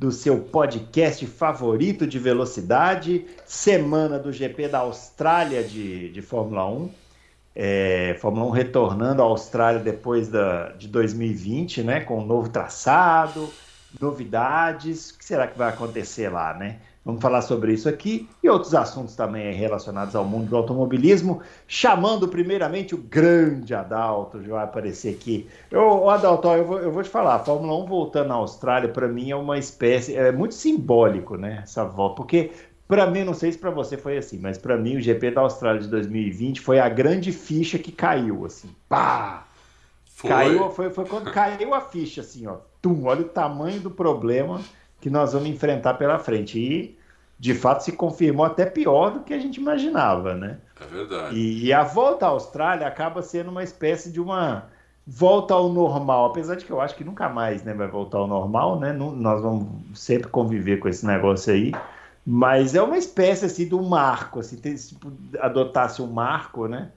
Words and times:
do 0.00 0.10
seu 0.10 0.38
podcast 0.38 1.26
favorito 1.26 2.06
de 2.06 2.18
velocidade, 2.18 3.26
semana 3.44 4.18
do 4.18 4.32
GP 4.32 4.66
da 4.66 4.78
Austrália 4.78 5.62
de, 5.62 6.08
de 6.08 6.22
Fórmula 6.22 6.66
1. 6.66 6.90
É, 7.54 8.16
Fórmula 8.18 8.46
1 8.46 8.50
retornando 8.50 9.20
à 9.20 9.26
Austrália 9.26 9.78
depois 9.78 10.28
da, 10.28 10.70
de 10.70 10.88
2020, 10.88 11.82
né, 11.82 12.00
com 12.00 12.20
um 12.20 12.24
novo 12.24 12.48
traçado, 12.48 13.50
novidades. 14.00 15.10
O 15.10 15.18
que 15.18 15.24
será 15.26 15.46
que 15.46 15.58
vai 15.58 15.68
acontecer 15.68 16.30
lá, 16.30 16.54
né? 16.54 16.78
Vamos 17.02 17.22
falar 17.22 17.40
sobre 17.40 17.72
isso 17.72 17.88
aqui 17.88 18.28
e 18.42 18.48
outros 18.48 18.74
assuntos 18.74 19.16
também 19.16 19.54
relacionados 19.54 20.14
ao 20.14 20.22
mundo 20.22 20.50
do 20.50 20.56
automobilismo, 20.56 21.40
chamando 21.66 22.28
primeiramente 22.28 22.94
o 22.94 22.98
grande 22.98 23.74
Adalto, 23.74 24.42
já 24.42 24.52
vai 24.52 24.64
aparecer 24.64 25.14
aqui. 25.14 25.48
Eu, 25.70 26.10
Adalto, 26.10 26.48
eu 26.48 26.64
vou, 26.64 26.78
eu 26.78 26.92
vou 26.92 27.02
te 27.02 27.08
falar, 27.08 27.36
a 27.36 27.38
Fórmula 27.38 27.74
1 27.84 27.86
voltando 27.86 28.32
à 28.32 28.34
Austrália, 28.34 28.90
para 28.90 29.08
mim 29.08 29.30
é 29.30 29.36
uma 29.36 29.56
espécie, 29.56 30.14
é 30.14 30.30
muito 30.30 30.54
simbólico, 30.54 31.36
né, 31.36 31.60
essa 31.62 31.84
volta, 31.84 32.16
porque 32.16 32.50
para 32.86 33.08
mim, 33.08 33.24
não 33.24 33.34
sei 33.34 33.52
se 33.52 33.56
para 33.56 33.70
você 33.70 33.96
foi 33.96 34.18
assim, 34.18 34.38
mas 34.38 34.58
para 34.58 34.76
mim 34.76 34.96
o 34.96 35.00
GP 35.00 35.30
da 35.30 35.40
Austrália 35.42 35.80
de 35.80 35.88
2020 35.88 36.60
foi 36.60 36.80
a 36.80 36.88
grande 36.88 37.32
ficha 37.32 37.78
que 37.78 37.92
caiu, 37.92 38.44
assim, 38.44 38.68
pá! 38.88 39.46
Foi. 40.04 40.28
Caiu, 40.28 40.70
foi, 40.70 40.90
foi 40.90 41.06
quando 41.06 41.32
caiu 41.32 41.72
a 41.72 41.80
ficha, 41.80 42.20
assim, 42.20 42.46
ó, 42.46 42.56
tum, 42.82 43.06
olha 43.06 43.22
o 43.22 43.28
tamanho 43.28 43.80
do 43.80 43.90
problema 43.90 44.60
que 45.00 45.10
nós 45.10 45.32
vamos 45.32 45.48
enfrentar 45.48 45.94
pela 45.94 46.18
frente. 46.18 46.58
E, 46.58 46.98
de 47.38 47.54
fato, 47.54 47.82
se 47.82 47.92
confirmou 47.92 48.44
até 48.44 48.66
pior 48.66 49.10
do 49.10 49.20
que 49.20 49.32
a 49.32 49.38
gente 49.38 49.56
imaginava, 49.60 50.34
né? 50.34 50.58
É 50.80 50.84
verdade. 50.86 51.36
E, 51.36 51.66
e 51.66 51.72
a 51.72 51.82
volta 51.82 52.26
à 52.26 52.28
Austrália 52.28 52.86
acaba 52.86 53.22
sendo 53.22 53.50
uma 53.50 53.62
espécie 53.62 54.10
de 54.10 54.20
uma 54.20 54.66
volta 55.06 55.54
ao 55.54 55.68
normal, 55.68 56.26
apesar 56.26 56.54
de 56.54 56.64
que 56.64 56.70
eu 56.70 56.80
acho 56.80 56.94
que 56.94 57.02
nunca 57.02 57.28
mais 57.28 57.64
né, 57.64 57.74
vai 57.74 57.88
voltar 57.88 58.18
ao 58.18 58.26
normal, 58.26 58.78
né? 58.78 58.92
Não, 58.92 59.10
nós 59.10 59.42
vamos 59.42 59.66
sempre 59.98 60.28
conviver 60.28 60.78
com 60.78 60.88
esse 60.88 61.04
negócio 61.06 61.52
aí. 61.52 61.72
Mas 62.24 62.74
é 62.74 62.82
uma 62.82 62.98
espécie 62.98 63.46
assim 63.46 63.66
de 63.66 63.74
um 63.74 63.88
marco, 63.88 64.40
assim, 64.40 64.56
tem, 64.56 64.76
se 64.76 64.90
tipo, 64.90 65.10
adotasse 65.40 66.02
um 66.02 66.06
marco, 66.06 66.68
né? 66.68 66.92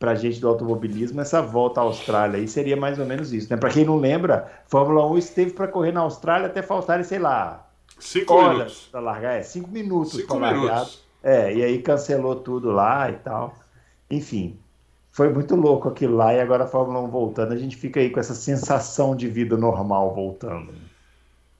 Para 0.00 0.12
a 0.12 0.14
gente 0.14 0.40
do 0.40 0.48
automobilismo, 0.48 1.20
essa 1.20 1.42
volta 1.42 1.78
à 1.78 1.84
Austrália 1.84 2.38
aí 2.38 2.48
seria 2.48 2.74
mais 2.74 2.98
ou 2.98 3.04
menos 3.04 3.34
isso. 3.34 3.50
Né? 3.50 3.56
Para 3.58 3.68
quem 3.68 3.84
não 3.84 3.98
lembra, 3.98 4.50
Fórmula 4.66 5.06
1 5.06 5.18
esteve 5.18 5.50
para 5.50 5.68
correr 5.68 5.92
na 5.92 6.00
Austrália 6.00 6.46
até 6.46 6.62
faltarem, 6.62 7.04
sei 7.04 7.18
lá, 7.18 7.68
cinco 7.98 8.32
horas 8.32 8.88
para 8.90 8.98
largar. 8.98 9.34
É, 9.34 9.42
cinco 9.42 9.70
minutos 9.70 10.22
para 10.22 10.38
largar. 10.38 10.88
É, 11.22 11.54
e 11.54 11.62
aí 11.62 11.82
cancelou 11.82 12.34
tudo 12.34 12.70
lá 12.70 13.10
e 13.10 13.16
tal. 13.16 13.54
Enfim, 14.10 14.58
foi 15.12 15.28
muito 15.28 15.54
louco 15.54 15.86
aquilo 15.86 16.16
lá 16.16 16.32
e 16.32 16.40
agora 16.40 16.64
a 16.64 16.66
Fórmula 16.66 16.98
1 17.00 17.08
voltando, 17.10 17.52
a 17.52 17.58
gente 17.58 17.76
fica 17.76 18.00
aí 18.00 18.08
com 18.08 18.18
essa 18.18 18.34
sensação 18.34 19.14
de 19.14 19.28
vida 19.28 19.54
normal 19.58 20.14
voltando. 20.14 20.72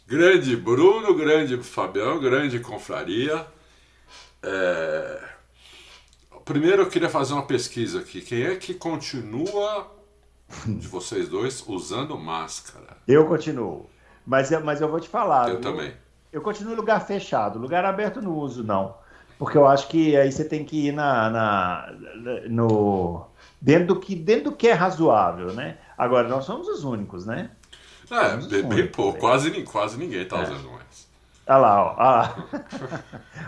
Grande 0.08 0.56
Bruno, 0.56 1.14
grande 1.14 1.58
Fabião, 1.58 2.19
grande 2.19 2.58
confraria. 2.58 3.47
É... 4.42 5.20
Primeiro 6.44 6.83
eu 6.83 6.88
queria 6.88 7.08
fazer 7.08 7.33
uma 7.33 7.46
pesquisa 7.46 8.00
aqui. 8.00 8.20
Quem 8.20 8.42
é 8.42 8.56
que 8.56 8.74
continua 8.74 9.91
de 10.66 10.87
vocês 10.87 11.28
dois 11.28 11.62
usando 11.66 12.16
máscara? 12.19 12.97
Eu 13.06 13.26
continuo. 13.26 13.88
Mas, 14.26 14.50
mas 14.62 14.81
eu 14.81 14.88
vou 14.88 15.00
te 15.00 15.09
falar. 15.09 15.48
Eu 15.48 15.60
também. 15.60 15.92
Eu 16.32 16.41
continuo 16.41 16.72
em 16.72 16.76
lugar 16.76 17.04
fechado. 17.06 17.59
Lugar 17.59 17.84
aberto 17.84 18.22
não 18.22 18.32
uso, 18.32 18.62
não. 18.62 18.94
Porque 19.38 19.56
eu 19.56 19.66
acho 19.66 19.88
que 19.88 20.16
aí 20.16 20.31
você 20.31 20.44
tem 20.44 20.65
que 20.65 20.88
ir 20.88 20.92
na, 20.92 21.31
na, 21.31 21.94
no, 22.48 23.26
dentro, 23.60 23.94
do 23.94 24.00
que, 24.00 24.15
dentro 24.15 24.50
do 24.50 24.53
que 24.53 24.69
é 24.69 24.72
razoável, 24.72 25.53
né? 25.54 25.78
Agora, 25.97 26.28
nós 26.28 26.44
somos 26.44 26.69
os 26.69 26.84
únicos, 26.84 27.25
né? 27.25 27.50
É, 28.10 28.62
bem, 28.62 28.86
pouco. 28.88 29.15
Né? 29.15 29.20
Quase, 29.20 29.62
quase 29.62 29.98
ninguém 29.98 30.22
está 30.22 30.41
é. 30.41 30.42
usando. 30.42 30.79
Olha 31.50 31.59
lá, 31.59 31.83
ó. 31.83 31.94
Olha, 31.99 31.99
lá. 31.99 32.34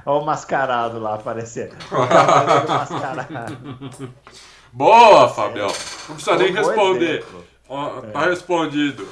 olha 0.05 0.23
o 0.23 0.27
mascarado 0.27 0.99
lá 0.99 1.15
aparecendo. 1.15 1.77
Boa, 4.73 5.29
Fabião. 5.29 5.69
Não 6.09 6.17
precisa 6.17 6.37
nem 6.37 6.53
responder. 6.53 7.25
Tá 8.13 8.27
respondido. 8.27 9.07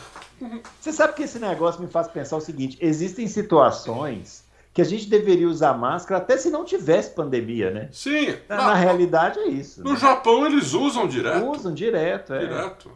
Você 0.81 0.91
sabe 0.91 1.13
que 1.13 1.23
esse 1.23 1.39
negócio 1.39 1.81
me 1.81 1.87
faz 1.87 2.09
pensar 2.09 2.37
o 2.37 2.41
seguinte: 2.41 2.77
existem 2.81 3.29
situações 3.29 4.43
que 4.75 4.83
a 4.83 4.85
gente 4.85 5.09
deveria 5.09 5.49
usar 5.49 5.75
máscara 5.75 6.21
até 6.21 6.37
se 6.37 6.51
não 6.51 6.65
tivesse 6.65 7.11
pandemia, 7.11 7.71
né? 7.71 7.89
Sim. 7.93 8.37
Na, 8.49 8.57
na 8.57 8.75
realidade 8.75 9.39
é 9.39 9.47
isso. 9.47 9.85
No 9.85 9.93
né? 9.93 10.01
Japão 10.01 10.45
eles 10.47 10.73
usam 10.73 11.07
direto. 11.07 11.47
Usam 11.47 11.73
direto, 11.73 12.35
é. 12.35 12.41
Direto. 12.41 12.91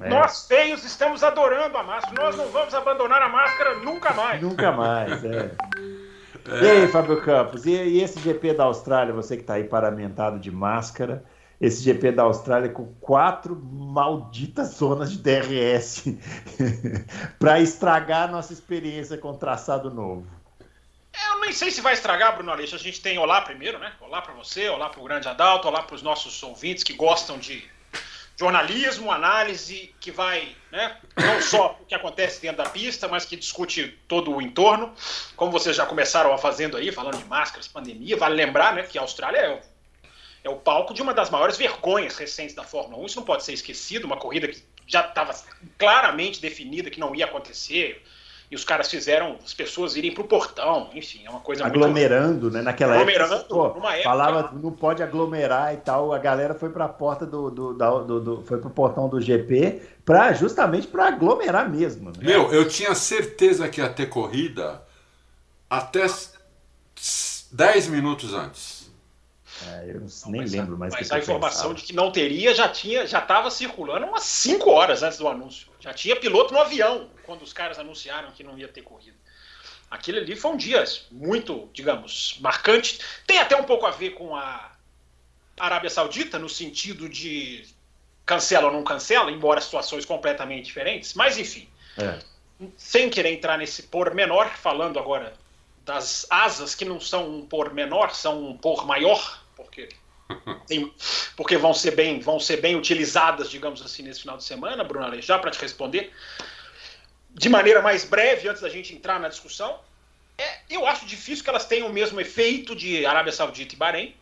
É. 0.00 0.08
Nós 0.08 0.46
feios 0.46 0.84
estamos 0.84 1.22
adorando 1.22 1.76
a 1.76 1.82
máscara. 1.82 2.22
Nós 2.22 2.36
não 2.36 2.48
vamos 2.48 2.74
abandonar 2.74 3.22
a 3.22 3.28
máscara 3.28 3.78
nunca 3.78 4.12
mais. 4.12 4.42
Nunca 4.42 4.72
mais, 4.72 5.24
é. 5.24 5.50
é. 6.48 6.62
E 6.62 6.70
aí, 6.70 6.88
Fábio 6.88 7.20
Campos, 7.22 7.66
e, 7.66 7.70
e, 7.70 8.02
esse 8.02 8.20
GP 8.20 8.54
da 8.54 8.64
Austrália, 8.64 9.12
você 9.12 9.36
que 9.36 9.42
está 9.42 9.54
aí 9.54 9.64
paramentado 9.64 10.38
de 10.38 10.50
máscara, 10.50 11.24
esse 11.60 11.82
GP 11.82 12.12
da 12.12 12.24
Austrália 12.24 12.68
com 12.68 12.92
quatro 13.00 13.56
malditas 13.56 14.74
zonas 14.74 15.10
de 15.10 15.18
DRS 15.18 16.04
para 17.38 17.60
estragar 17.60 18.28
a 18.28 18.32
nossa 18.32 18.52
experiência 18.52 19.16
com 19.16 19.34
traçado 19.34 19.90
novo. 19.90 20.26
Eu 21.30 21.40
nem 21.40 21.52
sei 21.52 21.70
se 21.70 21.80
vai 21.80 21.94
estragar, 21.94 22.34
Bruno 22.34 22.52
Aleixo. 22.52 22.76
A 22.76 22.78
gente 22.78 23.00
tem 23.00 23.18
olá 23.18 23.40
primeiro, 23.40 23.78
né? 23.78 23.92
Olá 24.00 24.20
para 24.20 24.34
você, 24.34 24.68
olá 24.68 24.90
para 24.90 25.00
o 25.00 25.04
grande 25.04 25.26
Adalto, 25.26 25.66
olá 25.66 25.82
para 25.82 25.96
os 25.96 26.02
nossos 26.02 26.42
ouvintes 26.42 26.84
que 26.84 26.92
gostam 26.92 27.38
de 27.38 27.64
jornalismo, 28.38 29.10
análise 29.10 29.94
que 29.98 30.10
vai, 30.10 30.54
né, 30.70 30.96
não 31.16 31.40
só 31.40 31.78
o 31.80 31.86
que 31.86 31.94
acontece 31.94 32.40
dentro 32.40 32.62
da 32.62 32.68
pista, 32.68 33.08
mas 33.08 33.24
que 33.24 33.34
discute 33.36 33.98
todo 34.06 34.30
o 34.30 34.42
entorno, 34.42 34.94
como 35.34 35.50
vocês 35.50 35.74
já 35.74 35.86
começaram 35.86 36.36
fazendo 36.36 36.76
aí, 36.76 36.92
falando 36.92 37.16
de 37.16 37.24
máscaras, 37.24 37.66
pandemia, 37.66 38.16
vale 38.16 38.34
lembrar, 38.34 38.74
né, 38.74 38.82
que 38.82 38.98
a 38.98 39.00
Austrália 39.00 39.38
é 39.38 39.54
o, 39.54 39.60
é 40.44 40.50
o 40.50 40.56
palco 40.56 40.92
de 40.92 41.00
uma 41.00 41.14
das 41.14 41.30
maiores 41.30 41.56
vergonhas 41.56 42.18
recentes 42.18 42.54
da 42.54 42.62
Fórmula 42.62 43.02
1, 43.02 43.06
isso 43.06 43.16
não 43.16 43.24
pode 43.24 43.42
ser 43.42 43.54
esquecido, 43.54 44.04
uma 44.04 44.18
corrida 44.18 44.48
que 44.48 44.62
já 44.86 45.00
estava 45.00 45.34
claramente 45.78 46.40
definida 46.40 46.90
que 46.90 47.00
não 47.00 47.14
ia 47.14 47.24
acontecer, 47.24 48.04
e 48.50 48.54
os 48.54 48.64
caras 48.64 48.88
fizeram 48.88 49.36
as 49.44 49.52
pessoas 49.52 49.96
irem 49.96 50.14
pro 50.14 50.24
portão, 50.24 50.90
enfim, 50.94 51.22
é 51.24 51.30
uma 51.30 51.40
coisa 51.40 51.66
aglomerando, 51.66 52.42
muito... 52.42 52.54
né? 52.54 52.62
Naquela 52.62 52.94
aglomerando, 52.94 53.34
época, 53.34 53.48
pô, 53.48 53.66
época, 53.66 54.02
falava 54.04 54.52
não 54.52 54.70
pode 54.70 55.02
aglomerar 55.02 55.74
e 55.74 55.78
tal, 55.78 56.12
a 56.12 56.18
galera 56.18 56.54
foi 56.54 56.70
para 56.70 56.84
a 56.84 56.88
porta 56.88 57.26
do, 57.26 57.50
do, 57.50 57.74
do, 57.74 58.20
do, 58.20 58.42
foi 58.42 58.58
pro 58.58 58.70
portão 58.70 59.08
do 59.08 59.20
GP 59.20 59.82
para 60.04 60.32
justamente 60.32 60.86
para 60.86 61.08
aglomerar 61.08 61.68
mesmo. 61.68 62.10
Né? 62.10 62.18
Meu, 62.22 62.52
eu 62.52 62.68
tinha 62.68 62.94
certeza 62.94 63.68
que 63.68 63.80
ia 63.80 63.88
ter 63.88 64.06
corrida 64.06 64.80
até 65.68 66.06
10 67.52 67.88
minutos 67.88 68.32
antes. 68.32 68.75
É, 69.64 69.90
eu 69.90 70.00
não, 70.00 70.32
nem 70.32 70.44
lembro 70.44 70.76
mais. 70.76 70.92
Mas 70.92 71.10
a 71.10 71.18
informação 71.18 71.68
pensava. 71.68 71.74
de 71.74 71.82
que 71.84 71.92
não 71.94 72.10
teria 72.10 72.54
já 72.54 72.68
tinha, 72.68 73.06
já 73.06 73.20
estava 73.20 73.50
circulando 73.50 74.06
umas 74.06 74.24
5 74.24 74.70
horas 74.70 75.02
antes 75.02 75.18
do 75.18 75.26
anúncio. 75.26 75.68
Já 75.80 75.94
tinha 75.94 76.16
piloto 76.16 76.52
no 76.52 76.60
avião 76.60 77.08
quando 77.24 77.42
os 77.42 77.52
caras 77.52 77.78
anunciaram 77.78 78.32
que 78.32 78.44
não 78.44 78.58
ia 78.58 78.68
ter 78.68 78.82
corrida. 78.82 79.16
Aquele 79.90 80.18
ali 80.18 80.36
foi 80.36 80.50
um 80.50 80.56
dia 80.56 80.84
muito, 81.10 81.70
digamos, 81.72 82.38
marcante. 82.40 82.98
Tem 83.26 83.38
até 83.38 83.56
um 83.56 83.64
pouco 83.64 83.86
a 83.86 83.90
ver 83.90 84.10
com 84.10 84.34
a 84.34 84.72
Arábia 85.58 85.88
Saudita, 85.88 86.38
no 86.38 86.48
sentido 86.48 87.08
de 87.08 87.64
cancela 88.26 88.66
ou 88.66 88.72
não 88.72 88.82
cancela, 88.82 89.30
embora 89.30 89.60
situações 89.60 90.04
completamente 90.04 90.66
diferentes. 90.66 91.14
Mas, 91.14 91.38
enfim, 91.38 91.68
é. 91.96 92.18
sem 92.76 93.08
querer 93.08 93.32
entrar 93.32 93.56
nesse 93.56 93.84
pormenor, 93.84 94.48
falando 94.48 94.98
agora 94.98 95.32
das 95.84 96.26
asas 96.28 96.74
que 96.74 96.84
não 96.84 97.00
são 97.00 97.30
um 97.30 97.46
por 97.46 97.72
menor, 97.72 98.12
são 98.12 98.44
um 98.44 98.56
por 98.56 98.84
maior, 98.84 99.45
porque 99.56 99.88
tem, 100.68 100.92
porque 101.36 101.56
vão 101.56 101.74
ser 101.74 101.92
bem 101.92 102.20
vão 102.20 102.38
ser 102.38 102.60
bem 102.60 102.76
utilizadas, 102.76 103.50
digamos 103.50 103.82
assim, 103.82 104.02
nesse 104.02 104.20
final 104.20 104.36
de 104.36 104.44
semana, 104.44 104.84
Bruno 104.84 105.06
Ale, 105.06 105.20
já 105.22 105.38
para 105.38 105.50
te 105.50 105.60
responder 105.60 106.12
de 107.38 107.48
maneira 107.50 107.82
mais 107.82 108.04
breve, 108.04 108.48
antes 108.48 108.62
da 108.62 108.68
gente 108.68 108.94
entrar 108.94 109.20
na 109.20 109.28
discussão, 109.28 109.78
é, 110.38 110.58
eu 110.70 110.86
acho 110.86 111.04
difícil 111.04 111.44
que 111.44 111.50
elas 111.50 111.66
tenham 111.66 111.88
o 111.88 111.92
mesmo 111.92 112.20
efeito 112.20 112.74
de 112.74 113.04
Arábia 113.04 113.32
Saudita 113.32 113.74
e 113.74 113.78
Bahrein. 113.78 114.14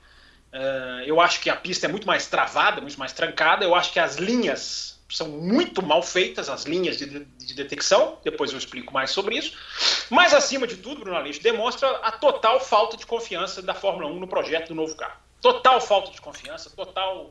Uh, 0.53 1.03
eu 1.07 1.21
acho 1.21 1.41
que 1.41 1.49
a 1.49 1.57
pista 1.57 1.87
é 1.87 1.89
muito 1.89 2.07
mais 2.07 2.27
travada, 2.27 2.81
muito 2.81 2.99
mais 2.99 3.13
trancada. 3.13 3.65
Eu 3.65 3.75
acho 3.75 3.93
que 3.93 4.01
as 4.01 4.17
linhas 4.17 4.94
são 5.15 5.29
muito 5.29 5.81
mal 5.81 6.03
feitas, 6.03 6.49
as 6.49 6.65
linhas 6.65 6.99
de, 6.99 7.07
de, 7.07 7.25
de 7.25 7.55
detecção. 7.55 8.19
Depois 8.25 8.51
eu 8.51 8.59
explico 8.59 8.93
mais 8.93 9.13
sobre 9.13 9.39
isso. 9.39 9.57
Mas, 10.11 10.35
acima 10.35 10.67
de 10.67 10.77
tudo, 10.77 11.01
Bruno 11.01 11.17
Aleixo, 11.17 11.41
demonstra 11.41 11.89
a 11.99 12.11
total 12.11 12.59
falta 12.59 12.97
de 12.97 13.07
confiança 13.07 13.63
da 13.63 13.75
Fórmula 13.75 14.11
1 14.11 14.19
no 14.19 14.27
projeto 14.27 14.69
do 14.69 14.75
novo 14.75 14.97
carro. 14.97 15.17
Total 15.41 15.81
falta 15.81 16.11
de 16.11 16.21
confiança, 16.21 16.69
total 16.71 17.31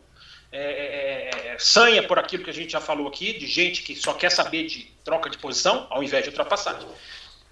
é, 0.50 0.62
é, 0.62 1.48
é, 1.48 1.60
sanha 1.60 2.04
por 2.04 2.18
aquilo 2.18 2.46
que 2.46 2.50
a 2.50 2.54
gente 2.54 2.72
já 2.72 2.80
falou 2.80 3.08
aqui, 3.08 3.34
de 3.34 3.48
gente 3.48 3.84
que 3.84 3.96
só 3.96 4.14
quer 4.14 4.32
saber 4.32 4.68
de 4.68 4.84
troca 5.04 5.30
de 5.30 5.38
posição 5.38 5.86
ao 5.90 6.02
invés 6.02 6.24
de 6.24 6.30
ultrapassagem. 6.30 6.88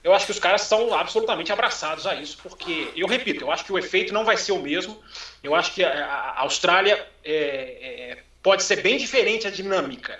Eu 0.02 0.14
acho 0.14 0.26
que 0.26 0.32
os 0.32 0.40
caras 0.40 0.64
estão 0.64 0.94
absolutamente 0.94 1.52
abraçados 1.52 2.08
a 2.08 2.16
isso, 2.16 2.38
porque, 2.42 2.90
eu 2.96 3.06
repito, 3.06 3.44
eu 3.44 3.52
acho 3.52 3.66
que 3.66 3.74
o 3.74 3.78
efeito 3.78 4.14
não 4.14 4.24
vai 4.24 4.38
ser 4.38 4.54
o 4.54 4.60
mesmo. 4.60 4.98
Eu 5.44 5.54
acho 5.54 5.74
que 5.74 5.84
a, 5.84 6.06
a 6.06 6.42
Austrália 6.42 7.06
é, 7.24 7.34
é, 7.34 8.24
pode 8.42 8.64
ser 8.64 8.82
bem 8.82 8.98
diferente 8.98 9.48
a 9.48 9.52
dinâmica, 9.52 10.20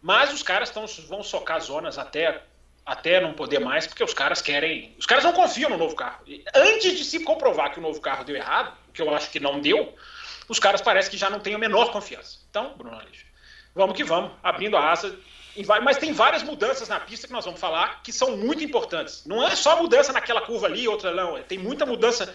mas 0.00 0.32
os 0.32 0.42
caras 0.42 0.70
tão, 0.70 0.86
vão 1.08 1.22
socar 1.22 1.60
zonas 1.60 1.98
até 1.98 2.42
até 2.86 3.20
não 3.20 3.34
poder 3.34 3.58
mais, 3.58 3.84
porque 3.84 4.04
os 4.04 4.14
caras 4.14 4.40
querem. 4.40 4.94
Os 4.96 5.06
caras 5.06 5.24
não 5.24 5.32
confiam 5.32 5.68
no 5.68 5.76
novo 5.76 5.96
carro. 5.96 6.24
Antes 6.54 6.96
de 6.96 7.04
se 7.04 7.24
comprovar 7.24 7.72
que 7.72 7.80
o 7.80 7.82
novo 7.82 8.00
carro 8.00 8.24
deu 8.24 8.36
errado, 8.36 8.72
que 8.94 9.02
eu 9.02 9.12
acho 9.12 9.28
que 9.28 9.40
não 9.40 9.60
deu, 9.60 9.92
os 10.48 10.60
caras 10.60 10.80
parecem 10.80 11.10
que 11.10 11.16
já 11.16 11.28
não 11.28 11.40
têm 11.40 11.54
a 11.54 11.58
menor 11.58 11.90
confiança. 11.90 12.38
Então, 12.48 12.74
Bruno 12.78 12.94
Aleixo, 12.94 13.26
vamos 13.74 13.96
que 13.96 14.04
vamos, 14.04 14.30
abrindo 14.40 14.76
a 14.76 14.92
asa. 14.92 15.18
Mas 15.82 15.96
tem 15.96 16.12
várias 16.12 16.44
mudanças 16.44 16.88
na 16.88 17.00
pista 17.00 17.26
que 17.26 17.32
nós 17.32 17.44
vamos 17.44 17.58
falar 17.58 18.02
que 18.02 18.12
são 18.12 18.36
muito 18.36 18.62
importantes. 18.62 19.24
Não 19.26 19.44
é 19.44 19.56
só 19.56 19.82
mudança 19.82 20.12
naquela 20.12 20.42
curva 20.42 20.66
ali, 20.66 20.86
outra 20.86 21.12
não. 21.12 21.42
Tem 21.42 21.58
muita 21.58 21.84
mudança 21.84 22.32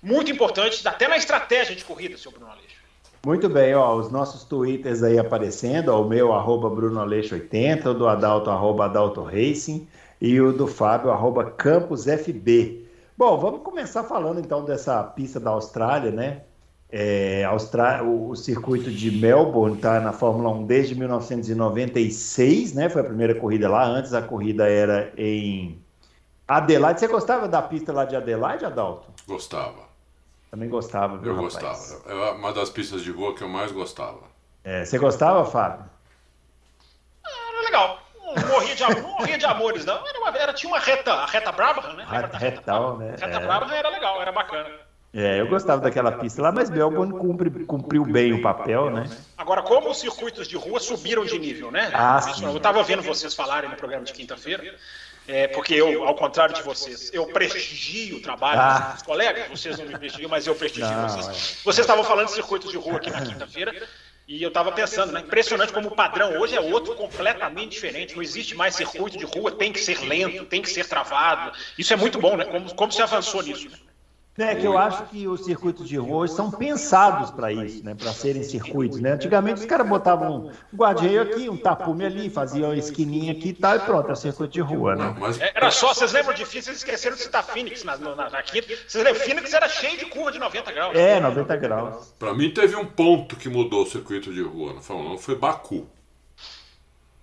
muito 0.00 0.30
importante, 0.30 0.86
até 0.88 1.06
na 1.06 1.18
estratégia 1.18 1.76
de 1.76 1.84
corrida, 1.84 2.16
seu 2.16 2.30
Bruno 2.30 2.50
Aleixo. 2.50 2.81
Muito 3.24 3.48
bem, 3.48 3.72
ó, 3.72 3.94
os 3.94 4.10
nossos 4.10 4.42
twitters 4.42 5.00
aí 5.02 5.16
aparecendo, 5.16 5.90
ó, 5.90 6.02
o 6.02 6.08
meu, 6.08 6.32
arroba 6.32 6.68
Bruno 6.68 6.98
Aleixo 6.98 7.36
80, 7.36 7.90
o 7.90 7.94
do 7.94 8.08
Adalto, 8.08 8.50
arroba 8.50 8.86
Adalto 8.86 9.22
Racing, 9.22 9.86
e 10.20 10.40
o 10.40 10.52
do 10.52 10.66
Fábio, 10.66 11.10
arroba 11.10 11.44
Campos 11.52 12.06
FB. 12.06 12.84
Bom, 13.16 13.38
vamos 13.38 13.62
começar 13.62 14.02
falando 14.02 14.40
então 14.40 14.64
dessa 14.64 15.04
pista 15.04 15.38
da 15.38 15.50
Austrália, 15.50 16.10
né? 16.10 16.42
É, 16.90 17.44
Austrália, 17.44 18.04
o, 18.04 18.34
circuito 18.34 18.90
de 18.90 19.10
Melbourne 19.12 19.76
está 19.76 20.00
na 20.00 20.12
Fórmula 20.12 20.50
1 20.50 20.66
desde 20.66 20.94
1996, 20.96 22.74
né? 22.74 22.88
Foi 22.88 23.02
a 23.02 23.04
primeira 23.04 23.36
corrida 23.36 23.68
lá. 23.68 23.86
Antes 23.86 24.12
a 24.12 24.20
corrida 24.20 24.68
era 24.68 25.12
em 25.16 25.80
Adelaide. 26.46 26.98
Você 26.98 27.06
gostava 27.06 27.46
da 27.46 27.62
pista 27.62 27.92
lá 27.92 28.04
de 28.04 28.16
Adelaide, 28.16 28.64
Adalto? 28.64 29.08
Gostava. 29.28 29.91
Também 30.52 30.68
gostava. 30.68 31.16
Viu, 31.16 31.30
eu 31.34 31.42
rapaz? 31.42 31.54
gostava. 31.54 32.12
É 32.12 32.30
uma 32.32 32.52
das 32.52 32.68
pistas 32.68 33.00
de 33.02 33.10
rua 33.10 33.34
que 33.34 33.42
eu 33.42 33.48
mais 33.48 33.72
gostava. 33.72 34.20
É, 34.62 34.84
você 34.84 34.98
gostava, 34.98 35.46
Fábio? 35.46 35.82
Ah, 37.24 37.30
era 37.48 37.62
legal. 37.62 37.98
Não 38.36 38.48
morria 38.48 38.74
de, 38.74 38.82
não 38.82 39.10
morria 39.16 39.38
de 39.38 39.46
amores, 39.46 39.86
não. 39.86 40.06
Era, 40.06 40.18
uma, 40.18 40.28
era 40.36 40.52
tinha 40.52 40.70
uma 40.70 40.78
reta, 40.78 41.10
a 41.10 41.24
reta 41.24 41.50
Brabham, 41.52 41.94
né? 41.94 42.06
Reta, 42.06 42.36
retal, 42.36 42.98
né? 42.98 43.12
Reta 43.12 43.38
é. 43.38 43.40
Brabham 43.40 43.72
era 43.72 43.88
legal, 43.88 44.20
era 44.20 44.30
bacana. 44.30 44.68
É, 45.14 45.40
eu 45.40 45.46
gostava 45.46 45.80
daquela 45.80 46.12
pista 46.12 46.42
lá, 46.42 46.52
mas 46.52 46.68
Melbourne 46.68 47.12
cumpre, 47.18 47.50
cumpriu 47.64 48.04
bem 48.04 48.34
o 48.34 48.42
papel, 48.42 48.90
né? 48.90 49.08
Agora, 49.38 49.62
como 49.62 49.90
os 49.90 50.00
circuitos 50.00 50.46
de 50.46 50.56
rua 50.56 50.80
subiram 50.80 51.24
de 51.24 51.38
nível, 51.38 51.70
né? 51.70 51.90
Ah, 51.94 52.20
sim. 52.20 52.44
Eu 52.44 52.56
estava 52.58 52.82
vendo 52.82 53.02
vocês 53.02 53.34
falarem 53.34 53.70
no 53.70 53.76
programa 53.76 54.04
de 54.04 54.12
quinta-feira, 54.12 54.74
é, 55.26 55.46
porque 55.48 55.74
eu, 55.74 56.04
ao 56.04 56.14
contrário 56.14 56.54
de 56.54 56.62
vocês, 56.62 57.10
eu 57.12 57.26
prestigio 57.26 58.16
o 58.16 58.20
trabalho 58.20 58.60
ah. 58.60 58.92
dos 58.94 59.02
colegas, 59.02 59.48
vocês 59.48 59.78
não 59.78 59.86
me 59.86 59.98
prestigiam, 59.98 60.28
mas 60.28 60.46
eu 60.46 60.54
prestigio 60.54 60.90
não, 60.90 61.08
vocês. 61.08 61.26
É. 61.26 61.62
Vocês 61.64 61.78
estavam 61.78 62.04
falando 62.04 62.26
de 62.26 62.32
circuitos 62.32 62.70
de 62.70 62.76
rua 62.76 62.96
aqui 62.96 63.10
na 63.10 63.22
quinta-feira, 63.22 63.88
e 64.26 64.42
eu 64.42 64.48
estava 64.48 64.72
pensando, 64.72 65.12
né? 65.12 65.20
Impressionante 65.20 65.72
como 65.72 65.88
o 65.88 65.94
padrão 65.94 66.40
hoje 66.40 66.56
é 66.56 66.60
outro 66.60 66.94
completamente 66.94 67.72
diferente. 67.72 68.14
Não 68.14 68.22
existe 68.22 68.54
mais 68.54 68.74
circuito 68.74 69.18
de 69.18 69.24
rua, 69.24 69.50
tem 69.50 69.72
que 69.72 69.80
ser 69.80 69.98
lento, 70.00 70.44
tem 70.46 70.62
que 70.62 70.70
ser 70.70 70.86
travado. 70.86 71.52
Isso 71.76 71.92
é 71.92 71.96
muito 71.96 72.18
bom, 72.18 72.36
né? 72.36 72.44
Como, 72.44 72.74
como 72.74 72.92
se 72.92 73.02
avançou 73.02 73.42
nisso. 73.42 73.68
Né? 73.68 73.76
É 74.38 74.54
que 74.54 74.66
eu 74.66 74.78
acho 74.78 75.04
que 75.06 75.28
os 75.28 75.44
circuitos 75.44 75.86
de 75.86 75.98
rua 75.98 76.26
são 76.26 76.50
pensados 76.50 77.30
para 77.30 77.52
isso, 77.52 77.84
né? 77.84 77.94
Para 77.94 78.12
serem 78.14 78.42
circuitos, 78.42 78.98
né? 78.98 79.12
Antigamente 79.12 79.60
os 79.60 79.66
caras 79.66 79.86
botavam 79.86 80.46
um 80.46 80.52
guarda 80.72 81.02
aqui, 81.20 81.50
um 81.50 81.56
tapume 81.56 82.06
ali, 82.06 82.30
faziam 82.30 82.70
uma 82.70 82.76
esquininha 82.76 83.32
aqui 83.32 83.50
e 83.50 83.52
tal, 83.52 83.76
e 83.76 83.80
pronto, 83.80 84.08
é 84.08 84.12
o 84.12 84.16
circuito 84.16 84.54
de 84.54 84.60
rua, 84.62 84.96
né? 84.96 85.14
Era 85.54 85.70
só, 85.70 85.92
vocês 85.92 86.12
lembram 86.12 86.34
de 86.34 86.46
vocês 86.46 86.66
esqueceram 86.66 87.14
de 87.14 87.22
citar 87.22 87.44
Phoenix 87.44 87.84
na, 87.84 87.98
na, 87.98 88.30
na 88.30 88.42
quinta. 88.42 88.68
Vocês 88.88 89.04
lembram, 89.04 89.22
Phoenix 89.22 89.52
era 89.52 89.68
cheio 89.68 89.98
de 89.98 90.06
curva 90.06 90.32
de 90.32 90.38
90 90.38 90.72
graus. 90.72 90.96
É, 90.96 91.20
90 91.20 91.56
graus. 91.56 92.14
Para 92.18 92.32
mim 92.32 92.50
teve 92.50 92.74
um 92.74 92.86
ponto 92.86 93.36
que 93.36 93.50
mudou 93.50 93.82
o 93.82 93.86
circuito 93.86 94.32
de 94.32 94.40
rua, 94.40 94.72
não 94.72 94.80
foi, 94.80 95.18
foi 95.18 95.36
Baku. 95.36 95.86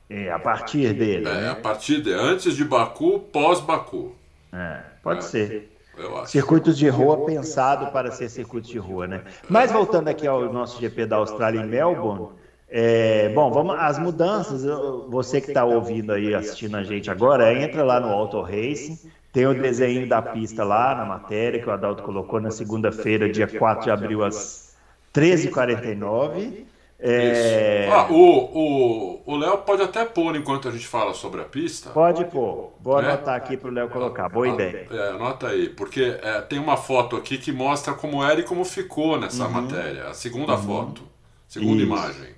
É, 0.07 0.31
a 0.31 0.39
partir 0.39 0.93
dele. 0.93 1.27
É, 1.27 1.33
né? 1.33 1.49
a 1.49 1.55
partir 1.55 2.01
de 2.01 2.13
antes 2.13 2.55
de 2.55 2.63
Baku, 2.63 3.19
pós-Baku. 3.31 4.15
É, 4.53 4.81
pode 5.01 5.19
é. 5.19 5.21
ser. 5.21 5.78
Circuitos 6.25 6.77
de 6.77 6.87
rua 6.89 7.25
pensado 7.25 7.91
para 7.91 8.11
ser 8.11 8.29
circuitos 8.29 8.69
de 8.69 8.77
rua, 8.77 9.07
né? 9.07 9.21
Mas 9.49 9.71
voltando 9.71 10.07
aqui 10.07 10.27
ao 10.27 10.51
nosso 10.51 10.79
GP 10.79 11.05
da 11.05 11.17
Austrália 11.17 11.59
em 11.61 11.67
Melbourne, 11.67 12.29
é, 12.71 13.29
bom, 13.29 13.51
vamos 13.51 13.75
as 13.79 13.97
mudanças. 13.97 14.63
Você 15.09 15.41
que 15.41 15.47
está 15.47 15.65
ouvindo 15.65 16.13
aí, 16.13 16.35
assistindo 16.35 16.77
a 16.77 16.83
gente 16.83 17.09
agora, 17.09 17.51
entra 17.53 17.83
lá 17.83 17.99
no 17.99 18.09
Auto 18.09 18.41
Racing. 18.41 18.97
Tem 19.31 19.45
o 19.45 19.59
desenho 19.59 20.07
da 20.07 20.21
pista 20.21 20.63
lá 20.63 20.95
na 20.95 21.05
matéria 21.05 21.61
que 21.61 21.67
o 21.67 21.71
Adalto 21.71 22.03
colocou 22.03 22.39
na 22.39 22.51
segunda-feira, 22.51 23.29
dia 23.29 23.47
4 23.47 23.85
de 23.85 23.91
abril, 23.91 24.23
às 24.23 24.75
13h49. 25.13 26.65
É... 27.01 27.87
Ah, 27.89 28.07
o 28.09 29.37
Léo 29.37 29.59
pode 29.59 29.81
até 29.81 30.03
pôr 30.03 30.35
enquanto 30.35 30.67
a 30.67 30.71
gente 30.71 30.85
fala 30.85 31.13
sobre 31.13 31.39
a 31.39 31.45
pista. 31.45 31.91
Pode 31.91 32.25
pôr. 32.25 32.73
Vou 32.81 33.01
né? 33.01 33.07
anotar 33.07 33.35
aqui 33.35 33.55
para 33.55 33.69
o 33.69 33.73
Léo 33.73 33.89
colocar. 33.89 34.27
Boa 34.27 34.47
ah, 34.47 34.49
ideia. 34.49 34.87
É, 34.91 35.09
anota 35.11 35.47
aí, 35.47 35.69
porque 35.69 36.19
é, 36.21 36.41
tem 36.41 36.59
uma 36.59 36.75
foto 36.75 37.15
aqui 37.15 37.37
que 37.37 37.51
mostra 37.51 37.93
como 37.93 38.23
era 38.23 38.41
e 38.41 38.43
como 38.43 38.65
ficou 38.65 39.17
nessa 39.17 39.45
uhum. 39.45 39.51
matéria. 39.51 40.07
A 40.07 40.13
segunda 40.13 40.53
uhum. 40.53 40.63
foto, 40.63 41.03
segunda 41.47 41.77
Isso. 41.77 41.85
imagem. 41.85 42.35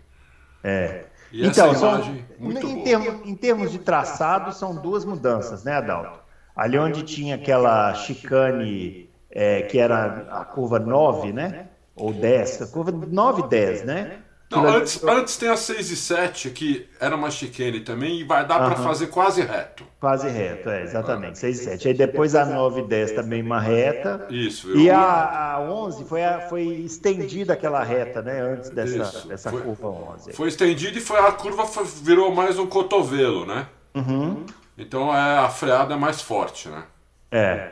É. 0.63 1.06
E 1.31 1.48
então, 1.48 1.74
são, 1.74 2.02
em, 2.40 2.84
termos, 2.84 3.28
em 3.28 3.36
termos 3.36 3.72
de 3.72 3.80
traçado, 3.80 4.54
são 4.54 4.75
duas 4.75 5.06
mudanças, 5.06 5.63
né, 5.63 5.74
Adalto? 5.74 6.19
Ali 6.54 6.78
onde 6.78 7.04
tinha 7.04 7.36
aquela 7.36 7.94
chicane 7.94 9.10
é, 9.31 9.62
que 9.62 9.80
era 9.80 10.28
a 10.30 10.44
curva 10.44 10.78
9, 10.78 11.31
né? 11.31 11.69
Ou 11.96 12.13
10, 12.13 12.62
a 12.63 12.68
curva 12.68 12.92
9 12.92 13.44
e 13.44 13.48
10, 13.48 13.86
né? 13.86 14.19
Não, 14.51 14.68
antes, 14.68 15.01
antes 15.01 15.38
tem 15.38 15.48
a 15.48 15.56
6 15.56 15.92
e 15.92 15.95
7, 15.95 16.50
que 16.50 16.86
era 17.00 17.15
uma 17.15 17.31
chicane 17.31 17.80
também, 17.80 18.19
e 18.19 18.24
vai 18.25 18.45
dar 18.45 18.59
para 18.59 18.75
fazer 18.75 19.07
quase 19.07 19.42
reto. 19.42 19.86
Quase 19.98 20.27
reto, 20.27 20.69
é, 20.69 20.83
exatamente. 20.83 21.39
6 21.39 21.59
e 21.59 21.63
7. 21.63 21.88
Aí 21.88 21.94
depois 21.94 22.36
a 22.36 22.45
9 22.45 22.81
e 22.81 22.88
10 22.88 23.13
também 23.13 23.42
uma 23.42 23.62
reta. 23.62 24.27
Isso, 24.30 24.68
viu? 24.68 24.77
E 24.81 24.89
a, 24.89 25.56
a 25.56 25.62
11 25.62 26.03
foi, 26.03 26.24
a, 26.24 26.41
foi 26.41 26.63
estendida 26.63 27.53
aquela 27.53 27.81
reta, 27.81 28.22
né? 28.22 28.41
Antes 28.41 28.70
dessa, 28.72 29.27
dessa 29.27 29.50
foi, 29.50 29.62
curva 29.62 29.88
11. 29.88 30.34
Foi 30.34 30.50
estendida 30.50 30.98
e 30.98 31.01
foi, 31.01 31.17
a 31.17 31.31
curva 31.31 31.65
foi, 31.65 31.86
virou 31.86 32.36
mais 32.36 32.60
um 32.60 32.67
cotovelo, 32.67 33.46
né? 33.46 33.67
Uhum. 33.96 34.46
Então 34.77 35.15
é, 35.15 35.38
a 35.38 35.50
freada 35.50 35.93
é 35.93 35.98
mais 35.98 36.22
forte, 36.22 36.67
né? 36.67 36.84
É. 37.31 37.72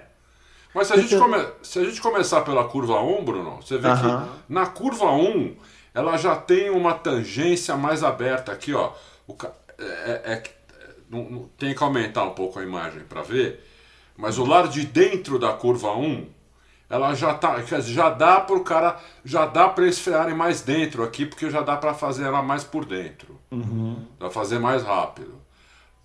Mas 0.73 0.87
se 0.87 0.93
a, 0.93 0.97
gente 0.97 1.17
come, 1.17 1.45
se 1.61 1.79
a 1.79 1.83
gente 1.83 1.99
começar 1.99 2.41
pela 2.41 2.63
curva 2.63 3.01
1, 3.01 3.25
Bruno, 3.25 3.59
você 3.61 3.77
vê 3.77 3.89
uhum. 3.89 3.95
que 3.97 4.29
na 4.47 4.67
curva 4.67 5.11
1 5.11 5.55
ela 5.93 6.17
já 6.17 6.35
tem 6.35 6.69
uma 6.69 6.93
tangência 6.93 7.75
mais 7.75 8.03
aberta 8.03 8.51
aqui, 8.51 8.73
ó. 8.73 8.93
O, 9.27 9.35
é, 9.77 9.83
é, 9.83 10.33
é 10.33 10.43
não, 11.09 11.49
tem 11.57 11.73
que 11.73 11.83
aumentar 11.83 12.23
um 12.23 12.33
pouco 12.33 12.59
a 12.59 12.63
imagem 12.63 13.01
para 13.03 13.21
ver, 13.23 13.65
mas 14.15 14.37
o 14.37 14.45
lado 14.45 14.69
de 14.69 14.85
dentro 14.85 15.39
da 15.39 15.53
curva 15.53 15.95
1, 15.95 16.27
ela 16.89 17.13
já 17.13 17.33
tá, 17.33 17.61
já 17.81 18.09
dá 18.09 18.39
para 18.39 18.55
o 18.55 18.63
cara, 18.63 18.99
já 19.25 19.45
dá 19.45 19.67
para 19.69 19.85
eles 19.85 19.99
frearem 19.99 20.35
mais 20.35 20.61
dentro 20.61 21.03
aqui, 21.03 21.25
porque 21.25 21.49
já 21.49 21.61
dá 21.61 21.77
para 21.77 21.93
fazer 21.93 22.25
ela 22.25 22.41
mais 22.41 22.63
por 22.63 22.85
dentro. 22.85 23.39
Uhum. 23.51 24.05
Dá 24.19 24.29
fazer 24.29 24.59
mais 24.59 24.83
rápido. 24.83 25.39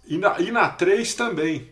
E 0.07 0.19
na, 0.19 0.39
e 0.41 0.51
na 0.51 0.69
3 0.69 1.15
também. 1.15 1.71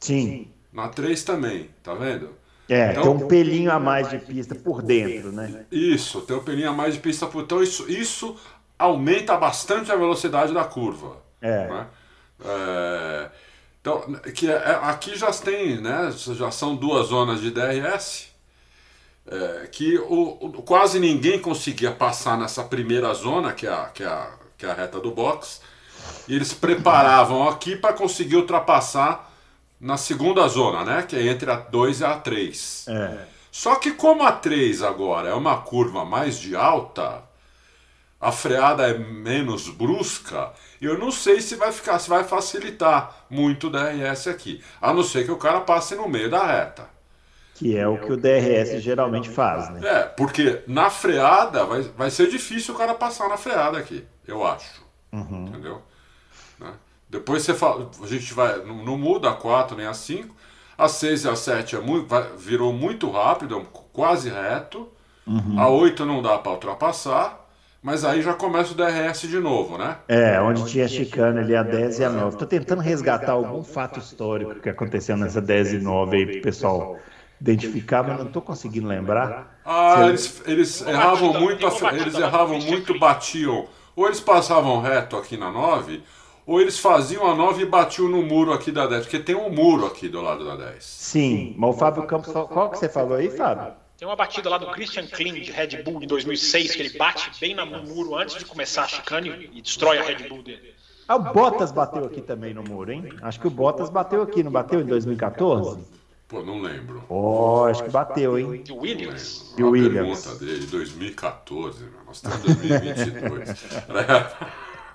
Sim. 0.00 0.48
Na 0.72 0.88
3 0.88 1.22
também, 1.22 1.70
tá 1.82 1.94
vendo? 1.94 2.30
É, 2.68 2.92
então, 2.92 3.02
tem 3.02 3.12
um 3.12 3.28
pelinho 3.28 3.72
a 3.72 3.78
mais 3.78 4.08
de 4.08 4.18
pista 4.18 4.54
por 4.54 4.82
dentro, 4.82 5.32
né? 5.32 5.66
Isso, 5.70 6.20
tem 6.22 6.36
um 6.36 6.42
pelinho 6.42 6.70
a 6.70 6.72
mais 6.72 6.94
de 6.94 7.00
pista 7.00 7.26
por 7.26 7.42
Então 7.42 7.62
isso, 7.62 7.90
isso 7.90 8.36
aumenta 8.78 9.36
bastante 9.36 9.90
a 9.92 9.96
velocidade 9.96 10.54
da 10.54 10.64
curva. 10.64 11.16
É. 11.40 11.68
Né? 11.68 11.86
é 12.44 13.30
então, 13.82 14.00
que 14.32 14.48
é, 14.48 14.54
é, 14.54 14.78
aqui 14.82 15.16
já 15.16 15.32
tem, 15.32 15.80
né? 15.80 16.12
Já 16.16 16.52
são 16.52 16.76
duas 16.76 17.08
zonas 17.08 17.40
de 17.40 17.50
DRS. 17.50 18.30
É, 19.26 19.68
que 19.70 19.98
o, 19.98 20.38
o, 20.40 20.62
quase 20.62 21.00
ninguém 21.00 21.40
conseguia 21.40 21.90
passar 21.90 22.38
nessa 22.38 22.62
primeira 22.62 23.12
zona, 23.12 23.52
que 23.52 23.66
é 23.66 23.72
a, 23.72 23.86
que 23.86 24.04
é 24.04 24.06
a, 24.06 24.32
que 24.56 24.66
é 24.66 24.70
a 24.70 24.74
reta 24.74 25.00
do 25.00 25.10
box, 25.10 25.60
e 26.28 26.34
eles 26.34 26.52
preparavam 26.52 27.48
aqui 27.48 27.76
para 27.76 27.92
conseguir 27.92 28.36
ultrapassar 28.36 29.31
na 29.82 29.96
segunda 29.96 30.46
zona, 30.46 30.84
né? 30.84 31.02
Que 31.02 31.16
é 31.16 31.26
entre 31.26 31.50
a 31.50 31.56
2 31.56 32.00
e 32.00 32.04
a 32.04 32.14
3. 32.16 32.86
É. 32.88 33.18
Só 33.50 33.74
que 33.74 33.90
como 33.90 34.22
a 34.22 34.30
3 34.30 34.80
agora 34.80 35.28
é 35.28 35.34
uma 35.34 35.60
curva 35.60 36.04
mais 36.04 36.38
de 36.38 36.54
alta, 36.54 37.22
a 38.20 38.30
freada 38.30 38.88
é 38.88 38.96
menos 38.96 39.68
brusca, 39.68 40.52
eu 40.80 40.96
não 40.96 41.10
sei 41.10 41.40
se 41.40 41.56
vai 41.56 41.72
ficar, 41.72 41.98
se 41.98 42.08
vai 42.08 42.22
facilitar 42.22 43.26
muito 43.28 43.66
o 43.66 43.70
DRS 43.70 44.28
aqui. 44.28 44.62
A 44.80 44.94
não 44.94 45.02
ser 45.02 45.24
que 45.24 45.32
o 45.32 45.36
cara 45.36 45.60
passe 45.60 45.96
no 45.96 46.08
meio 46.08 46.30
da 46.30 46.46
reta. 46.46 46.88
Que 47.56 47.76
é 47.76 47.86
o 47.86 47.98
que 47.98 48.12
o 48.12 48.16
DRS 48.16 48.80
geralmente 48.80 49.28
faz, 49.28 49.68
né? 49.70 49.80
É, 49.86 50.02
porque 50.04 50.62
na 50.66 50.88
freada 50.88 51.64
vai, 51.64 51.82
vai 51.82 52.10
ser 52.10 52.30
difícil 52.30 52.74
o 52.74 52.78
cara 52.78 52.94
passar 52.94 53.28
na 53.28 53.36
freada 53.36 53.78
aqui, 53.78 54.04
eu 54.26 54.46
acho. 54.46 54.82
Uhum. 55.12 55.46
Entendeu? 55.48 55.82
Né? 56.58 56.72
Depois 57.12 57.42
você 57.42 57.52
fala, 57.52 57.90
a 58.02 58.06
gente 58.06 58.32
vai, 58.32 58.64
não, 58.64 58.82
não 58.82 58.96
muda 58.96 59.28
a 59.28 59.34
4 59.34 59.76
nem 59.76 59.86
a 59.86 59.92
5. 59.92 60.34
A 60.78 60.88
6 60.88 61.24
e 61.24 61.28
a 61.28 61.36
7 61.36 61.76
é 61.76 61.78
muito, 61.78 62.08
vai, 62.08 62.26
virou 62.38 62.72
muito 62.72 63.10
rápido, 63.10 63.58
é 63.58 63.62
quase 63.92 64.30
reto. 64.30 64.88
Uhum. 65.26 65.60
A 65.60 65.68
8 65.68 66.06
não 66.06 66.22
dá 66.22 66.38
para 66.38 66.52
ultrapassar. 66.52 67.40
Mas 67.82 68.04
aí 68.04 68.22
já 68.22 68.32
começa 68.32 68.72
o 68.72 68.76
DRS 68.76 69.22
de 69.22 69.38
novo, 69.40 69.76
né? 69.76 69.98
É, 70.08 70.40
onde 70.40 70.64
tinha 70.66 70.86
a 70.86 70.88
chicane 70.88 71.40
ali 71.40 71.54
a 71.54 71.62
10 71.62 71.98
e 71.98 72.04
a 72.04 72.10
9. 72.10 72.38
Tô 72.38 72.46
tentando 72.46 72.80
resgatar 72.80 73.32
algum 73.32 73.62
fato 73.62 73.98
histórico 73.98 74.54
que 74.60 74.70
aconteceu 74.70 75.16
nessa 75.16 75.40
10 75.40 75.74
e 75.74 75.78
9 75.80 76.16
aí 76.16 76.26
pro 76.26 76.42
pessoal 76.42 76.98
identificar, 77.40 78.04
mas 78.04 78.18
não 78.18 78.26
tô 78.26 78.40
conseguindo 78.40 78.86
lembrar. 78.86 79.58
Ah, 79.64 80.06
eles, 80.08 80.40
eles 80.46 80.80
erravam 80.80 81.38
muito, 81.40 81.66
eles 81.92 82.14
erravam 82.14 82.58
muito, 82.60 82.98
batiam. 82.98 83.66
Ou 83.96 84.06
eles 84.06 84.20
passavam 84.20 84.80
reto 84.80 85.16
aqui 85.16 85.36
na 85.36 85.50
9, 85.50 86.02
ou 86.52 86.60
eles 86.60 86.78
faziam 86.78 87.26
a 87.26 87.34
9 87.34 87.62
e 87.62 87.66
batiam 87.66 88.08
no 88.08 88.22
muro 88.22 88.52
aqui 88.52 88.70
da 88.70 88.86
10, 88.86 89.04
porque 89.06 89.18
tem 89.18 89.34
um 89.34 89.48
muro 89.50 89.86
aqui 89.86 90.08
do 90.08 90.20
lado 90.20 90.44
da 90.44 90.54
10. 90.56 90.84
Sim, 90.84 91.54
mas 91.56 91.70
o 91.74 91.78
Fábio 91.78 92.06
Campos, 92.06 92.32
qual 92.32 92.70
que 92.70 92.78
você 92.78 92.88
falou 92.88 93.16
aí, 93.16 93.30
Fábio? 93.30 93.72
Tem 93.96 94.06
uma 94.06 94.16
batida 94.16 94.50
lá 94.50 94.58
do 94.58 94.66
Christian 94.72 95.06
Klein 95.06 95.34
de 95.34 95.50
Red 95.52 95.82
Bull 95.82 96.02
em 96.02 96.06
2006 96.06 96.74
que 96.74 96.82
ele 96.82 96.98
bate 96.98 97.30
bem 97.40 97.54
na- 97.54 97.64
no 97.64 97.82
muro 97.84 98.16
antes 98.16 98.34
de 98.36 98.44
começar 98.44 98.82
a 98.82 98.88
chicane 98.88 99.48
e 99.52 99.62
destrói 99.62 99.98
a 99.98 100.02
Red 100.02 100.28
Bull 100.28 100.42
dele. 100.42 100.74
Ah, 101.08 101.16
o 101.16 101.32
Bottas 101.32 101.70
bateu 101.72 102.04
aqui 102.04 102.20
também 102.20 102.52
no 102.52 102.62
muro, 102.62 102.90
hein? 102.92 103.08
Acho 103.22 103.40
que 103.40 103.46
o 103.46 103.50
Bottas 103.50 103.88
bateu 103.90 104.22
aqui, 104.22 104.42
não 104.42 104.50
bateu 104.52 104.80
em 104.80 104.84
2014? 104.86 105.78
Pô, 106.28 106.42
não 106.42 106.60
lembro. 106.60 107.04
Oh, 107.08 107.64
acho 107.64 107.84
que 107.84 107.90
bateu, 107.90 108.38
hein? 108.38 108.64
E 108.66 108.72
o 108.72 108.76
Williams. 108.78 109.54
E 109.56 109.62
o 109.62 109.66
A 109.66 109.70
Williams? 109.70 110.24
pergunta 110.26 110.44
dele, 110.44 110.66
2014, 110.66 111.84
meu, 111.84 111.92
nós 112.06 112.16
estamos 112.16 112.44
em 112.64 112.68
2022. 112.68 113.64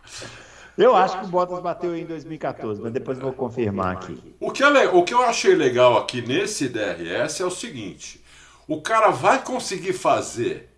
Eu 0.78 0.96
acho 0.96 1.20
que 1.20 1.26
o 1.26 1.28
Bottas 1.30 1.60
bateu 1.60 1.98
em 1.98 2.06
2014, 2.06 2.80
mas 2.80 2.94
depois 2.94 3.18
eu 3.18 3.24
vou 3.24 3.34
confirmar 3.34 3.94
aqui. 3.94 4.36
O 4.40 4.52
que, 4.52 4.64
é 4.64 4.88
o 4.90 5.04
que 5.04 5.14
eu 5.14 5.24
achei 5.24 5.56
legal 5.56 5.98
aqui 5.98 6.22
nesse 6.22 6.70
DRS 6.70 7.42
é 7.42 7.46
o 7.46 7.50
seguinte: 7.50 8.24
o 8.68 8.80
cara 8.80 9.10
vai 9.10 9.44
conseguir 9.44 9.94
fazer 9.94 10.70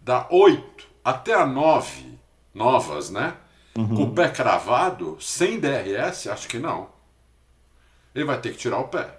da 0.00 0.28
8 0.30 0.86
até 1.04 1.34
a 1.34 1.44
9 1.44 2.16
novas, 2.54 3.10
né? 3.10 3.36
Com 3.96 4.04
o 4.04 4.14
pé 4.14 4.28
cravado, 4.28 5.16
sem 5.20 5.58
DRS? 5.58 6.28
Acho 6.28 6.46
que 6.46 6.60
não. 6.60 6.88
Ele 8.14 8.24
vai 8.24 8.40
ter 8.40 8.52
que 8.52 8.58
tirar 8.58 8.78
o 8.78 8.86
pé. 8.86 9.18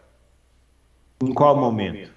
Em 1.21 1.33
qual 1.33 1.57
momento? 1.57 2.09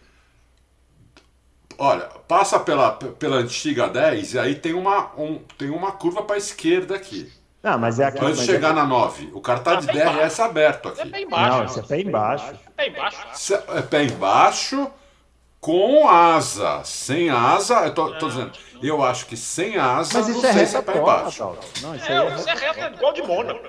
Olha, 1.76 2.07
passa 2.28 2.61
pela, 2.61 2.93
pela 2.93 3.37
antiga 3.37 3.88
10 3.88 4.35
e 4.35 4.38
aí 4.38 4.55
tem 4.55 4.75
uma, 4.75 5.12
um, 5.21 5.38
tem 5.57 5.71
uma 5.71 5.93
curva 5.93 6.23
para 6.23 6.37
a 6.37 6.38
esquerda 6.38 6.95
aqui. 6.95 7.33
Ah, 7.62 7.77
mas 7.77 7.99
é 7.99 8.05
aqui. 8.05 8.25
Antes 8.25 8.41
de 8.41 8.47
chegar 8.47 8.71
é... 8.71 8.73
na 8.73 8.85
9. 8.87 9.31
O 9.35 9.41
cara 9.41 9.59
tá 9.61 9.75
de 9.77 9.87
DRS 9.87 10.41
aberto 10.41 10.88
É 10.91 11.03
aqui. 11.03 11.11
pé 11.11 11.21
embaixo. 11.23 11.57
Não, 11.57 11.65
esse 11.65 11.79
é 11.81 11.83
pé 11.83 12.00
embaixo. 12.00 12.55
Pé 12.77 12.87
embaixo. 12.88 13.55
É 13.69 13.83
pé 13.83 14.05
embaixo 14.05 14.91
com 15.61 16.09
asa. 16.09 16.83
Sem 16.85 17.31
asa, 17.31 17.87
eu 17.87 17.95
tô, 17.95 18.12
tô 18.17 18.29
dizendo, 18.29 18.53
eu 18.81 19.03
acho 19.05 19.27
que 19.27 19.37
sem 19.37 19.77
asa, 19.77 20.19
Mas 20.19 20.29
não 20.29 20.37
isso 20.37 20.47
é 20.47 20.53
sei 20.53 20.67
se 20.67 20.77
é 20.77 20.79
reta 20.79 20.93
pé 20.93 20.99
embaixo. 21.00 21.57
Não, 21.83 21.95
isso 21.97 22.05
aí 22.07 22.12
É, 22.12 22.17
é 22.17 22.23
o 22.35 22.38
Zé 22.38 22.55
Reto 22.55 22.81
é 22.81 22.93
igual 22.93 23.12
de 23.12 23.23
Mônaco. 23.23 23.61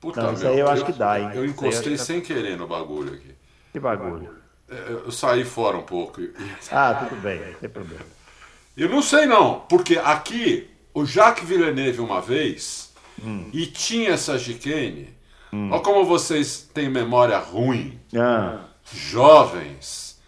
Puta, 0.00 0.22
Não, 0.22 0.32
isso 0.32 0.42
meu, 0.44 0.52
aí 0.52 0.58
eu 0.60 0.68
acho 0.68 0.84
que 0.84 0.92
dá, 0.92 1.18
hein? 1.18 1.26
Eu 1.26 1.30
Isso 1.30 1.38
eu 1.38 1.44
encostei 1.46 1.94
acho 1.94 2.02
que- 2.02 2.06
sem 2.06 2.20
querer 2.20 2.56
no 2.56 2.66
bagulho 2.66 3.14
aqui. 3.14 3.34
Que 3.72 3.80
bagulho. 3.80 4.34
É, 4.70 4.74
Eu 4.90 5.10
saí 5.10 5.44
fora 5.44 5.76
um 5.76 5.82
pouco. 5.82 6.20
Ah, 6.70 7.06
tudo 7.08 7.20
bem, 7.20 7.40
não 7.40 7.54
tem 7.54 7.68
problema. 7.70 8.04
Eu 8.76 8.88
não 8.88 9.00
sei 9.02 9.26
não, 9.26 9.60
porque 9.60 9.96
aqui 9.98 10.70
o 10.94 11.04
Jacques 11.04 11.46
Villeneuve 11.46 12.00
uma 12.00 12.20
vez 12.20 12.92
Hum. 13.22 13.48
e 13.52 13.66
tinha 13.66 14.10
essa 14.10 14.38
chicane. 14.38 15.12
Olha 15.70 15.80
como 15.82 16.04
vocês 16.04 16.68
têm 16.74 16.88
memória 16.88 17.38
ruim. 17.38 18.00
Ah, 18.16 18.60
Jovens, 18.92 20.18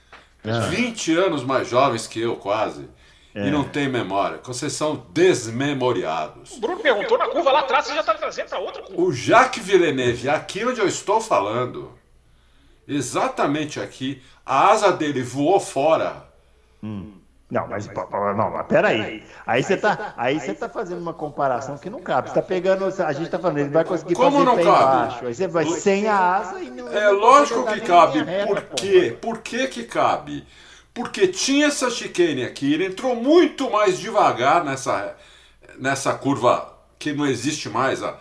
Ah. 0.45 0.61
20 0.69 1.13
anos 1.17 1.43
mais 1.43 1.69
jovens 1.69 2.07
que 2.07 2.21
eu 2.21 2.37
quase, 2.37 2.89
É. 3.35 3.49
e 3.49 3.51
não 3.51 3.65
tem 3.65 3.89
memória. 3.89 4.39
Vocês 4.45 4.73
são 4.73 5.05
desmemoriados. 5.13 6.53
O 6.53 6.61
Bruno 6.61 6.79
perguntou 6.81 7.19
na 7.19 7.27
curva 7.29 7.51
lá 7.51 7.61
atrás, 7.61 7.87
você 7.87 7.95
já 7.97 8.03
tá 8.05 8.15
trazendo 8.15 8.49
pra 8.49 8.59
outra 8.61 8.83
curva. 8.83 9.03
O 9.03 9.13
Jacques 9.13 9.65
Villeneuve, 9.65 10.29
aqui 10.29 10.65
onde 10.65 10.81
eu 10.81 10.87
estou 10.87 11.21
falando, 11.21 11.91
exatamente 12.87 13.81
aqui, 13.81 14.23
a 14.45 14.69
asa 14.71 14.93
dele 14.93 15.23
voou 15.23 15.59
fora. 15.59 16.25
Não, 17.49 17.69
mas 17.69 17.87
não, 17.87 18.51
mas 18.51 18.67
peraí. 18.67 19.23
Aí 19.47 19.63
você 19.63 19.77
tá, 19.77 20.15
aí 20.17 20.41
você 20.41 20.53
tá 20.53 20.69
fazendo 20.69 21.01
uma 21.01 21.15
comparação 21.15 21.79
que 21.79 21.89
não 21.89 22.01
cabe. 22.03 22.29
Você 22.29 22.35
tá 22.35 22.43
pegando, 22.43 22.85
a 22.85 23.13
gente 23.13 23.31
tá 23.31 23.39
falando, 23.39 23.59
ele 23.59 23.69
vai 23.69 23.85
conseguir 23.85 24.15
Como 24.15 24.33
fazer 24.33 24.45
não 24.45 24.57
pé 24.57 24.65
cabe? 24.65 24.83
embaixo. 24.83 25.27
Aí 25.27 25.35
você 25.35 25.47
vai 25.47 25.65
sem 25.67 26.09
a 26.09 26.19
asa 26.19 26.61
e 26.61 26.71
não. 26.71 26.89
É 26.93 27.09
lógico 27.11 27.65
que 27.67 27.81
cabe. 27.83 28.23
reta, 28.23 28.47
Por 28.47 28.63
quê? 28.75 29.17
Por 29.21 29.39
que 29.39 29.69
que 29.69 29.85
cabe? 29.85 30.45
Porque 30.93 31.29
tinha 31.29 31.67
essa 31.67 31.91
chicane 31.91 32.43
aqui, 32.45 32.73
ele 32.75 32.87
entrou 32.87 33.15
muito 33.15 33.71
mais 33.71 33.99
devagar 33.99 34.65
nessa, 34.65 35.15
nessa 35.79 36.15
curva 36.15 36.75
que 36.99 37.13
não 37.13 37.27
existe 37.27 37.69
mais 37.69 38.03
a, 38.03 38.19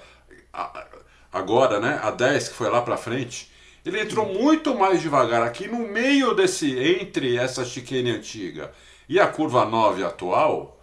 a- 0.53 0.85
agora, 1.31 1.79
né? 1.79 1.99
A 2.03 2.11
10 2.11 2.49
que 2.49 2.55
foi 2.55 2.69
lá 2.69 2.81
pra 2.81 2.97
frente. 2.97 3.51
Ele 3.85 4.01
entrou 4.01 4.25
muito 4.33 4.75
mais 4.75 5.01
devagar 5.01 5.43
aqui 5.43 5.67
no 5.67 5.79
meio 5.79 6.33
desse 6.33 6.77
entre 6.77 7.37
essa 7.37 7.63
chicane 7.63 8.11
antiga 8.11 8.71
e 9.07 9.19
a 9.19 9.27
curva 9.27 9.65
9 9.65 10.03
atual. 10.03 10.79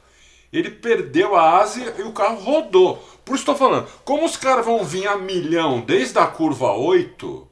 Ele 0.52 0.70
perdeu 0.70 1.34
a 1.34 1.58
asa 1.60 1.94
e 1.98 2.02
o 2.02 2.12
carro 2.12 2.36
rodou. 2.36 2.96
Por 3.24 3.34
isso 3.34 3.42
estou 3.42 3.54
falando, 3.54 3.88
como 4.04 4.24
os 4.24 4.36
caras 4.36 4.64
vão 4.64 4.84
vir 4.84 5.06
a 5.06 5.16
milhão 5.16 5.80
desde 5.80 6.18
a 6.18 6.26
curva 6.26 6.72
8, 6.72 7.48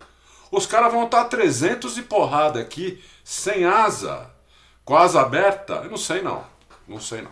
os 0.51 0.67
caras 0.67 0.93
vão 0.93 1.05
estar 1.05 1.25
300 1.25 1.97
e 1.97 2.03
porrada 2.03 2.61
aqui, 2.61 3.03
sem 3.25 3.65
asa, 3.65 4.31
com 4.85 4.97
a 4.97 5.03
asa 5.03 5.21
aberta. 5.21 5.75
Eu 5.85 5.91
não 5.91 5.97
sei 5.97 6.21
não. 6.21 6.45
Não 6.87 7.01
sei 7.01 7.23
não. 7.23 7.31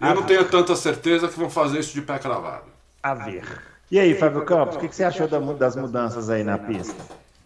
Eu 0.00 0.14
não 0.14 0.24
tenho 0.24 0.48
tanta 0.48 0.76
certeza 0.76 1.28
que 1.28 1.38
vão 1.38 1.48
fazer 1.48 1.78
isso 1.78 1.94
de 1.94 2.02
pé 2.02 2.18
cravado. 2.18 2.66
A 3.02 3.14
ver. 3.14 3.44
E 3.90 3.98
aí, 3.98 4.14
Fábio 4.14 4.44
Campos, 4.44 4.76
o 4.76 4.78
que 4.78 4.88
que 4.88 4.96
você 4.96 5.04
achou 5.04 5.28
das 5.28 5.76
mudanças 5.76 6.28
aí 6.28 6.42
na 6.42 6.58
pista? 6.58 7.02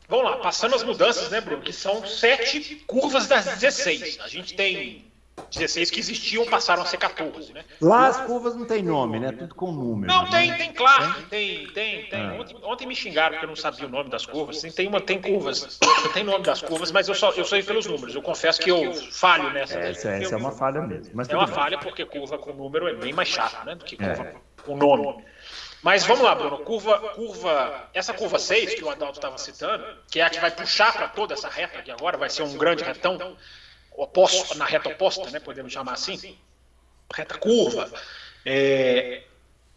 Vamos 0.08 0.24
lá, 0.24 0.36
passando 0.38 0.74
as 0.74 0.84
mudanças, 0.84 1.30
né, 1.30 1.40
Bruno? 1.40 1.62
Que 1.62 1.72
são 1.72 2.06
sete 2.06 2.76
curvas 2.86 3.26
das 3.26 3.44
16. 3.58 4.18
A 4.20 4.28
gente 4.28 4.54
tem 4.54 5.04
16 5.52 5.90
que 5.90 6.00
existiam, 6.00 6.46
passaram 6.46 6.82
a 6.82 6.86
ser 6.86 6.96
14, 6.96 7.52
né? 7.52 7.64
Lá 7.80 8.06
as 8.08 8.20
curvas 8.22 8.54
não 8.56 8.64
tem 8.64 8.82
nome, 8.82 9.18
né? 9.18 9.32
Tudo 9.32 9.54
com 9.54 9.70
número. 9.70 10.12
Não, 10.12 10.24
né? 10.24 10.30
tem, 10.30 10.54
tem, 10.54 10.72
claro, 10.72 11.22
tem, 11.28 11.66
tem, 11.68 12.06
tem. 12.06 12.20
Ah. 12.20 12.36
Ontem, 12.40 12.56
ontem 12.62 12.86
me 12.86 12.96
xingaram 12.96 13.32
porque 13.32 13.44
eu 13.44 13.48
não 13.48 13.56
sabia 13.56 13.86
o 13.86 13.88
nome 13.90 14.08
das 14.08 14.24
curvas. 14.24 14.60
Tem, 14.74 14.88
uma, 14.88 15.00
tem 15.00 15.20
curvas, 15.20 15.78
tem 16.14 16.24
nome 16.24 16.44
das 16.44 16.62
curvas, 16.62 16.90
mas 16.90 17.08
eu 17.08 17.14
só 17.14 17.30
eu 17.32 17.44
sei 17.44 17.62
pelos 17.62 17.86
números. 17.86 18.14
Eu 18.14 18.22
confesso 18.22 18.60
que 18.60 18.70
eu 18.70 18.92
falho 19.12 19.50
nessa. 19.50 19.78
Essa, 19.78 20.10
essa 20.10 20.34
é 20.34 20.38
uma 20.38 20.52
falha 20.52 20.80
mesmo. 20.82 21.20
É 21.20 21.36
uma 21.36 21.46
bem. 21.46 21.54
falha 21.54 21.78
porque 21.78 22.04
curva 22.04 22.38
com 22.38 22.52
número 22.52 22.88
é 22.88 22.94
bem 22.94 23.12
mais 23.12 23.28
chato, 23.28 23.64
né? 23.64 23.74
Do 23.74 23.84
que 23.84 23.96
curva 23.96 24.24
É. 24.24 24.34
com 24.62 24.76
nome. 24.76 25.24
Mas 25.86 26.04
vamos 26.04 26.24
lá, 26.24 26.34
Bruno. 26.34 26.58
Curva, 26.64 26.98
curva, 27.14 27.88
essa 27.94 28.12
curva 28.12 28.40
6 28.40 28.74
que 28.74 28.82
o 28.82 28.90
Adalto 28.90 29.18
estava 29.18 29.38
citando, 29.38 29.86
que 30.10 30.18
é 30.18 30.24
a 30.24 30.28
que 30.28 30.40
vai 30.40 30.50
puxar 30.50 30.92
para 30.92 31.06
toda 31.06 31.34
essa 31.34 31.48
reta 31.48 31.78
aqui 31.78 31.92
agora, 31.92 32.16
vai 32.16 32.28
ser 32.28 32.42
um 32.42 32.58
grande 32.58 32.82
retão, 32.82 33.36
oposto, 33.92 34.58
na 34.58 34.64
reta 34.64 34.88
oposta, 34.88 35.30
né? 35.30 35.38
Podemos 35.38 35.72
chamar 35.72 35.92
assim. 35.92 36.36
Reta 37.14 37.38
curva. 37.38 37.88
É, 38.44 39.22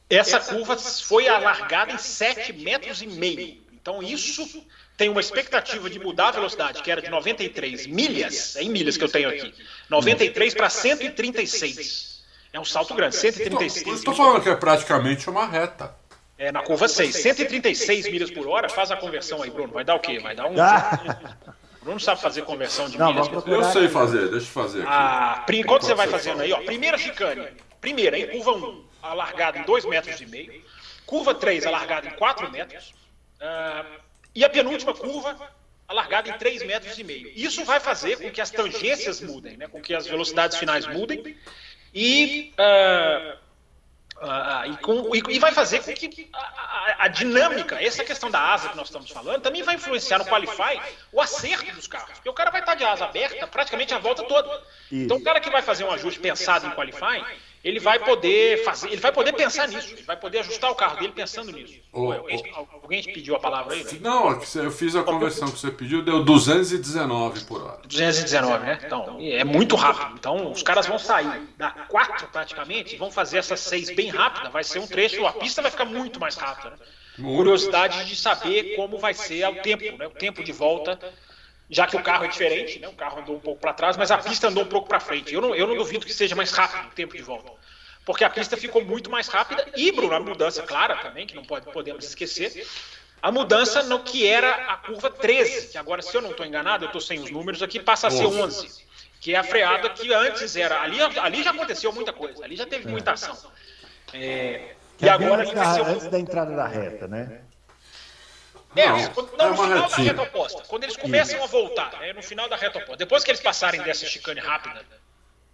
essa 0.09 0.39
curva 0.39 0.75
foi 0.77 1.27
alargada 1.27 1.93
em 1.93 1.99
7 1.99 2.53
metros 2.53 3.03
e 3.03 3.07
meio. 3.07 3.61
Então 3.71 4.01
isso 4.01 4.65
tem 4.97 5.09
uma 5.09 5.21
expectativa 5.21 5.91
de 5.91 5.99
mudar 5.99 6.29
a 6.29 6.31
velocidade, 6.31 6.81
que 6.81 6.89
era 6.89 7.03
de 7.03 7.09
93 7.11 7.85
milhas, 7.85 8.55
é 8.55 8.63
em 8.63 8.69
milhas 8.69 8.97
que 8.97 9.03
eu 9.03 9.09
tenho 9.09 9.29
aqui, 9.29 9.53
93 9.87 10.55
para 10.55 10.71
136. 10.71 12.23
É 12.51 12.59
um 12.59 12.65
salto 12.65 12.95
grande, 12.95 13.15
Eu 13.15 13.21
136 13.21 13.99
estou 13.99 14.15
falando 14.15 14.41
que 14.41 14.49
é 14.49 14.55
praticamente 14.55 15.29
uma 15.29 15.45
reta. 15.45 15.98
É, 16.39 16.51
na 16.51 16.63
curva 16.63 16.87
6. 16.87 17.13
136 17.15 18.09
milhas 18.11 18.31
por 18.31 18.47
hora, 18.47 18.67
faz 18.69 18.89
a 18.89 18.95
conversão 18.97 19.43
aí, 19.43 19.49
Bruno. 19.51 19.73
Vai 19.73 19.83
dar 19.83 19.95
o 19.95 19.99
quê? 19.99 20.17
Vai 20.19 20.33
dar 20.35 20.47
um. 20.47 20.55
Ah, 20.59 20.99
O 21.81 21.83
Bruno 21.85 21.99
sabe 21.99 22.21
fazer 22.21 22.41
conversão 22.43 22.89
de 22.89 22.97
Não, 22.97 23.11
milhas. 23.11 23.27
vamos 23.27 23.45
Eu 23.47 23.63
sei 23.65 23.87
fazer, 23.89 24.29
deixa 24.29 24.47
eu 24.47 24.51
fazer 24.51 24.79
aqui. 24.81 24.89
Ah, 24.91 25.43
pri- 25.45 25.59
enquanto 25.59 25.83
você 25.85 25.93
vai 25.93 26.07
fazendo 26.07 26.41
aí, 26.41 26.51
ó, 26.51 26.61
primeira 26.61 26.97
chicane. 26.97 27.45
Primeira, 27.81 28.17
em 28.17 28.27
curva 28.27 28.51
1, 28.53 28.85
alargada 29.01 29.57
em 29.59 29.63
2 29.63 29.85
metros 29.85 30.19
e 30.19 30.25
meio. 30.25 30.61
Curva 31.05 31.33
3, 31.35 31.65
alargada 31.65 32.07
em 32.07 32.11
4 32.11 32.51
metros. 32.51 32.93
Ah, 33.41 33.85
e 34.35 34.43
a 34.43 34.49
penúltima 34.49 34.93
curva, 34.93 35.35
a 35.87 35.93
largada 35.93 36.29
em 36.29 36.33
3 36.33 36.63
metros 36.63 36.97
e 36.99 37.03
meio. 37.03 37.31
Isso 37.35 37.63
vai 37.65 37.79
fazer 37.79 38.17
com 38.17 38.29
que 38.29 38.39
as 38.41 38.51
tangências 38.51 39.19
mudem, 39.21 39.57
né? 39.57 39.67
com 39.67 39.81
que 39.81 39.93
as 39.93 40.05
velocidades 40.07 40.57
finais 40.57 40.85
mudem 40.87 41.35
e, 41.93 42.53
uh, 42.59 43.37
uh, 44.21 44.71
e, 44.71 44.77
com, 44.77 45.15
e, 45.15 45.35
e, 45.35 45.39
vai 45.39 45.51
fazer 45.51 45.83
com 45.83 45.93
que 45.93 46.29
a, 46.33 46.39
a, 46.39 46.95
a, 47.05 47.07
dinâmica, 47.07 47.81
essa 47.81 48.03
questão 48.03 48.29
da 48.29 48.39
asa 48.53 48.69
que 48.69 48.77
nós 48.77 48.87
estamos 48.87 49.09
falando, 49.09 49.41
também 49.41 49.63
vai 49.63 49.75
influenciar 49.75 50.19
no 50.19 50.25
Qualify 50.25 50.79
o 51.11 51.21
acerto 51.21 51.73
dos 51.73 51.87
carros. 51.87 52.13
Porque 52.15 52.29
o 52.29 52.33
cara 52.33 52.51
vai 52.51 52.61
estar 52.61 52.75
de 52.75 52.83
asa 52.83 53.05
aberta 53.05 53.47
praticamente 53.47 53.93
a 53.93 53.99
volta 53.99 54.23
toda. 54.23 54.61
Então 54.91 55.17
o 55.17 55.23
cara 55.23 55.39
que 55.39 55.49
vai 55.49 55.61
fazer 55.61 55.83
um 55.83 55.91
ajuste 55.91 56.19
pensado 56.19 56.67
em 56.67 56.71
Qualify 56.71 57.23
ele 57.63 57.79
vai 57.79 57.99
poder 57.99 58.63
fazer, 58.63 58.87
ele 58.87 59.01
vai 59.01 59.11
poder 59.11 59.33
pensar 59.33 59.67
nisso, 59.67 59.93
ele 59.93 60.03
vai 60.03 60.15
poder 60.15 60.39
ajustar 60.39 60.71
o 60.71 60.75
carro 60.75 60.97
dele 60.97 61.11
pensando 61.13 61.51
nisso. 61.51 61.75
Oh, 61.91 62.11
alguém, 62.11 62.53
alguém 62.55 63.03
pediu 63.03 63.35
a 63.35 63.39
palavra 63.39 63.73
aí? 63.73 63.83
Né? 63.83 63.91
Não, 64.01 64.31
é 64.31 64.39
eu 64.55 64.71
fiz 64.71 64.95
a 64.95 65.03
conversão 65.03 65.49
que 65.51 65.59
você 65.59 65.69
pediu, 65.69 66.01
deu 66.01 66.23
219 66.23 67.43
por 67.45 67.61
hora. 67.61 67.81
219, 67.85 68.65
né? 68.65 68.79
Então, 68.85 69.17
é 69.19 69.43
muito 69.43 69.75
rápido. 69.75 70.15
Então, 70.17 70.51
os 70.51 70.63
caras 70.63 70.87
vão 70.87 70.97
sair 70.97 71.47
da 71.57 71.71
4 71.71 72.27
praticamente, 72.27 72.95
vão 72.95 73.11
fazer 73.11 73.39
essas 73.39 73.59
6 73.59 73.95
bem 73.95 74.09
rápida, 74.09 74.49
vai 74.49 74.63
ser 74.63 74.79
um 74.79 74.87
trecho, 74.87 75.25
a 75.25 75.33
pista 75.33 75.61
vai 75.61 75.71
ficar 75.71 75.85
muito 75.85 76.19
mais 76.19 76.35
rápida. 76.35 76.71
Né? 76.71 76.77
Curiosidade 77.35 78.05
de 78.05 78.15
saber 78.15 78.75
como 78.77 78.97
vai 78.97 79.13
ser 79.13 79.45
o 79.47 79.55
tempo, 79.55 79.97
né? 79.97 80.07
O 80.07 80.11
tempo 80.11 80.41
de 80.41 80.53
volta 80.53 80.97
já 81.69 81.85
que 81.85 81.95
o 81.95 82.01
carro 82.01 82.25
é 82.25 82.27
diferente, 82.27 82.79
né? 82.79 82.87
o 82.87 82.93
carro 82.93 83.21
andou 83.21 83.35
um 83.35 83.39
pouco 83.39 83.61
para 83.61 83.73
trás, 83.73 83.95
mas 83.95 84.09
a 84.09 84.17
pista 84.17 84.47
andou 84.47 84.63
um 84.63 84.67
pouco 84.67 84.87
para 84.87 84.99
frente. 84.99 85.33
Eu 85.33 85.41
não, 85.41 85.53
eu 85.53 85.67
não 85.67 85.77
duvido 85.77 86.05
que 86.05 86.13
seja 86.13 86.35
mais 86.35 86.51
rápido 86.51 86.87
o 86.87 86.91
tempo 86.91 87.15
de 87.15 87.21
volta, 87.21 87.51
porque 88.05 88.23
a 88.23 88.29
pista 88.29 88.57
ficou 88.57 88.83
muito 88.83 89.09
mais 89.09 89.27
rápida 89.27 89.67
e, 89.75 89.91
Bruno, 89.91 90.15
a 90.15 90.19
mudança 90.19 90.63
clara 90.63 90.95
também, 90.97 91.27
que 91.27 91.35
não 91.35 91.43
pode, 91.43 91.71
podemos 91.71 92.03
esquecer, 92.03 92.65
a 93.21 93.31
mudança 93.31 93.83
no 93.83 93.99
que 93.99 94.25
era 94.25 94.73
a 94.73 94.77
curva 94.77 95.11
13, 95.11 95.67
que 95.67 95.77
agora, 95.77 96.01
se 96.01 96.15
eu 96.15 96.21
não 96.21 96.31
estou 96.31 96.45
enganado, 96.45 96.85
eu 96.85 96.87
estou 96.87 97.01
sem 97.01 97.19
os 97.19 97.29
números 97.29 97.61
aqui, 97.61 97.79
passa 97.79 98.07
a 98.07 98.11
ser 98.11 98.25
11, 98.25 98.85
que 99.19 99.35
é 99.35 99.37
a 99.37 99.43
freada 99.43 99.89
que 99.89 100.11
antes 100.11 100.55
era. 100.55 100.81
Ali, 100.81 100.97
ali 101.01 101.43
já 101.43 101.51
aconteceu 101.51 101.91
muita 101.91 102.13
coisa, 102.13 102.43
ali 102.43 102.55
já 102.55 102.65
teve 102.65 102.87
muita 102.87 103.11
ação. 103.11 103.37
É, 104.13 104.75
e 105.01 105.07
agora 105.07 105.43
antes 105.43 106.07
da 106.07 106.19
entrada 106.19 106.55
da 106.55 106.65
reta, 106.65 107.07
né? 107.07 107.41
É, 108.75 108.87
não, 108.87 109.13
quando, 109.13 109.37
não 109.37 109.45
é 109.45 109.49
no 109.49 109.55
final 109.55 109.67
retinha. 109.89 110.13
da 110.13 110.21
reta 110.21 110.21
oposta. 110.21 110.63
Quando 110.67 110.83
eles 110.83 110.97
começam 110.97 111.35
Isso. 111.35 111.43
a 111.43 111.47
voltar, 111.47 111.97
é 112.01 112.13
no 112.13 112.21
final 112.21 112.47
da 112.47 112.55
reta 112.55 112.77
oposta. 112.77 112.97
Depois 112.97 113.23
que 113.23 113.31
eles 113.31 113.41
passarem 113.41 113.81
dessa 113.81 114.05
chicane 114.05 114.39
rápida, 114.39 114.85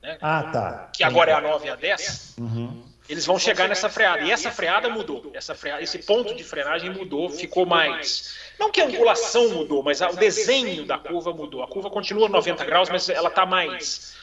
né, 0.02 0.18
ah, 0.22 0.44
tá. 0.52 0.90
que 0.94 1.04
agora 1.04 1.32
é 1.32 1.34
a 1.34 1.42
9 1.42 1.68
e 1.68 1.70
a 1.70 1.76
10, 1.76 2.36
uhum. 2.38 2.84
eles 3.08 3.26
vão 3.26 3.40
chegar 3.40 3.70
nessa 3.70 3.90
freada. 3.90 4.22
E 4.22 4.32
essa 4.32 4.52
freada 4.52 4.90
mudou. 4.90 5.32
Essa 5.34 5.56
freada, 5.56 5.82
esse 5.82 6.00
ponto 6.00 6.36
de 6.36 6.44
frenagem 6.44 6.90
mudou, 6.90 7.30
ficou 7.30 7.66
mais. 7.66 8.36
Não 8.60 8.70
que 8.70 8.82
a 8.82 8.86
angulação 8.86 9.50
mudou, 9.50 9.82
mas 9.82 10.02
o 10.02 10.16
desenho 10.18 10.86
da 10.86 10.98
curva 10.98 11.32
mudou. 11.32 11.64
A 11.64 11.68
curva 11.68 11.90
continua 11.90 12.28
90 12.28 12.66
graus, 12.66 12.90
mas 12.90 13.08
ela 13.10 13.30
está 13.30 13.46
mais 13.46 14.14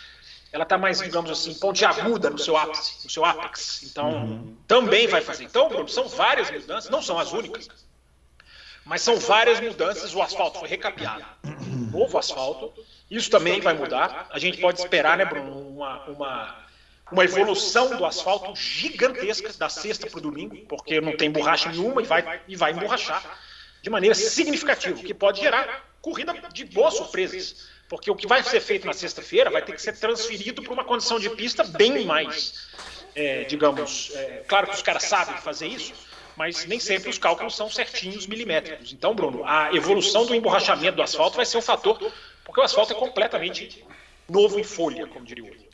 ela 0.53 0.65
está 0.65 0.77
mais, 0.77 1.01
digamos 1.01 1.31
assim, 1.31 1.55
pontiaguda 1.55 2.29
no 2.29 2.39
seu 2.39 2.55
ápice, 2.59 3.05
no 3.05 3.11
seu 3.11 3.25
ápex. 3.25 3.85
Então, 3.85 4.11
uhum. 4.11 4.57
também 4.69 5.07
vai 5.07 5.23
fazer. 5.23 5.45
Então, 5.45 5.67
Bruno, 5.69 5.89
são 5.89 6.07
várias 6.07 6.51
mudanças, 6.51 6.91
não 6.91 7.01
são 7.01 7.19
as 7.19 7.33
únicas. 7.33 7.71
Mas 8.85 9.03
são 9.03 9.17
várias 9.17 9.61
mudanças. 9.61 10.15
O 10.15 10.23
asfalto 10.23 10.59
foi 10.59 10.69
recapeado. 10.69 11.25
Novo 11.93 12.19
asfalto. 12.19 12.73
Isso 13.11 13.31
também 13.31 13.61
vai 13.61 13.75
mudar. 13.75 14.29
A 14.31 14.39
gente 14.39 14.59
pode 14.59 14.81
esperar, 14.81 15.17
né, 15.17 15.25
Bruno, 15.25 15.69
uma, 15.69 16.05
uma, 16.07 16.67
uma 17.11 17.25
evolução 17.25 17.97
do 17.97 18.05
asfalto 18.05 18.55
gigantesca 18.57 19.53
da 19.53 19.69
sexta 19.69 20.09
para 20.09 20.19
o 20.19 20.23
domingo, 20.23 20.57
porque 20.67 21.01
não 21.01 21.17
tem 21.17 21.31
borracha 21.31 21.69
nenhuma 21.69 22.03
e 22.03 22.07
vai, 22.07 22.41
e 22.49 22.57
vai 22.57 22.73
emborrachar 22.73 23.39
de 23.83 23.91
maneira 23.91 24.15
significativa, 24.15 24.99
o 24.99 25.03
que 25.03 25.13
pode 25.13 25.41
gerar 25.41 25.93
corrida 26.01 26.35
de 26.53 26.65
boas 26.65 26.95
surpresas. 26.95 27.71
Porque 27.89 28.11
o 28.11 28.17
que 28.17 28.27
vai 28.27 28.43
ser 28.43 28.61
feito 28.61 28.87
na 28.87 28.93
sexta-feira 28.95 29.51
vai 29.51 29.61
ter 29.61 29.73
que 29.73 29.83
ser 29.83 29.99
transferido 29.99 30.63
para 30.63 30.73
uma 30.73 30.85
condição 30.85 31.21
de 31.21 31.29
pista 31.31 31.63
bem 31.63 32.07
mais, 32.07 32.69
é, 33.15 33.45
digamos, 33.45 34.11
é, 34.15 34.45
claro 34.49 34.69
que 34.69 34.75
os 34.75 34.83
caras 34.83 35.03
sabem 35.03 35.37
fazer 35.43 35.67
isso, 35.67 35.93
mas 36.37 36.65
nem 36.67 36.81
sempre 36.81 37.11
os 37.11 37.19
cálculos 37.19 37.57
são 37.57 37.71
certinhos 37.71 38.27
milimétricos. 38.27 38.93
Então, 38.93 39.15
Bruno, 39.15 39.45
a 39.45 39.75
evolução 39.75 40.27
do 40.27 40.35
emborrachamento 40.35 40.97
do 40.97 41.03
asfalto 41.03 41.37
vai 41.37 41.47
ser 41.47 41.59
um 41.59 41.63
fator, 41.63 41.99
porque 42.45 42.61
o 42.61 42.65
asfalto 42.65 42.93
é 42.93 42.97
completamente 42.97 43.85
novo 44.29 44.59
em 44.59 44.65
folha, 44.65 45.07
como 45.07 45.25
diria 45.25 45.45
o 45.45 45.49
outro. 45.49 45.73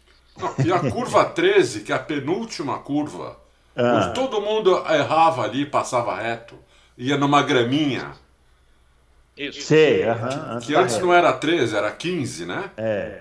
E 0.64 0.72
a 0.72 0.78
curva 0.90 1.24
13, 1.24 1.82
que 1.82 1.92
é 1.92 1.94
a 1.94 1.98
penúltima 1.98 2.78
curva, 2.78 3.38
ah. 3.76 4.12
todo 4.14 4.40
mundo 4.40 4.84
errava 4.88 5.42
ali, 5.42 5.66
passava 5.66 6.20
reto, 6.20 6.58
ia 6.96 7.16
numa 7.16 7.42
graminha. 7.42 8.12
Isso. 9.36 9.62
Sei, 9.62 10.02
que 10.64 10.74
antes 10.74 10.98
não 10.98 11.14
era 11.14 11.32
13, 11.32 11.76
era 11.76 11.90
15, 11.92 12.46
né? 12.46 12.70
É. 12.76 13.20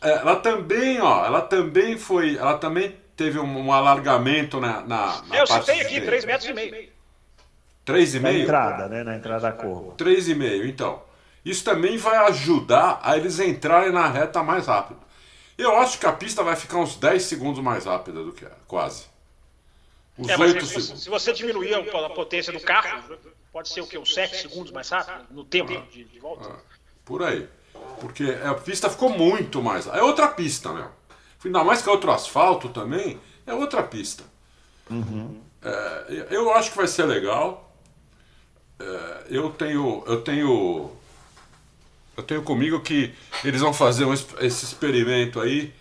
Ela 0.00 0.36
também, 0.36 1.00
ó, 1.00 1.26
ela 1.26 1.40
também 1.40 1.98
foi, 1.98 2.36
ela 2.36 2.56
também 2.56 2.94
teve 3.16 3.38
um, 3.38 3.66
um 3.66 3.72
alargamento 3.72 4.60
na, 4.60 4.82
na, 4.82 5.22
na 5.22 5.36
Eu 5.36 5.46
citei 5.46 5.80
aqui, 5.80 6.00
3 6.00 6.24
metros 6.24 6.48
e 6.48 6.52
meio. 6.52 6.96
3,5? 7.86 8.20
Na 8.20 8.32
entrada, 8.32 8.88
né? 8.88 9.04
Na 9.04 9.16
entrada 9.16 9.40
da 9.42 9.52
curva. 9.52 9.94
3,5, 9.96 10.68
então. 10.68 11.02
Isso 11.44 11.64
também 11.64 11.96
vai 11.96 12.16
ajudar 12.28 13.00
a 13.02 13.16
eles 13.16 13.38
entrarem 13.38 13.92
na 13.92 14.08
reta 14.08 14.42
mais 14.42 14.66
rápido. 14.66 15.00
Eu 15.56 15.76
acho 15.76 15.98
que 15.98 16.06
a 16.06 16.12
pista 16.12 16.42
vai 16.42 16.56
ficar 16.56 16.78
uns 16.78 16.96
10 16.96 17.22
segundos 17.22 17.62
mais 17.62 17.86
rápida 17.86 18.22
do 18.22 18.32
que 18.32 18.44
era, 18.44 18.58
quase. 18.66 19.06
Os 20.18 20.28
é, 20.28 20.36
8 20.36 20.66
se, 20.66 20.80
segundos. 20.80 21.02
Se 21.04 21.08
você 21.08 21.32
diminuir 21.32 21.74
a 21.74 22.10
potência 22.10 22.52
do 22.52 22.60
carro, 22.60 23.16
pode 23.52 23.68
ser 23.68 23.80
o 23.80 23.86
quê? 23.86 23.96
Uns 23.96 24.12
7 24.12 24.36
segundos 24.36 24.72
mais 24.72 24.88
rápido 24.88 25.26
no 25.30 25.44
tempo 25.44 25.72
ah, 25.72 25.82
de, 25.90 26.04
de, 26.04 26.18
volta? 26.18 26.50
Ah, 26.50 26.58
por 27.04 27.22
aí. 27.22 27.48
Porque 28.00 28.36
a 28.44 28.54
pista 28.54 28.90
ficou 28.90 29.10
muito 29.10 29.62
mais. 29.62 29.86
É 29.86 30.02
outra 30.02 30.28
pista, 30.28 30.72
meu. 30.72 30.90
Ainda 31.44 31.62
mais 31.62 31.82
que 31.82 31.88
é 31.88 31.92
outro 31.92 32.10
asfalto 32.10 32.68
também, 32.68 33.20
é 33.46 33.54
outra 33.54 33.82
pista. 33.82 34.24
Uhum. 34.90 35.40
É, 35.62 36.26
eu 36.30 36.52
acho 36.52 36.70
que 36.70 36.76
vai 36.76 36.86
ser 36.86 37.04
legal. 37.04 37.74
É, 38.78 39.24
eu 39.30 39.50
tenho. 39.50 40.02
Eu 40.06 40.22
tenho. 40.22 40.90
Eu 42.16 42.22
tenho 42.22 42.42
comigo 42.42 42.80
que 42.80 43.14
eles 43.44 43.60
vão 43.60 43.74
fazer 43.74 44.04
um, 44.04 44.12
esse 44.12 44.64
experimento 44.64 45.40
aí. 45.40 45.72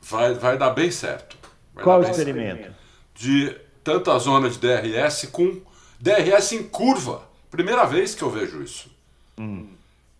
Vai, 0.00 0.32
vai 0.34 0.56
dar 0.56 0.70
bem 0.70 0.90
certo. 0.90 1.36
Vai 1.74 1.84
Qual 1.84 2.02
experimento? 2.02 2.62
Certo. 2.62 2.76
De 3.14 3.56
tanta 3.84 4.18
zona 4.18 4.48
de 4.48 4.58
DRS 4.58 5.26
com 5.30 5.60
DRS 5.98 6.52
em 6.52 6.62
curva. 6.62 7.28
Primeira 7.50 7.84
vez 7.84 8.14
que 8.14 8.22
eu 8.22 8.30
vejo 8.30 8.62
isso. 8.62 8.90
Hum. 9.38 9.68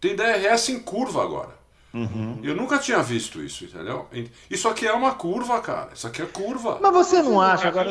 Tem 0.01 0.15
DRS 0.15 0.69
em 0.69 0.81
curva 0.81 1.23
agora. 1.23 1.60
Uhum. 1.93 2.41
Eu 2.43 2.55
nunca 2.55 2.79
tinha 2.79 3.03
visto 3.03 3.43
isso, 3.43 3.65
entendeu? 3.65 4.09
Isso 4.49 4.69
aqui 4.69 4.87
é 4.87 4.93
uma 4.93 5.15
curva, 5.15 5.61
cara. 5.61 5.91
Isso 5.93 6.07
aqui 6.07 6.23
é 6.23 6.27
curva. 6.27 6.79
Mas 6.81 6.93
você 6.93 7.23
não 7.23 7.41
acha 7.41 7.69
agora? 7.69 7.91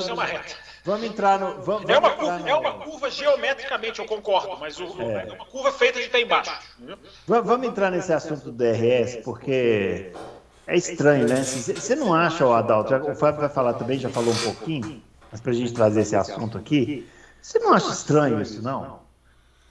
Vamos 0.86 1.04
entrar 1.04 1.38
no. 1.38 1.62
Vamos, 1.62 1.90
é, 1.90 1.98
uma 1.98 2.12
curva, 2.12 2.40
no... 2.40 2.48
é 2.48 2.56
uma 2.56 2.74
curva 2.74 3.12
geometricamente, 3.12 4.00
eu 4.00 4.06
concordo, 4.06 4.58
mas 4.58 4.80
o, 4.80 4.86
é. 5.02 5.28
é. 5.28 5.34
uma 5.34 5.46
curva 5.46 5.72
feita 5.72 6.02
de 6.02 6.10
pé 6.10 6.22
embaixo. 6.22 6.52
Vamos 7.28 7.68
entrar 7.68 7.92
nesse 7.92 8.14
assunto 8.14 8.46
do 8.46 8.52
DRS, 8.54 9.18
porque 9.24 10.14
é 10.66 10.78
estranho, 10.78 11.28
né? 11.28 11.44
Você 11.44 11.96
não 11.96 12.14
acha, 12.14 12.46
o 12.46 12.54
Adalto? 12.54 12.96
O 12.96 13.16
Fábio 13.16 13.42
vai 13.42 13.50
falar 13.50 13.74
também, 13.74 14.00
já 14.00 14.10
falou 14.10 14.34
um 14.34 14.38
pouquinho, 14.38 15.04
mas 15.30 15.42
para 15.42 15.52
a 15.52 15.56
gente 15.56 15.74
trazer 15.74 16.02
esse 16.02 16.16
assunto 16.16 16.58
aqui. 16.58 17.08
Você 17.42 17.60
não 17.60 17.74
acha 17.74 17.92
estranho 17.92 18.42
isso, 18.42 18.62
não? 18.62 18.99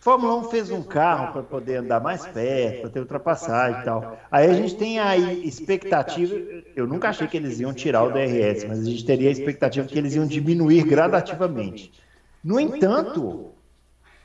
Fórmula 0.01 0.37
1 0.37 0.45
fez 0.45 0.71
um 0.71 0.83
carro 0.83 1.33
para 1.33 1.43
poder 1.43 1.77
andar 1.77 2.01
mais 2.01 2.25
perto, 2.27 2.83
para 2.83 2.91
ter 2.91 3.01
ultrapassagem 3.01 3.81
e 3.81 3.85
tal. 3.85 4.19
Aí 4.31 4.49
a 4.49 4.55
gente 4.55 4.77
tem 4.77 5.01
a 5.01 5.17
expectativa, 5.17 6.35
eu 6.77 6.87
nunca 6.87 7.09
achei 7.09 7.27
que 7.27 7.37
eles 7.37 7.59
iam 7.59 7.75
tirar 7.75 8.05
o 8.05 8.11
DRS, 8.13 8.65
mas 8.65 8.81
a 8.81 8.85
gente 8.85 9.05
teria 9.05 9.29
a 9.29 9.33
expectativa 9.33 9.87
que 9.87 9.99
eles 9.99 10.15
iam 10.15 10.27
diminuir 10.27 10.85
gradativamente. 10.85 11.93
No 12.45 12.61
entanto, 12.61 13.51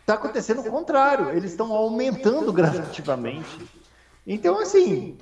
está 0.02 0.14
acontecendo 0.14 0.62
o 0.62 0.70
contrário, 0.70 1.32
eles 1.32 1.52
estão 1.52 1.74
aumentando 1.74 2.54
gradativamente. 2.54 3.60
Então, 4.28 4.60
assim, 4.60 5.18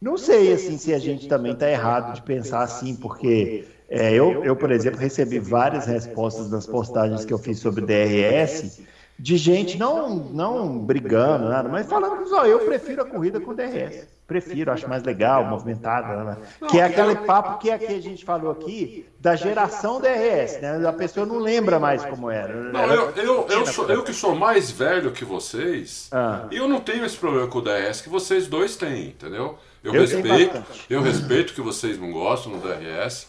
não 0.00 0.16
sei 0.16 0.54
assim 0.54 0.78
se 0.78 0.94
a 0.94 0.98
gente 0.98 1.28
também 1.28 1.52
está 1.52 1.70
errado 1.70 2.14
de 2.14 2.22
pensar 2.22 2.62
assim, 2.62 2.96
porque 2.96 3.66
é, 3.90 4.14
eu, 4.14 4.42
eu, 4.42 4.56
por 4.56 4.72
exemplo, 4.72 4.98
recebi 4.98 5.38
várias 5.38 5.84
respostas 5.84 6.50
nas 6.50 6.66
postagens 6.66 7.26
que 7.26 7.32
eu 7.32 7.38
fiz 7.38 7.58
sobre 7.58 7.84
DRS 7.84 8.80
de 9.20 9.36
gente 9.36 9.78
não, 9.78 10.14
não 10.14 10.78
brigando, 10.78 11.50
nada, 11.50 11.68
mas 11.68 11.86
falando 11.86 12.24
que 12.24 12.48
eu 12.48 12.60
prefiro 12.60 13.02
a 13.02 13.04
corrida 13.04 13.38
com 13.38 13.54
DRS. 13.54 14.08
Prefiro, 14.26 14.72
acho 14.72 14.88
mais 14.88 15.02
legal, 15.02 15.44
movimentada, 15.44 16.24
né? 16.24 16.36
que 16.70 16.78
é 16.78 16.84
aquele 16.84 17.16
papo 17.16 17.58
que 17.58 17.70
aqui 17.70 17.86
a 17.86 18.00
gente 18.00 18.24
falou 18.24 18.50
aqui 18.52 19.04
da 19.18 19.36
geração 19.36 20.00
DRS, 20.00 20.60
né? 20.62 20.88
A 20.88 20.92
pessoa 20.92 21.26
não 21.26 21.38
lembra 21.38 21.78
mais 21.78 22.02
como 22.04 22.30
era. 22.30 22.54
Não, 22.54 22.86
eu, 22.86 23.10
eu, 23.16 23.46
eu, 23.48 23.66
sou, 23.66 23.90
eu 23.90 24.02
que 24.02 24.14
sou 24.14 24.34
mais 24.34 24.70
velho 24.70 25.10
que 25.10 25.24
vocês, 25.24 26.08
ah. 26.12 26.46
eu 26.50 26.66
não 26.66 26.80
tenho 26.80 27.04
esse 27.04 27.16
problema 27.16 27.46
com 27.48 27.58
o 27.58 27.62
DRS 27.62 28.00
que 28.00 28.08
vocês 28.08 28.46
dois 28.46 28.76
têm, 28.76 29.08
entendeu? 29.08 29.58
Eu, 29.84 29.94
eu 29.94 30.00
respeito, 30.00 30.62
eu 30.88 31.02
respeito 31.02 31.52
que 31.52 31.60
vocês 31.60 31.98
não 31.98 32.10
gostam 32.10 32.52
do 32.52 32.58
DRS, 32.58 33.26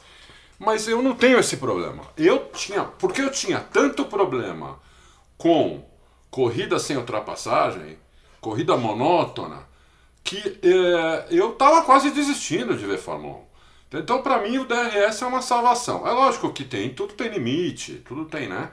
mas 0.58 0.88
eu 0.88 1.02
não 1.02 1.16
tenho 1.16 1.40
esse 1.40 1.58
problema. 1.58 2.04
Eu 2.16 2.46
tinha, 2.54 2.84
porque 2.84 3.22
eu 3.22 3.32
tinha 3.32 3.60
tanto 3.60 4.06
problema 4.06 4.78
com 5.42 5.84
corrida 6.30 6.78
sem 6.78 6.96
ultrapassagem, 6.96 7.98
corrida 8.40 8.78
monótona, 8.78 9.64
que 10.24 10.38
é, 10.38 11.26
eu 11.32 11.54
estava 11.54 11.82
quase 11.82 12.12
desistindo 12.12 12.78
de 12.78 12.86
ver 12.86 13.00
Fórmula 13.00 13.40
1. 13.92 13.98
Então, 13.98 14.22
para 14.22 14.40
mim, 14.44 14.60
o 14.60 14.66
DRS 14.66 15.24
é 15.24 15.26
uma 15.26 15.42
salvação. 15.42 16.08
É 16.08 16.12
lógico 16.12 16.54
que 16.54 16.64
tem, 16.64 16.94
tudo 16.94 17.16
tem 17.16 17.30
limite, 17.30 18.04
tudo 18.08 18.26
tem, 18.26 18.48
né? 18.48 18.70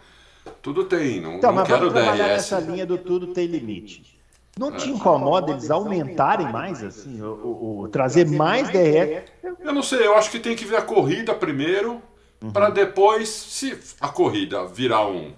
Tudo 0.60 0.84
tem, 0.84 1.22
não, 1.22 1.36
então, 1.36 1.50
não 1.50 1.56
mas 1.56 1.68
quero 1.68 1.90
vamos 1.90 2.18
DRS. 2.18 2.28
nessa 2.28 2.60
linha 2.60 2.84
do 2.84 2.98
tudo 2.98 3.28
tem 3.28 3.46
limite. 3.46 4.18
Não 4.58 4.70
te 4.70 4.90
incomoda 4.90 5.52
eles 5.52 5.70
aumentarem 5.70 6.52
mais, 6.52 6.82
assim, 6.82 7.22
o, 7.22 7.32
o, 7.32 7.80
o 7.80 7.88
trazer 7.88 8.26
mais 8.28 8.68
DRS? 8.68 9.24
Eu 9.60 9.72
não 9.72 9.82
sei, 9.82 10.06
eu 10.06 10.14
acho 10.16 10.30
que 10.30 10.38
tem 10.38 10.54
que 10.54 10.66
ver 10.66 10.76
a 10.76 10.82
corrida 10.82 11.34
primeiro, 11.34 12.02
uhum. 12.42 12.52
para 12.52 12.68
depois, 12.68 13.30
se 13.30 13.78
a 13.98 14.08
corrida 14.08 14.66
virar 14.66 15.06
um, 15.06 15.32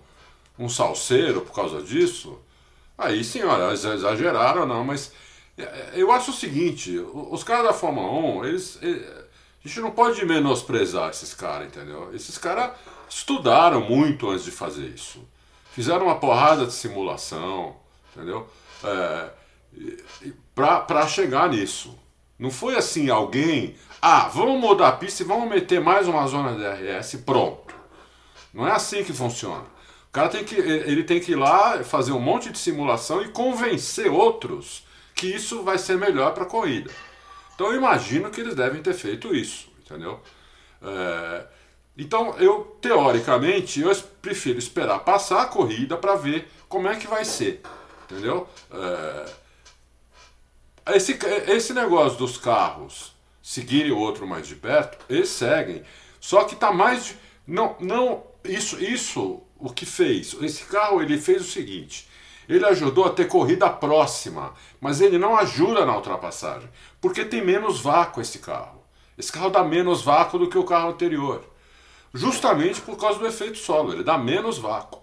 um 0.61 0.69
salseiro 0.69 1.41
por 1.41 1.55
causa 1.55 1.83
disso, 1.83 2.39
aí 2.99 3.23
olha, 3.43 3.73
exageraram 3.73 4.67
não, 4.67 4.85
mas 4.85 5.11
é, 5.57 5.93
eu 5.95 6.13
acho 6.13 6.31
o 6.31 6.35
seguinte, 6.35 6.99
os 7.13 7.43
caras 7.43 7.65
da 7.65 7.73
Fórmula 7.73 8.11
1, 8.41 8.45
eles, 8.45 8.79
a 8.83 9.67
gente 9.67 9.81
não 9.81 9.91
pode 9.91 10.25
menosprezar 10.25 11.09
esses 11.09 11.33
caras, 11.33 11.69
entendeu? 11.69 12.15
Esses 12.15 12.37
caras 12.37 12.73
estudaram 13.09 13.81
muito 13.81 14.29
antes 14.29 14.45
de 14.45 14.51
fazer 14.51 14.87
isso. 14.87 15.27
Fizeram 15.73 16.07
uma 16.07 16.17
porrada 16.17 16.67
de 16.67 16.73
simulação, 16.73 17.77
entendeu? 18.15 18.47
É, 18.85 19.31
para 20.55 21.09
chegar 21.09 21.49
nisso. 21.49 21.99
Não 22.39 22.51
foi 22.51 22.77
assim 22.77 23.11
alguém, 23.11 23.77
ah, 24.01 24.29
vamos 24.29 24.61
mudar 24.61 24.89
a 24.89 24.93
pista 24.93 25.23
e 25.23 25.27
vamos 25.27 25.49
meter 25.49 25.81
mais 25.81 26.09
uma 26.09 26.27
zona 26.27 26.53
de 26.53 26.59
DRS, 26.59 27.17
pronto. 27.25 27.75
Não 28.53 28.67
é 28.67 28.73
assim 28.73 29.05
que 29.05 29.13
funciona. 29.13 29.65
O 30.11 30.13
cara 30.13 30.29
tem 30.29 30.45
que, 30.45 30.57
ele 30.57 31.05
tem 31.05 31.21
que 31.21 31.33
ir 31.33 31.37
lá 31.37 31.85
fazer 31.85 32.11
um 32.11 32.19
monte 32.19 32.51
de 32.51 32.59
simulação 32.59 33.23
e 33.23 33.29
convencer 33.29 34.11
outros 34.11 34.85
que 35.15 35.29
isso 35.29 35.63
vai 35.63 35.79
ser 35.79 35.97
melhor 35.97 36.35
para 36.35 36.43
a 36.43 36.47
corrida. 36.47 36.91
Então 37.55 37.69
eu 37.69 37.77
imagino 37.77 38.29
que 38.29 38.41
eles 38.41 38.57
devem 38.57 38.83
ter 38.83 38.95
feito 38.95 39.33
isso, 39.33 39.71
entendeu? 39.85 40.21
É, 40.83 41.47
então 41.97 42.35
eu, 42.39 42.77
teoricamente, 42.81 43.81
eu 43.81 43.95
prefiro 44.21 44.59
esperar 44.59 45.01
passar 45.01 45.43
a 45.43 45.47
corrida 45.47 45.97
para 45.97 46.17
ver 46.17 46.49
como 46.69 46.89
é 46.89 46.97
que 46.97 47.07
vai 47.07 47.25
ser. 47.25 47.63
Entendeu? 48.11 48.49
É... 48.73 49.41
Esse, 50.97 51.17
esse 51.47 51.73
negócio 51.73 52.19
dos 52.19 52.37
carros 52.37 53.15
seguirem 53.41 53.93
o 53.93 53.99
outro 53.99 54.27
mais 54.27 54.49
de 54.49 54.57
perto, 54.57 54.99
eles 55.09 55.29
seguem. 55.29 55.85
Só 56.21 56.45
que 56.45 56.57
tá 56.57 56.73
mais. 56.73 57.15
Não, 57.47 57.77
não. 57.79 58.25
Isso, 58.43 58.83
isso, 58.83 59.43
o 59.61 59.71
que 59.73 59.87
fez? 59.87 60.35
Esse 60.41 60.65
carro 60.65 61.03
ele 61.03 61.19
fez 61.19 61.43
o 61.43 61.51
seguinte: 61.51 62.09
ele 62.49 62.65
ajudou 62.67 63.05
a 63.05 63.11
ter 63.11 63.29
corrida 63.29 63.69
próxima, 63.69 64.55
mas 64.81 65.01
ele 65.01 65.19
não 65.19 65.37
ajuda 65.37 65.87
na 65.87 65.95
ultrapassagem, 65.95 66.69
porque 67.01 67.25
tem 67.25 67.45
menos 67.45 67.81
vácuo 67.81 68.21
esse 68.21 68.39
carro. 68.39 68.81
Esse 69.17 69.31
carro 69.31 69.51
dá 69.51 69.63
menos 69.63 70.03
vácuo 70.03 70.39
do 70.39 70.49
que 70.49 70.59
o 70.59 70.65
carro 70.65 70.91
anterior, 70.91 71.45
justamente 72.13 72.81
por 72.81 72.97
causa 72.97 73.19
do 73.19 73.27
efeito 73.27 73.59
solo, 73.59 73.93
ele 73.93 74.03
dá 74.03 74.17
menos 74.17 74.59
vácuo. 74.59 75.01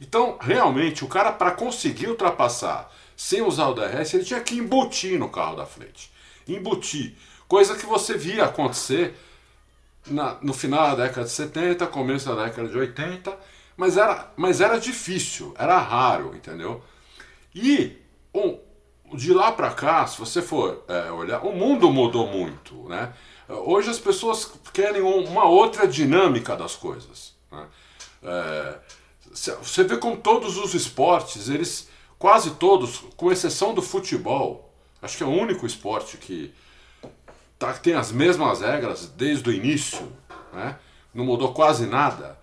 Então, 0.00 0.38
realmente, 0.40 1.04
o 1.04 1.08
cara, 1.08 1.32
para 1.32 1.50
conseguir 1.50 2.08
ultrapassar 2.08 2.90
sem 3.16 3.42
usar 3.42 3.68
o 3.68 3.74
DRS, 3.74 4.14
ele 4.14 4.24
tinha 4.24 4.40
que 4.40 4.56
embutir 4.56 5.18
no 5.18 5.28
carro 5.28 5.56
da 5.56 5.66
frente. 5.66 6.10
Embutir. 6.46 7.16
Coisa 7.48 7.76
que 7.76 7.84
você 7.84 8.16
via 8.16 8.44
acontecer 8.44 9.16
na, 10.06 10.36
no 10.40 10.54
final 10.54 10.96
da 10.96 11.04
década 11.04 11.26
de 11.26 11.32
70, 11.32 11.86
começo 11.88 12.28
da 12.32 12.44
década 12.44 12.68
de 12.68 12.78
80, 12.78 13.36
mas 13.78 13.96
era, 13.96 14.28
mas 14.36 14.60
era 14.60 14.76
difícil, 14.76 15.54
era 15.56 15.78
raro, 15.78 16.34
entendeu? 16.34 16.82
E 17.54 17.96
um, 18.34 18.58
de 19.14 19.32
lá 19.32 19.52
para 19.52 19.70
cá, 19.70 20.04
se 20.04 20.18
você 20.18 20.42
for 20.42 20.84
é, 20.88 21.12
olhar, 21.12 21.46
o 21.46 21.54
mundo 21.54 21.88
mudou 21.88 22.26
muito, 22.26 22.88
né? 22.88 23.12
Hoje 23.48 23.88
as 23.88 24.00
pessoas 24.00 24.50
querem 24.72 25.00
uma 25.00 25.44
outra 25.44 25.86
dinâmica 25.86 26.56
das 26.56 26.74
coisas. 26.74 27.34
Né? 27.52 27.66
É, 28.24 28.78
você 29.62 29.84
vê 29.84 29.96
como 29.96 30.16
todos 30.16 30.58
os 30.58 30.74
esportes, 30.74 31.48
eles 31.48 31.88
quase 32.18 32.56
todos, 32.56 33.04
com 33.16 33.30
exceção 33.30 33.72
do 33.72 33.80
futebol, 33.80 34.74
acho 35.00 35.16
que 35.16 35.22
é 35.22 35.26
o 35.26 35.30
único 35.30 35.64
esporte 35.64 36.16
que 36.16 36.52
tá, 37.56 37.72
tem 37.74 37.94
as 37.94 38.10
mesmas 38.10 38.60
regras 38.60 39.06
desde 39.06 39.48
o 39.48 39.52
início, 39.52 40.12
né? 40.52 40.76
não 41.14 41.24
mudou 41.24 41.54
quase 41.54 41.86
nada. 41.86 42.37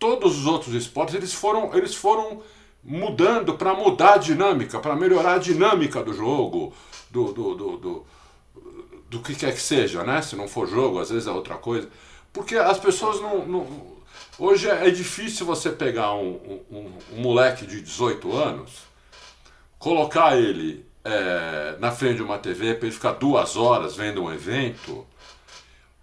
Todos 0.00 0.38
os 0.38 0.46
outros 0.46 0.74
esportes 0.74 1.14
eles 1.14 1.32
foram, 1.32 1.72
eles 1.76 1.94
foram 1.94 2.42
mudando 2.82 3.56
para 3.56 3.74
mudar 3.74 4.14
a 4.14 4.18
dinâmica, 4.18 4.80
para 4.80 4.96
melhorar 4.96 5.34
a 5.34 5.38
dinâmica 5.38 6.02
do 6.02 6.12
jogo, 6.12 6.72
do, 7.08 7.32
do, 7.32 7.54
do, 7.54 7.76
do, 7.76 8.06
do 9.08 9.20
que 9.20 9.36
quer 9.36 9.54
que 9.54 9.60
seja, 9.60 10.02
né? 10.02 10.20
Se 10.22 10.34
não 10.34 10.48
for 10.48 10.66
jogo, 10.66 10.98
às 10.98 11.10
vezes 11.10 11.28
é 11.28 11.30
outra 11.30 11.56
coisa. 11.56 11.88
Porque 12.32 12.56
as 12.56 12.78
pessoas 12.78 13.20
não, 13.20 13.46
não 13.46 14.00
Hoje 14.38 14.70
é, 14.70 14.88
é 14.88 14.90
difícil 14.90 15.44
você 15.44 15.70
pegar 15.70 16.14
um, 16.14 16.62
um, 16.70 16.92
um 17.12 17.20
moleque 17.20 17.66
de 17.66 17.82
18 17.82 18.34
anos, 18.34 18.72
colocar 19.78 20.34
ele 20.34 20.86
é, 21.04 21.76
na 21.78 21.92
frente 21.92 22.16
de 22.16 22.22
uma 22.22 22.38
TV 22.38 22.74
para 22.74 22.86
ele 22.86 22.94
ficar 22.94 23.12
duas 23.12 23.56
horas 23.56 23.94
vendo 23.94 24.22
um 24.22 24.32
evento, 24.32 25.06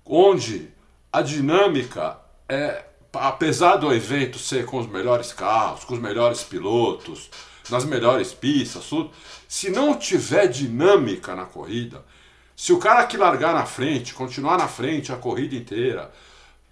onde 0.05 0.69
a 1.11 1.23
dinâmica 1.23 2.19
é, 2.47 2.83
apesar 3.19 3.77
do 3.77 3.93
evento 3.93 4.39
ser 4.39 4.65
com 4.65 4.77
os 4.77 4.87
melhores 4.87 5.33
carros, 5.33 5.83
com 5.83 5.93
os 5.93 5.99
melhores 5.99 6.43
pilotos, 6.43 7.29
nas 7.69 7.85
melhores 7.85 8.33
pistas, 8.33 8.85
tudo, 8.85 9.11
se 9.47 9.69
não 9.69 9.95
tiver 9.95 10.47
dinâmica 10.47 11.35
na 11.35 11.45
corrida, 11.45 12.03
se 12.55 12.73
o 12.73 12.79
cara 12.79 13.05
que 13.05 13.17
largar 13.17 13.53
na 13.53 13.65
frente, 13.65 14.13
continuar 14.13 14.57
na 14.57 14.67
frente 14.67 15.11
a 15.11 15.15
corrida 15.15 15.55
inteira, 15.55 16.11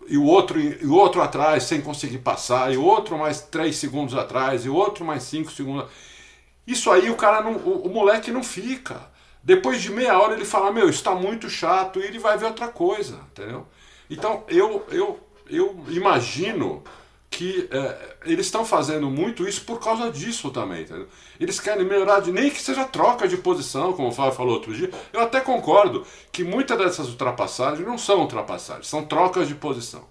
e 0.08 0.17
o 0.17 0.23
outro 0.23 0.60
e 0.60 0.86
o 0.86 0.93
outro 0.93 1.21
atrás 1.21 1.63
sem 1.63 1.81
conseguir 1.81 2.19
passar, 2.19 2.73
e 2.73 2.77
o 2.77 2.84
outro 2.84 3.17
mais 3.17 3.41
três 3.41 3.77
segundos 3.77 4.15
atrás, 4.15 4.65
e 4.65 4.69
o 4.69 4.75
outro 4.75 5.03
mais 5.05 5.23
cinco 5.23 5.51
segundos. 5.51 5.86
Isso 6.65 6.91
aí 6.91 7.10
o 7.10 7.15
cara 7.15 7.41
não, 7.41 7.53
o, 7.58 7.88
o 7.88 7.93
moleque 7.93 8.31
não 8.31 8.43
fica. 8.43 9.01
Depois 9.43 9.81
de 9.81 9.91
meia 9.91 10.17
hora 10.17 10.34
ele 10.34 10.45
fala, 10.45 10.71
meu, 10.71 10.89
está 10.89 11.13
muito 11.13 11.49
chato, 11.49 11.99
e 11.99 12.03
ele 12.03 12.17
vai 12.17 12.38
ver 12.38 12.45
outra 12.45 12.67
coisa, 12.67 13.19
entendeu? 13.31 13.67
Então 14.10 14.43
eu, 14.47 14.86
eu, 14.89 15.19
eu 15.49 15.84
imagino 15.89 16.84
que 17.29 17.67
é, 17.69 18.15
eles 18.25 18.45
estão 18.45 18.63
fazendo 18.63 19.10
muito 19.10 19.47
isso 19.47 19.65
por 19.65 19.79
causa 19.79 20.10
disso 20.10 20.49
também, 20.51 20.84
entendeu? 20.84 21.08
Eles 21.39 21.60
querem 21.60 21.86
melhorar, 21.86 22.21
de, 22.21 22.31
nem 22.31 22.49
que 22.49 22.62
seja 22.62 22.86
troca 22.86 23.27
de 23.27 23.36
posição, 23.36 23.91
como 23.91 24.08
o 24.08 24.12
Fábio 24.12 24.31
falou 24.31 24.53
outro 24.53 24.73
dia. 24.73 24.89
Eu 25.12 25.21
até 25.21 25.41
concordo 25.41 26.05
que 26.31 26.43
muitas 26.43 26.77
dessas 26.77 27.10
ultrapassagens 27.10 27.86
não 27.86 27.97
são 27.97 28.21
ultrapassagens, 28.21 28.88
são 28.88 29.03
trocas 29.03 29.47
de 29.47 29.55
posição. 29.55 30.08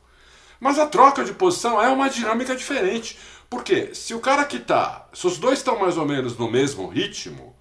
Mas 0.61 0.79
a 0.79 0.87
troca 0.87 1.25
de 1.25 1.33
posição 1.33 1.81
é 1.81 1.89
uma 1.89 2.11
dinâmica 2.11 2.55
diferente. 2.55 3.19
Porque 3.49 3.95
se 3.95 4.15
o 4.15 4.21
cara 4.21 4.45
que 4.45 4.59
tá, 4.59 5.07
se 5.13 5.27
os 5.27 5.39
dois 5.39 5.59
estão 5.59 5.79
mais 5.79 5.97
ou 5.97 6.05
menos 6.05 6.37
no 6.37 6.51
mesmo 6.51 6.89
ritmo, 6.89 7.55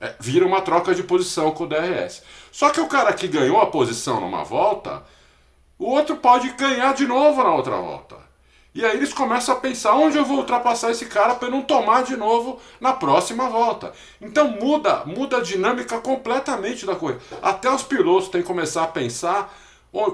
é, 0.00 0.14
vira 0.20 0.46
uma 0.46 0.60
troca 0.60 0.94
de 0.94 1.02
posição 1.02 1.50
com 1.50 1.64
o 1.64 1.66
DRS. 1.66 2.22
Só 2.52 2.70
que 2.70 2.80
o 2.80 2.86
cara 2.86 3.12
que 3.12 3.26
ganhou 3.26 3.60
a 3.60 3.66
posição 3.66 4.20
numa 4.20 4.44
volta, 4.44 5.04
o 5.78 5.86
outro 5.86 6.16
pode 6.16 6.50
ganhar 6.50 6.94
de 6.94 7.06
novo 7.06 7.42
na 7.42 7.54
outra 7.54 7.76
volta. 7.76 8.16
E 8.74 8.84
aí 8.84 8.96
eles 8.96 9.12
começam 9.12 9.54
a 9.54 9.58
pensar 9.58 9.94
onde 9.94 10.16
eu 10.16 10.24
vou 10.24 10.38
ultrapassar 10.38 10.90
esse 10.90 11.06
cara 11.06 11.34
para 11.34 11.50
não 11.50 11.62
tomar 11.62 12.04
de 12.04 12.16
novo 12.16 12.60
na 12.80 12.92
próxima 12.92 13.48
volta. 13.48 13.92
Então 14.20 14.48
muda, 14.48 15.04
muda 15.04 15.38
a 15.38 15.42
dinâmica 15.42 15.98
completamente 15.98 16.86
da 16.86 16.94
coisa. 16.94 17.18
Até 17.42 17.70
os 17.70 17.82
pilotos 17.82 18.28
têm 18.28 18.42
que 18.42 18.46
começar 18.46 18.84
a 18.84 18.88
pensar 18.88 19.52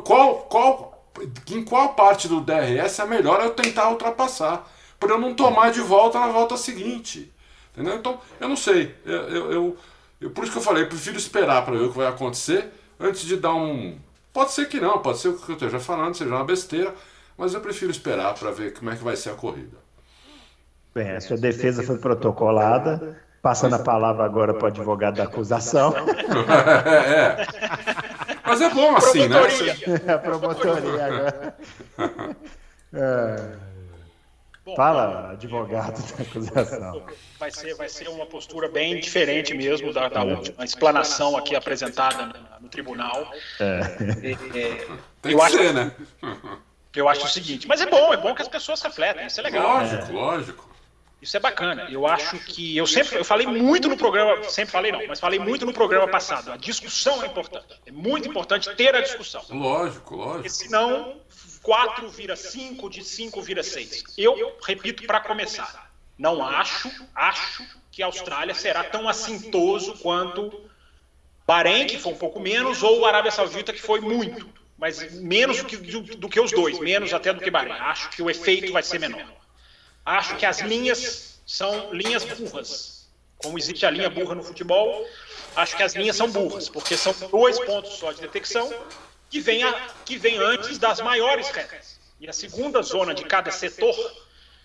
qual, 0.04 0.36
qual, 0.42 1.04
em 1.50 1.64
qual 1.64 1.94
parte 1.94 2.28
do 2.28 2.40
DRS 2.40 3.00
é 3.00 3.06
melhor 3.06 3.42
eu 3.42 3.50
tentar 3.50 3.90
ultrapassar, 3.90 4.66
para 4.98 5.10
eu 5.10 5.20
não 5.20 5.34
tomar 5.34 5.70
de 5.70 5.80
volta 5.80 6.18
na 6.18 6.28
volta 6.28 6.56
seguinte. 6.56 7.32
Entendeu? 7.72 7.96
Então, 7.96 8.20
eu 8.40 8.48
não 8.48 8.56
sei. 8.56 8.94
Eu, 9.04 9.28
eu, 9.28 9.76
eu, 10.20 10.30
por 10.30 10.44
isso 10.44 10.52
que 10.52 10.58
eu 10.58 10.62
falei, 10.62 10.84
eu 10.84 10.88
prefiro 10.88 11.16
esperar 11.16 11.64
para 11.64 11.76
ver 11.76 11.84
o 11.84 11.90
que 11.90 11.98
vai 11.98 12.06
acontecer 12.06 12.72
antes 12.98 13.22
de 13.22 13.36
dar 13.36 13.54
um. 13.54 13.98
Pode 14.34 14.52
ser 14.52 14.68
que 14.68 14.78
não, 14.78 14.98
pode 14.98 15.18
ser 15.18 15.28
o 15.28 15.38
que 15.38 15.48
eu 15.48 15.54
esteja 15.54 15.80
falando, 15.80 16.14
seja 16.14 16.34
uma 16.34 16.44
besteira 16.44 16.92
mas 17.36 17.54
eu 17.54 17.60
prefiro 17.60 17.90
esperar 17.90 18.34
para 18.34 18.50
ver 18.50 18.72
como 18.72 18.90
é 18.90 18.96
que 18.96 19.04
vai 19.04 19.16
ser 19.16 19.30
a 19.30 19.34
corrida. 19.34 19.76
Bem, 20.94 21.10
a 21.10 21.20
sua 21.20 21.36
defesa 21.36 21.82
foi 21.82 21.98
protocolada, 21.98 23.20
passando 23.42 23.74
a 23.74 23.80
palavra 23.80 24.24
agora 24.24 24.54
para 24.54 24.64
o 24.64 24.68
advogado 24.68 25.16
da 25.16 25.24
acusação. 25.24 25.92
é. 26.86 27.46
Mas 28.46 28.60
é 28.60 28.70
bom 28.70 28.96
assim, 28.96 29.26
né? 29.26 29.38
A 30.14 30.18
promotoria 30.18 31.06
agora. 31.06 31.56
É. 32.96 33.73
Fala, 34.76 35.32
advogado 35.32 36.00
da 36.16 36.22
acusação. 36.22 37.02
Vai 37.38 37.50
ser, 37.50 37.74
vai 37.74 37.88
ser 37.90 38.08
uma 38.08 38.24
postura 38.24 38.68
bem 38.68 38.98
diferente 38.98 39.52
mesmo 39.52 39.92
da, 39.92 40.08
da 40.08 40.22
última 40.22 40.64
explanação 40.64 41.36
aqui 41.36 41.54
apresentada 41.54 42.24
no, 42.24 42.60
no 42.62 42.68
tribunal. 42.70 43.30
É. 43.60 43.80
É, 44.22 44.32
é 44.58 44.88
Tem 45.20 45.36
que 45.36 45.50
ser, 45.50 45.74
né? 45.74 45.92
Eu 46.94 47.06
acho 47.06 47.26
o 47.26 47.28
seguinte, 47.28 47.68
mas 47.68 47.82
é 47.82 47.86
bom, 47.86 48.14
é 48.14 48.16
bom 48.16 48.34
que 48.34 48.40
as 48.40 48.48
pessoas 48.48 48.80
refletem, 48.80 49.26
isso 49.26 49.40
é 49.40 49.42
legal. 49.42 49.78
Lógico, 49.78 50.12
lógico. 50.12 50.74
Isso 51.20 51.36
é 51.36 51.40
bacana. 51.40 51.86
Eu 51.90 52.06
acho 52.06 52.38
que 52.38 52.76
eu 52.76 52.86
sempre 52.86 53.16
eu 53.16 53.24
falei 53.24 53.46
muito 53.46 53.88
no 53.88 53.96
programa, 53.96 54.44
sempre 54.44 54.72
falei 54.72 54.92
não, 54.92 55.06
mas 55.06 55.18
falei 55.18 55.38
muito 55.38 55.66
no 55.66 55.72
programa 55.72 56.06
passado. 56.08 56.52
A 56.52 56.56
discussão 56.56 57.22
é 57.22 57.26
importante. 57.26 57.80
É 57.86 57.90
muito 57.90 58.28
importante 58.28 58.74
ter 58.74 58.94
a 58.94 59.00
discussão. 59.00 59.42
Lógico, 59.50 60.16
lógico. 60.16 60.34
Porque 60.34 60.50
senão 60.50 61.16
4 61.64 62.06
vira 62.10 62.36
5, 62.36 62.90
de 62.90 63.02
5 63.02 63.40
vira 63.40 63.62
6. 63.62 64.04
Eu 64.18 64.56
repito 64.62 65.02
para 65.06 65.18
começar. 65.20 65.90
Não 66.16 66.46
acho, 66.46 66.90
acho 67.14 67.66
que 67.90 68.02
a 68.02 68.06
Austrália 68.06 68.54
será 68.54 68.84
tão 68.84 69.08
assintoso 69.08 69.94
quanto 69.94 70.68
Bahrein, 71.46 71.86
que 71.86 71.98
foi 71.98 72.12
um 72.12 72.16
pouco 72.16 72.38
menos, 72.38 72.82
ou 72.82 73.04
a 73.04 73.08
Arábia 73.08 73.30
Saudita, 73.30 73.72
que 73.72 73.80
foi 73.80 74.00
muito. 74.00 74.46
Mas 74.76 75.14
menos 75.14 75.56
do 75.56 75.64
que, 75.64 75.76
do, 75.78 76.00
do 76.02 76.28
que 76.28 76.38
os 76.38 76.52
dois, 76.52 76.78
menos 76.78 77.14
até 77.14 77.32
do 77.32 77.40
que 77.40 77.50
Bahrein. 77.50 77.72
Acho 77.72 78.10
que 78.10 78.22
o 78.22 78.28
efeito 78.28 78.70
vai 78.70 78.82
ser 78.82 79.00
menor. 79.00 79.24
Acho 80.04 80.36
que 80.36 80.44
as 80.44 80.60
linhas 80.60 81.40
são 81.46 81.94
linhas 81.94 82.24
burras. 82.24 83.08
Como 83.38 83.58
existe 83.58 83.86
a 83.86 83.90
linha 83.90 84.10
burra 84.10 84.34
no 84.34 84.42
futebol, 84.42 85.06
acho 85.56 85.76
que 85.76 85.82
as 85.82 85.94
linhas 85.94 86.14
são 86.14 86.30
burras, 86.30 86.68
porque 86.68 86.94
são 86.94 87.14
dois 87.30 87.58
pontos 87.58 87.94
só 87.94 88.12
de 88.12 88.20
detecção 88.20 88.70
que 89.34 89.40
vem, 89.40 89.64
a, 89.64 89.72
que 90.04 90.16
vem 90.16 90.38
antes 90.38 90.78
das 90.78 91.00
maiores 91.00 91.50
retas. 91.50 91.98
E 92.20 92.28
a 92.28 92.32
segunda 92.32 92.80
zona 92.82 93.12
de 93.12 93.24
cada 93.24 93.50
setor, 93.50 93.92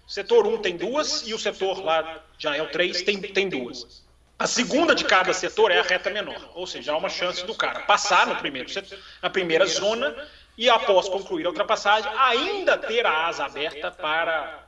setor 0.08 0.46
1 0.46 0.54
um 0.54 0.58
tem 0.62 0.78
duas 0.78 1.28
e 1.28 1.34
o 1.34 1.40
setor 1.40 1.84
lá, 1.84 2.24
já 2.38 2.56
é 2.56 2.62
o 2.62 2.70
3, 2.70 3.02
tem, 3.02 3.20
tem 3.20 3.50
duas. 3.50 4.06
A 4.38 4.46
segunda 4.46 4.94
de 4.94 5.06
cada 5.06 5.34
setor 5.34 5.72
é 5.72 5.80
a 5.80 5.82
reta 5.82 6.12
menor, 6.12 6.52
ou 6.54 6.68
seja, 6.68 6.92
há 6.92 6.98
uma 6.98 7.10
chance 7.10 7.44
do 7.48 7.56
cara 7.56 7.80
passar 7.80 8.28
no 8.28 8.36
primeiro 8.36 8.70
setor, 8.70 9.00
na 9.24 9.30
primeira 9.32 9.66
zona 9.66 10.16
e 10.56 10.70
após 10.70 11.10
concluir 11.10 11.48
a 11.48 11.50
ultrapassagem 11.50 12.12
ainda 12.16 12.78
ter 12.78 13.08
a 13.08 13.26
asa 13.26 13.46
aberta 13.46 13.90
para 13.90 14.68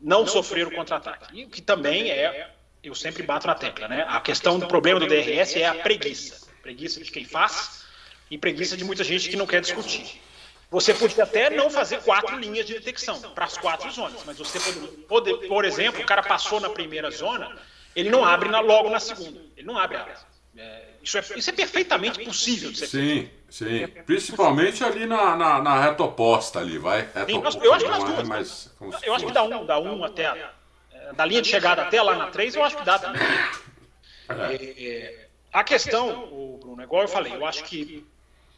não 0.00 0.26
sofrer 0.26 0.66
o 0.66 0.70
contra-ataque. 0.70 1.44
O 1.44 1.50
que 1.50 1.60
também 1.60 2.10
é, 2.10 2.50
eu 2.82 2.94
sempre 2.94 3.22
bato 3.22 3.46
na 3.46 3.54
tecla, 3.54 3.88
né? 3.88 4.06
A 4.08 4.22
questão 4.22 4.58
do 4.58 4.66
problema 4.66 4.98
do 4.98 5.06
DRS 5.06 5.54
é 5.56 5.66
a 5.66 5.74
preguiça. 5.74 6.48
Preguiça 6.62 7.04
de 7.04 7.10
quem 7.10 7.26
faz 7.26 7.83
e 8.34 8.38
preguiça 8.38 8.76
de 8.76 8.84
muita 8.84 9.04
gente 9.04 9.28
que 9.28 9.36
não 9.36 9.46
quer 9.46 9.60
discutir. 9.60 10.20
Você 10.68 10.92
podia 10.92 11.22
até 11.22 11.50
não 11.50 11.70
fazer 11.70 12.02
quatro 12.02 12.36
linhas 12.36 12.66
de 12.66 12.74
detecção 12.74 13.20
para 13.32 13.44
as 13.44 13.56
quatro 13.56 13.88
zonas, 13.92 14.20
mas 14.26 14.36
você 14.36 14.58
pode, 15.06 15.46
por 15.46 15.64
exemplo, 15.64 16.02
o 16.02 16.06
cara 16.06 16.20
passou 16.20 16.58
na 16.58 16.68
primeira 16.68 17.12
zona, 17.12 17.56
ele 17.94 18.10
não 18.10 18.24
abre 18.24 18.48
na, 18.48 18.58
logo 18.58 18.90
na 18.90 18.98
segunda. 18.98 19.40
Ele 19.56 19.64
não 19.64 19.78
abre 19.78 19.98
a 19.98 20.02
asa. 20.02 20.26
É, 20.56 20.82
isso, 21.00 21.16
é, 21.16 21.24
isso 21.36 21.50
é 21.50 21.52
perfeitamente 21.52 22.24
possível 22.24 22.72
de 22.72 22.78
ser 22.78 22.86
Sim, 22.88 23.30
sim. 23.48 23.86
Principalmente 24.04 24.82
ali 24.82 25.06
na, 25.06 25.36
na, 25.36 25.62
na 25.62 25.80
reta 25.80 26.02
oposta 26.02 26.58
ali, 26.58 26.76
vai. 26.76 27.02
Reta 27.02 27.26
Sim, 27.26 27.38
oposta, 27.38 27.64
eu 27.64 27.72
acho 27.72 27.84
que 27.84 27.90
nas 27.92 28.02
é 28.02 28.06
duas. 28.06 28.28
mais 28.28 28.76
Eu 29.04 29.14
acho 29.14 29.26
que 29.26 29.32
dá 29.32 29.44
um, 29.44 29.64
dá 29.64 29.78
um 29.78 30.02
até. 30.04 30.24
é, 30.92 31.12
Da 31.12 31.24
linha 31.24 31.40
de 31.40 31.48
chegada 31.48 31.82
até 31.82 32.02
lá 32.02 32.16
na 32.16 32.26
3, 32.28 32.56
eu 32.56 32.64
acho 32.64 32.76
que 32.76 32.84
dá 32.84 32.98
também. 32.98 33.22
É. 34.28 34.54
É, 34.54 35.28
a 35.52 35.62
questão, 35.62 36.24
o 36.32 36.58
Bruno, 36.60 36.82
igual 36.82 37.02
eu 37.02 37.08
falei, 37.08 37.32
eu 37.32 37.46
acho 37.46 37.62
que. 37.62 38.04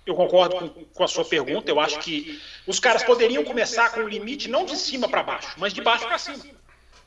Eu 0.07 0.15
concordo 0.15 0.57
com, 0.57 0.85
com 0.85 1.05
a 1.05 1.09
sua 1.09 1.25
pergunta. 1.25 1.71
Eu 1.71 1.81
acho 1.81 1.99
que 1.99 2.41
os 2.67 2.79
caras 2.79 3.03
poderiam 3.03 3.45
começar 3.45 3.91
com 3.91 4.01
o 4.01 4.09
limite 4.09 4.49
não 4.49 4.65
de 4.65 4.77
cima 4.77 5.09
para 5.09 5.23
baixo, 5.23 5.53
mas 5.59 5.75
de 5.75 5.83
baixo 5.83 6.07
para 6.07 6.17
cima. 6.17 6.45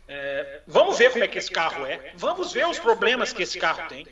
É, 0.07 0.62
vamos 0.67 0.97
ver 0.97 1.12
como 1.12 1.23
é 1.23 1.27
que 1.27 1.38
esse 1.38 1.49
carro 1.49 1.85
é. 1.85 2.12
Vamos 2.15 2.51
ver 2.51 2.67
os 2.67 2.77
problemas 2.77 3.31
que 3.31 3.43
esse 3.43 3.57
carro 3.57 3.88
tem. 3.88 4.05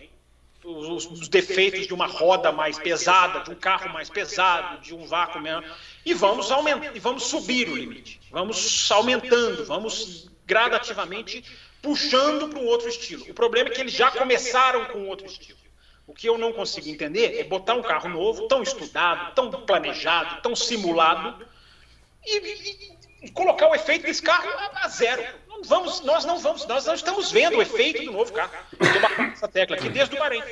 Os, 0.63 1.05
os 1.05 1.27
defeitos 1.27 1.87
de 1.87 1.93
uma 1.93 2.07
roda 2.07 2.51
mais 2.51 2.77
pesada, 2.77 3.39
de 3.39 3.51
um 3.51 3.55
carro 3.55 3.91
mais 3.91 4.09
pesado, 4.09 4.79
de 4.81 4.93
um 4.93 5.05
vácuo 5.05 5.39
menor. 5.39 5.63
E 6.05 6.13
vamos 6.13 6.51
aumentar, 6.51 6.95
e 6.95 6.99
vamos 6.99 7.23
subir 7.23 7.67
o 7.67 7.75
limite. 7.75 8.21
Vamos 8.31 8.89
aumentando, 8.91 9.65
vamos 9.65 10.29
gradativamente 10.45 11.43
puxando 11.81 12.49
para 12.49 12.59
um 12.59 12.65
outro 12.65 12.87
estilo. 12.87 13.25
O 13.29 13.33
problema 13.33 13.69
é 13.69 13.71
que 13.73 13.81
eles 13.81 13.93
já 13.93 14.11
começaram 14.11 14.85
com 14.85 15.07
outro 15.07 15.25
estilo. 15.25 15.57
O 16.07 16.13
que 16.13 16.27
eu 16.27 16.37
não 16.37 16.53
consigo 16.53 16.87
entender 16.87 17.37
é 17.39 17.43
botar 17.43 17.73
um 17.75 17.81
carro 17.81 18.07
novo, 18.09 18.47
tão 18.47 18.63
estudado, 18.63 19.35
tão 19.35 19.51
planejado, 19.51 20.41
tão 20.41 20.55
simulado, 20.55 21.45
e, 22.25 22.37
e- 22.37 22.97
e 23.23 23.31
colocar 23.31 23.67
o 23.67 23.75
efeito 23.75 24.03
desse 24.05 24.21
carro 24.21 24.47
a, 24.73 24.87
zero. 24.87 25.23
Não 25.49 25.61
vamos, 25.63 26.01
nós 26.01 26.23
não 26.23 26.37
vamos, 26.39 26.65
nós 26.65 26.85
não 26.85 26.93
estamos 26.93 27.31
vendo 27.31 27.57
o 27.57 27.61
efeito 27.61 28.03
do 28.05 28.11
novo 28.13 28.31
carro. 28.31 28.51
Estou 28.79 29.01
batendo 29.01 29.31
essa 29.33 29.47
tecla 29.47 29.75
aqui 29.75 29.89
desde 29.89 30.15
o 30.15 30.19
Bahrein. 30.19 30.43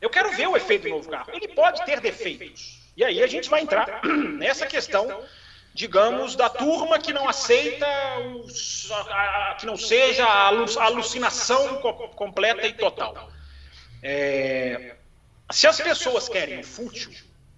Eu 0.00 0.08
quero 0.08 0.30
ver 0.32 0.48
o 0.48 0.56
efeito 0.56 0.84
do 0.84 0.90
novo 0.90 1.08
carro. 1.10 1.30
Ele 1.32 1.48
pode 1.48 1.84
ter 1.84 2.00
defeitos. 2.00 2.78
E 2.96 3.04
aí 3.04 3.22
a 3.22 3.26
gente 3.26 3.50
vai 3.50 3.60
entrar 3.60 4.00
nessa 4.38 4.66
questão, 4.66 5.22
digamos, 5.74 6.34
da 6.36 6.48
turma 6.48 6.98
que 6.98 7.12
não 7.12 7.28
aceita, 7.28 7.86
os- 8.44 8.90
a- 8.90 9.50
a- 9.50 9.54
que 9.56 9.66
não 9.66 9.76
seja 9.76 10.24
a 10.24 10.46
alu- 10.46 10.78
a 10.78 10.84
alucinação 10.84 11.78
co- 11.82 12.08
completa 12.10 12.66
e 12.66 12.72
total. 12.72 13.28
É, 14.06 14.96
se 15.50 15.66
as 15.66 15.80
pessoas 15.80 16.28
querem 16.28 16.60
o 16.60 16.62
fútil, 16.62 17.10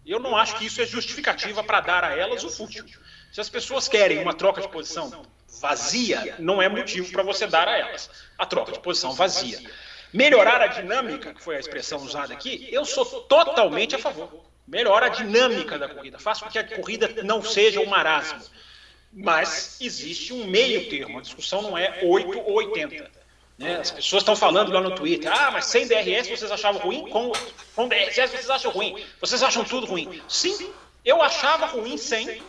eu 0.07 0.21
não 0.21 0.37
acho 0.37 0.57
que 0.57 0.67
isso 0.67 0.81
é 0.81 0.87
justificativa 0.87 1.65
para 1.65 1.81
dar 1.81 2.05
a 2.05 2.17
elas 2.17 2.45
o 2.45 2.49
fútil. 2.49 2.85
Se 3.33 3.41
as 3.41 3.51
pessoas 3.51 3.89
querem 3.89 4.23
uma 4.23 4.33
troca 4.33 4.61
de 4.61 4.69
posição 4.69 5.27
vazia, 5.61 6.37
não 6.39 6.63
é 6.63 6.69
motivo 6.69 7.11
para 7.11 7.25
você 7.25 7.49
dar 7.49 7.67
a 7.67 7.77
elas 7.77 8.09
a 8.39 8.47
troca 8.47 8.71
de 8.71 8.79
posição 8.79 9.13
vazia. 9.13 9.61
Melhorar 10.13 10.61
a 10.63 10.69
dinâmica, 10.69 11.35
que 11.35 11.43
foi 11.43 11.57
a 11.57 11.59
expressão 11.59 11.99
usada 11.99 12.33
aqui, 12.33 12.69
eu 12.71 12.85
sou 12.85 13.05
totalmente 13.23 13.97
a 13.97 13.99
favor. 13.99 14.45
Melhora 14.69 15.07
a 15.07 15.09
dinâmica 15.09 15.77
da 15.77 15.89
corrida, 15.89 16.19
faça 16.19 16.45
com 16.45 16.51
que 16.51 16.59
a 16.61 16.65
corrida 16.65 17.25
não 17.25 17.43
seja 17.43 17.81
um 17.81 17.87
marasmo. 17.87 18.41
Mas 19.13 19.79
existe 19.81 20.33
um 20.33 20.47
meio 20.47 20.89
termo, 20.89 21.19
a 21.19 21.23
discussão 21.23 21.63
não 21.63 21.77
é 21.77 22.01
8 22.05 22.39
ou 22.39 22.55
80. 22.55 23.11
Né? 23.59 23.77
As 23.77 23.91
pessoas 23.91 24.23
estão 24.23 24.37
falando 24.37 24.73
lá 24.73 24.81
no 24.81 24.95
Twitter, 24.95 25.33
ah, 25.33 25.51
mas 25.51 25.67
sem 25.67 25.87
DRS 25.87 26.29
vocês 26.29 26.51
achavam 26.51 26.81
ruim? 26.81 27.09
Com, 27.09 27.33
com 27.75 27.89
DRS 27.89 28.31
vocês 28.31 28.51
acham 28.51 28.71
ruim? 28.71 29.03
Vocês 29.21 29.43
acham 29.43 29.65
tudo 29.65 29.87
ruim? 29.87 30.23
Sim, 30.29 30.71
eu 31.05 31.23
achava 31.23 31.67
ruim 31.67 31.97
sem 31.97 32.43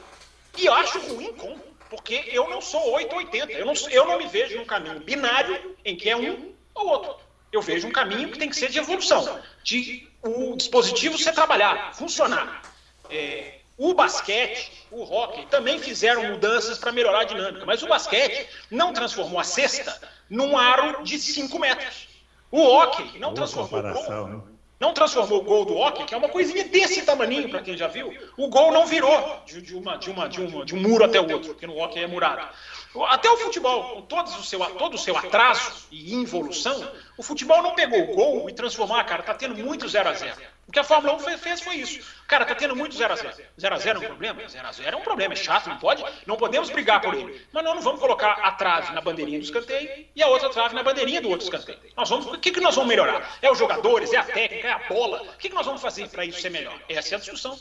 e 0.57 0.67
acho 0.67 0.99
ruim 0.99 1.31
com, 1.33 1.57
porque 1.89 2.23
eu 2.27 2.49
não 2.49 2.59
sou 2.59 2.91
8 2.93 3.11
ou 3.13 3.19
80. 3.19 3.51
Eu 3.53 3.65
não, 3.65 3.73
eu 3.89 4.05
não 4.05 4.17
me 4.17 4.27
vejo 4.27 4.57
num 4.57 4.65
caminho 4.65 4.99
binário 4.99 5.75
em 5.85 5.95
que 5.95 6.09
é 6.09 6.17
um 6.17 6.53
ou 6.73 6.87
outro. 6.87 7.15
Eu 7.51 7.61
vejo 7.61 7.87
um 7.87 7.91
caminho 7.91 8.29
que 8.29 8.39
tem 8.39 8.49
que 8.49 8.55
ser 8.55 8.69
de 8.69 8.79
evolução, 8.79 9.39
de 9.63 10.07
o 10.21 10.55
dispositivo 10.57 11.17
ser 11.17 11.31
trabalhado, 11.31 11.95
funcionar. 11.95 12.61
O 13.77 13.93
basquete, 13.93 14.71
o 14.89 15.03
hockey 15.03 15.45
também 15.45 15.77
fizeram 15.77 16.23
mudanças 16.31 16.79
para 16.79 16.91
melhorar 16.91 17.21
a 17.21 17.23
dinâmica, 17.25 17.63
mas 17.63 17.83
o 17.83 17.87
basquete 17.87 18.49
não 18.71 18.91
transformou 18.91 19.39
a 19.39 19.43
cesta 19.43 20.01
num 20.27 20.57
aro 20.57 21.03
de 21.03 21.19
5 21.19 21.59
metros. 21.59 22.07
O 22.49 22.59
hockey 22.59 23.19
não 23.19 23.35
transformou 23.35 23.79
o 23.79 23.93
gol, 23.93 24.27
né? 24.27 24.41
não 24.79 24.93
transformou 24.93 25.41
o 25.41 25.43
gol 25.43 25.65
do 25.65 25.75
hockey, 25.75 26.05
que 26.05 26.13
é 26.15 26.17
uma 26.17 26.29
coisinha 26.29 26.63
desse 26.63 27.03
tamaninho, 27.03 27.49
para 27.49 27.61
quem 27.61 27.77
já 27.77 27.87
viu. 27.87 28.11
O 28.35 28.47
gol 28.47 28.71
não 28.71 28.87
virou 28.87 29.41
de, 29.45 29.75
uma, 29.75 29.97
de, 29.97 30.09
uma, 30.09 30.27
de, 30.27 30.41
uma, 30.41 30.65
de 30.65 30.75
um 30.75 30.81
muro 30.81 31.03
até 31.03 31.19
o 31.19 31.31
outro, 31.31 31.49
porque 31.49 31.67
no 31.67 31.77
hockey 31.77 31.99
é 31.99 32.07
murado. 32.07 32.47
Até 33.09 33.29
o 33.29 33.37
futebol, 33.37 33.95
com 33.95 34.01
todos 34.03 34.35
o 34.39 34.43
seu, 34.43 34.59
todo 34.75 34.95
o 34.95 34.97
seu 34.97 35.15
atraso 35.15 35.87
e 35.91 36.15
involução, 36.15 36.91
o 37.15 37.21
futebol 37.21 37.61
não 37.61 37.75
pegou 37.75 38.01
o 38.01 38.15
gol 38.15 38.49
e 38.49 38.53
transformou, 38.53 39.03
cara, 39.03 39.21
tá 39.21 39.35
tendo 39.35 39.55
muito 39.55 39.87
0 39.87 40.09
a 40.09 40.13
0 40.13 40.56
O 40.67 40.71
que 40.71 40.79
a 40.79 40.83
Fórmula 40.83 41.15
1 41.15 41.37
fez, 41.37 41.61
foi 41.61 41.75
isso. 41.75 42.05
Cara, 42.27 42.45
tá 42.45 42.53
tendo 42.53 42.75
muito 42.75 42.93
0 42.93 43.13
a 43.13 43.15
0 43.15 43.33
0 43.57 43.75
a 43.75 43.77
0 43.77 43.99
é 43.99 44.03
um 44.03 44.07
problema? 44.07 44.47
0 44.47 44.67
a 44.67 44.71
0 44.73 44.97
é 44.97 44.99
um 44.99 45.01
problema, 45.01 45.33
é 45.33 45.37
chato, 45.37 45.69
não 45.69 45.77
pode, 45.77 46.03
não 46.25 46.35
podemos 46.35 46.69
brigar 46.69 46.99
por 46.99 47.13
ele. 47.13 47.41
Mas 47.53 47.63
nós 47.63 47.75
não 47.75 47.81
vamos 47.81 48.01
colocar 48.01 48.33
a 48.33 48.51
trave 48.51 48.93
na 48.93 48.99
bandeirinha 48.99 49.39
do 49.39 49.45
escanteio 49.45 50.05
e 50.13 50.21
a 50.21 50.27
outra 50.27 50.49
trave 50.49 50.75
na 50.75 50.83
bandeirinha 50.83 51.21
do 51.21 51.29
outro 51.29 51.45
escanteio. 51.45 51.79
Nós 51.95 52.09
vamos, 52.09 52.25
o 52.25 52.37
que, 52.37 52.51
que 52.51 52.59
nós 52.59 52.75
vamos 52.75 52.89
melhorar? 52.89 53.37
É 53.41 53.49
os 53.49 53.57
jogadores, 53.57 54.11
é 54.11 54.17
a 54.17 54.23
técnica, 54.23 54.67
é 54.67 54.71
a 54.71 54.79
bola. 54.89 55.21
O 55.21 55.37
que, 55.37 55.47
que 55.47 55.55
nós 55.55 55.65
vamos 55.65 55.81
fazer 55.81 56.09
para 56.09 56.25
isso 56.25 56.41
ser 56.41 56.49
melhor? 56.49 56.77
Essa 56.89 57.15
é 57.15 57.17
a 57.17 57.19
discussão 57.19 57.57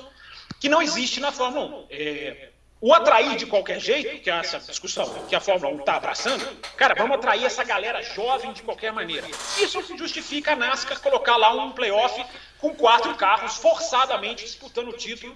que 0.58 0.68
não 0.68 0.82
existe 0.82 1.20
na 1.20 1.30
Fórmula 1.30 1.82
1. 1.82 1.86
É, 1.90 2.48
o 2.80 2.92
atrair 2.92 3.36
de 3.36 3.46
qualquer 3.46 3.80
jeito, 3.80 4.22
que 4.22 4.30
é 4.30 4.34
essa 4.34 4.58
discussão 4.58 5.06
que 5.28 5.34
a 5.34 5.40
Fórmula 5.40 5.74
1 5.74 5.80
está 5.80 5.96
abraçando, 5.96 6.44
cara, 6.76 6.94
vamos 6.94 7.16
atrair 7.16 7.44
essa 7.44 7.64
galera 7.64 8.02
jovem 8.02 8.52
de 8.52 8.62
qualquer 8.62 8.92
maneira. 8.92 9.26
Isso 9.58 9.82
justifica 9.96 10.52
a 10.52 10.56
NASCAR 10.56 11.00
colocar 11.00 11.36
lá 11.36 11.52
um 11.52 11.72
playoff 11.72 12.24
com 12.58 12.74
quatro 12.74 13.14
carros 13.14 13.56
forçadamente 13.56 14.44
disputando 14.44 14.88
o 14.88 14.92
título 14.92 15.34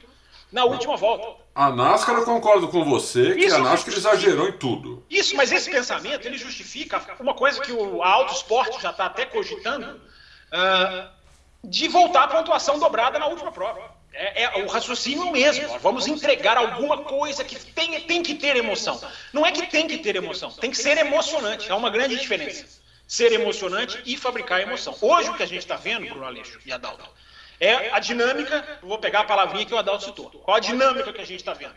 na 0.53 0.65
última 0.65 0.97
volta. 0.97 1.41
A 1.55 1.71
NASCAR 1.71 2.17
eu 2.17 2.25
concordo 2.25 2.69
com 2.69 2.85
você 2.85 3.35
que 3.35 3.47
Isso 3.47 3.57
a 3.57 3.61
NASCAR 3.61 3.95
exagerou 3.95 4.49
em 4.49 4.53
tudo. 4.59 5.05
Isso, 5.09 5.35
mas 5.35 5.51
esse 5.51 5.71
pensamento 5.71 6.27
ele 6.27 6.37
justifica 6.37 7.01
uma 7.19 7.35
coisa 7.35 7.61
que 7.61 7.73
o 7.73 8.03
Auto 8.03 8.35
Esporte 8.35 8.83
já 8.83 8.91
está 8.91 9.07
até 9.07 9.25
cogitando 9.25 10.01
ah, 10.53 11.11
de 11.65 11.89
voltar 11.89 12.25
à 12.25 12.29
pontuação 12.29 12.79
dobrada 12.79 13.19
na 13.19 13.27
última 13.27 13.51
prova. 13.51 14.00
É, 14.13 14.43
é- 14.43 14.65
o 14.65 14.67
raciocínio 14.67 15.23
é 15.25 15.27
o 15.27 15.33
mesmo. 15.33 15.71
ó, 15.71 15.79
Vamos 15.79 16.07
entregar 16.07 16.57
alguma 16.57 16.99
coisa 16.99 17.45
que 17.45 17.57
tem, 17.73 18.01
tem 18.03 18.23
que 18.23 18.35
ter 18.35 18.57
emoção. 18.57 19.01
Não 19.33 19.47
é 19.47 19.53
que 19.53 19.67
tem 19.67 19.87
que 19.87 19.99
ter 19.99 20.17
emoção, 20.17 20.51
tem 20.53 20.71
que 20.71 20.77
ser 20.77 20.99
emocionante. 20.99 21.71
Há 21.71 21.77
uma 21.77 21.91
grande 21.91 22.17
diferença. 22.17 22.67
Ser 23.07 23.33
emocionante 23.33 24.01
e 24.05 24.17
fabricar 24.17 24.61
emoção. 24.61 24.97
Hoje 25.01 25.31
o 25.31 25.35
que 25.35 25.43
a 25.43 25.47
gente 25.47 25.59
está 25.61 25.77
vendo, 25.77 26.07
Bruno 26.07 26.25
Aleixo 26.27 26.61
e 26.65 26.73
Adalto, 26.73 27.09
é 27.59 27.91
a 27.93 27.99
dinâmica. 27.99 28.79
Vou 28.83 28.99
pegar 28.99 29.21
a 29.21 29.25
palavrinha 29.25 29.67
que 29.67 29.75
o 29.75 29.79
Adalto 29.79 30.05
citou. 30.05 30.31
Qual 30.31 30.57
a 30.57 30.61
dinâmica 30.61 31.13
que 31.13 31.21
a 31.21 31.27
gente 31.27 31.41
está 31.41 31.53
vendo? 31.53 31.75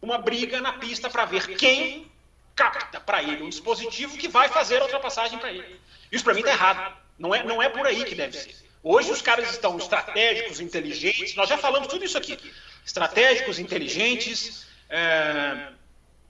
Uma 0.00 0.18
briga 0.18 0.60
na 0.60 0.72
pista 0.74 1.10
para 1.10 1.24
ver 1.24 1.46
quem 1.56 2.10
capta 2.54 3.00
para 3.00 3.22
ele 3.22 3.42
um 3.42 3.48
dispositivo 3.48 4.16
que 4.16 4.28
vai 4.28 4.48
fazer 4.48 4.80
a 4.80 4.84
ultrapassagem 4.84 5.38
para 5.38 5.50
ele. 5.52 5.80
Isso 6.10 6.24
para 6.24 6.34
mim 6.34 6.40
está 6.40 6.52
errado. 6.52 6.96
Não 7.18 7.34
é, 7.34 7.42
não 7.42 7.62
é 7.62 7.68
por 7.68 7.86
aí 7.86 8.04
que 8.04 8.14
deve 8.14 8.36
ser. 8.36 8.69
Hoje 8.82 9.10
os 9.10 9.20
caras 9.20 9.50
estão 9.50 9.76
estratégicos, 9.76 10.60
inteligentes, 10.60 11.34
nós 11.34 11.48
já 11.48 11.58
falamos 11.58 11.88
tudo 11.88 12.04
isso 12.04 12.16
aqui. 12.16 12.38
Estratégicos, 12.84 13.58
inteligentes, 13.58 14.66
é, 14.88 15.68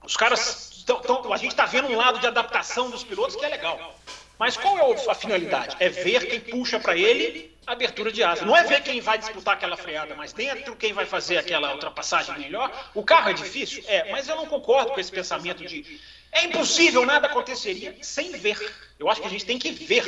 os 0.03 0.17
caras. 0.17 0.83
Tão, 0.85 0.99
tão, 0.99 1.31
a 1.31 1.37
gente 1.37 1.51
está 1.51 1.65
vendo 1.65 1.87
um 1.87 1.95
lado 1.95 2.19
de 2.19 2.27
adaptação 2.27 2.89
dos 2.89 3.03
pilotos 3.03 3.35
que 3.35 3.45
é 3.45 3.49
legal. 3.49 3.95
Mas 4.37 4.57
qual 4.57 4.77
é 4.77 5.11
a 5.11 5.15
finalidade? 5.15 5.77
É 5.79 5.87
ver 5.87 6.25
quem 6.25 6.39
puxa 6.39 6.79
para 6.79 6.97
ele 6.97 7.55
a 7.67 7.73
abertura 7.73 8.11
de 8.11 8.23
asa. 8.23 8.43
Não 8.43 8.57
é 8.57 8.63
ver 8.63 8.81
quem 8.81 8.99
vai 8.99 9.19
disputar 9.19 9.53
aquela 9.53 9.77
freada, 9.77 10.15
mas 10.15 10.33
dentro 10.33 10.75
quem 10.75 10.93
vai 10.93 11.05
fazer 11.05 11.37
aquela 11.37 11.71
ultrapassagem 11.73 12.37
melhor. 12.39 12.71
O 12.95 13.03
carro 13.03 13.29
é 13.29 13.33
difícil? 13.33 13.83
É, 13.87 14.11
mas 14.11 14.27
eu 14.27 14.35
não 14.35 14.47
concordo 14.47 14.91
com 14.93 14.99
esse 14.99 15.11
pensamento 15.11 15.63
de 15.63 16.01
é 16.31 16.45
impossível, 16.45 17.05
nada 17.05 17.27
aconteceria 17.27 17.95
sem 18.01 18.31
ver. 18.31 18.57
Eu 18.97 19.09
acho 19.09 19.21
que 19.21 19.27
a 19.27 19.29
gente 19.29 19.45
tem 19.45 19.59
que 19.59 19.71
ver. 19.71 20.03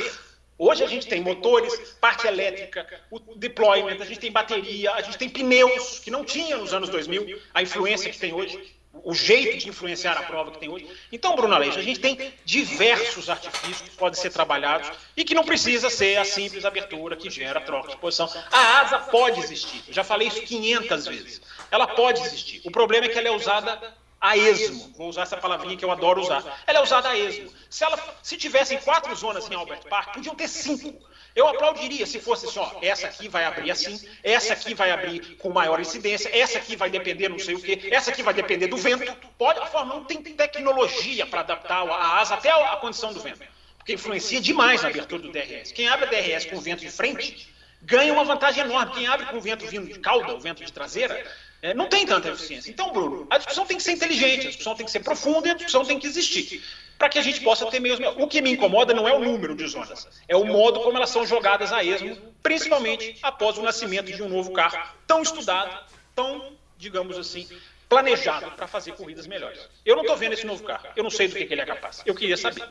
Hoje 0.56 0.84
a 0.84 0.86
gente 0.86 1.08
tem 1.08 1.20
motores, 1.20 1.74
parte 2.00 2.26
elétrica, 2.26 2.86
o 3.10 3.18
deployment, 3.34 4.00
a 4.00 4.04
gente 4.04 4.20
tem 4.20 4.30
bateria, 4.30 4.92
a 4.92 5.02
gente 5.02 5.18
tem 5.18 5.28
pneus, 5.28 5.98
que 5.98 6.10
não 6.10 6.24
tinha 6.24 6.56
nos 6.56 6.72
anos 6.72 6.88
2000, 6.88 7.40
a 7.52 7.62
influência 7.62 8.10
que 8.10 8.18
tem 8.18 8.32
hoje, 8.32 8.74
o 9.02 9.12
jeito 9.12 9.58
de 9.58 9.68
influenciar 9.68 10.16
a 10.16 10.22
prova 10.22 10.52
que 10.52 10.58
tem 10.58 10.68
hoje. 10.68 10.88
Então, 11.10 11.34
Bruno 11.34 11.54
Aleixo, 11.54 11.78
a 11.78 11.82
gente 11.82 11.98
tem 11.98 12.32
diversos 12.44 13.28
artifícios 13.28 13.88
que 13.88 13.96
podem 13.96 14.20
ser 14.20 14.30
trabalhados 14.30 14.90
e 15.16 15.24
que 15.24 15.34
não 15.34 15.44
precisa 15.44 15.90
ser 15.90 16.16
a 16.18 16.24
simples 16.24 16.64
abertura 16.64 17.16
que 17.16 17.28
gera 17.28 17.60
troca 17.60 17.90
de 17.90 17.96
posição. 17.96 18.30
A 18.52 18.80
asa 18.80 18.98
pode 18.98 19.40
existir, 19.40 19.82
eu 19.88 19.92
já 19.92 20.04
falei 20.04 20.28
isso 20.28 20.42
500 20.42 21.06
vezes. 21.06 21.42
Ela 21.68 21.88
pode 21.88 22.20
existir. 22.20 22.60
O 22.64 22.70
problema 22.70 23.06
é 23.06 23.08
que 23.08 23.18
ela 23.18 23.28
é 23.28 23.32
usada 23.32 23.92
a 24.24 24.38
esmo. 24.38 24.90
Vou 24.96 25.10
usar 25.10 25.22
essa 25.22 25.36
palavrinha 25.36 25.76
que 25.76 25.84
eu 25.84 25.90
adoro 25.90 26.22
usar. 26.22 26.42
Ela 26.66 26.78
é 26.78 26.82
usada 26.82 27.10
a 27.10 27.18
esmo. 27.18 27.52
Se, 27.68 27.84
ela, 27.84 27.98
se 28.22 28.38
tivessem 28.38 28.78
quatro 28.78 29.14
zonas 29.14 29.50
em 29.50 29.54
Albert 29.54 29.86
Park, 29.86 30.14
podiam 30.14 30.34
ter 30.34 30.48
cinco. 30.48 30.98
Eu 31.36 31.46
aplaudiria 31.46 32.06
se 32.06 32.18
fosse 32.18 32.46
assim, 32.46 32.58
ó, 32.58 32.70
essa 32.80 33.06
aqui 33.06 33.28
vai 33.28 33.44
abrir 33.44 33.70
assim, 33.70 34.00
essa 34.22 34.54
aqui 34.54 34.72
vai 34.72 34.92
abrir 34.92 35.36
com 35.36 35.50
maior 35.50 35.78
incidência, 35.80 36.30
essa 36.32 36.58
aqui 36.58 36.76
vai 36.76 36.88
depender 36.88 37.28
não 37.28 37.40
sei 37.40 37.56
o 37.56 37.60
quê, 37.60 37.88
essa 37.90 38.12
aqui 38.12 38.22
vai 38.22 38.32
depender 38.32 38.68
do 38.68 38.76
vento. 38.78 39.12
Pode, 39.36 39.58
a 39.58 39.66
Fórmula 39.66 40.00
1 40.00 40.04
tem 40.04 40.22
tecnologia 40.22 41.26
para 41.26 41.40
adaptar 41.40 41.86
a 41.86 42.20
asa 42.20 42.34
até 42.34 42.50
a 42.50 42.76
condição 42.76 43.12
do 43.12 43.20
vento. 43.20 43.42
Porque 43.76 43.92
influencia 43.92 44.40
demais 44.40 44.80
na 44.80 44.88
abertura 44.88 45.20
do 45.20 45.30
DRS. 45.30 45.72
Quem 45.72 45.86
abre 45.88 46.06
a 46.06 46.08
DRS 46.08 46.46
com 46.46 46.56
o 46.56 46.60
vento 46.60 46.80
de 46.80 46.90
frente 46.90 47.52
ganha 47.82 48.12
uma 48.12 48.24
vantagem 48.24 48.64
enorme. 48.64 48.92
Quem 48.94 49.06
abre 49.06 49.26
com 49.26 49.36
o 49.36 49.40
vento 49.40 49.66
vindo 49.66 49.86
de 49.86 49.98
cauda, 49.98 50.34
o 50.34 50.40
vento 50.40 50.64
de 50.64 50.72
traseira, 50.72 51.30
é, 51.64 51.72
não 51.72 51.88
tem 51.88 52.04
tanta 52.04 52.28
eficiência. 52.28 52.70
Então, 52.70 52.92
Bruno, 52.92 53.26
a 53.30 53.38
discussão 53.38 53.64
tem 53.64 53.78
que 53.78 53.82
ser 53.82 53.92
inteligente, 53.92 54.46
a 54.46 54.50
discussão 54.50 54.74
tem 54.74 54.84
que 54.84 54.92
ser 54.92 55.00
profunda 55.00 55.48
e 55.48 55.50
a 55.50 55.54
discussão 55.54 55.82
tem 55.82 55.98
que 55.98 56.06
existir. 56.06 56.62
Para 56.98 57.08
que 57.08 57.18
a 57.18 57.22
gente 57.22 57.40
possa 57.40 57.64
ter 57.70 57.80
mesmo. 57.80 58.06
O 58.22 58.28
que 58.28 58.42
me 58.42 58.50
incomoda 58.50 58.92
não 58.92 59.08
é 59.08 59.14
o 59.14 59.18
número 59.18 59.56
de 59.56 59.66
zonas, 59.66 60.06
é 60.28 60.36
o 60.36 60.44
modo 60.44 60.80
como 60.80 60.94
elas 60.98 61.08
são 61.08 61.26
jogadas 61.26 61.72
a 61.72 61.82
esmo, 61.82 62.18
principalmente 62.42 63.16
após 63.22 63.56
o 63.56 63.62
nascimento 63.62 64.12
de 64.12 64.22
um 64.22 64.28
novo 64.28 64.52
carro 64.52 64.78
tão 65.06 65.22
estudado, 65.22 65.90
tão, 66.14 66.52
digamos 66.76 67.16
assim, 67.16 67.48
planejado 67.88 68.50
para 68.50 68.66
fazer 68.66 68.92
corridas 68.92 69.26
melhores. 69.26 69.66
Eu 69.86 69.96
não 69.96 70.02
estou 70.02 70.18
vendo 70.18 70.34
esse 70.34 70.44
novo 70.44 70.62
carro, 70.64 70.88
eu 70.94 71.02
não 71.02 71.10
sei 71.10 71.28
do 71.28 71.34
que, 71.34 71.46
que 71.46 71.54
ele 71.54 71.62
é 71.62 71.66
capaz. 71.66 72.02
Eu 72.04 72.14
queria 72.14 72.36
saber. 72.36 72.68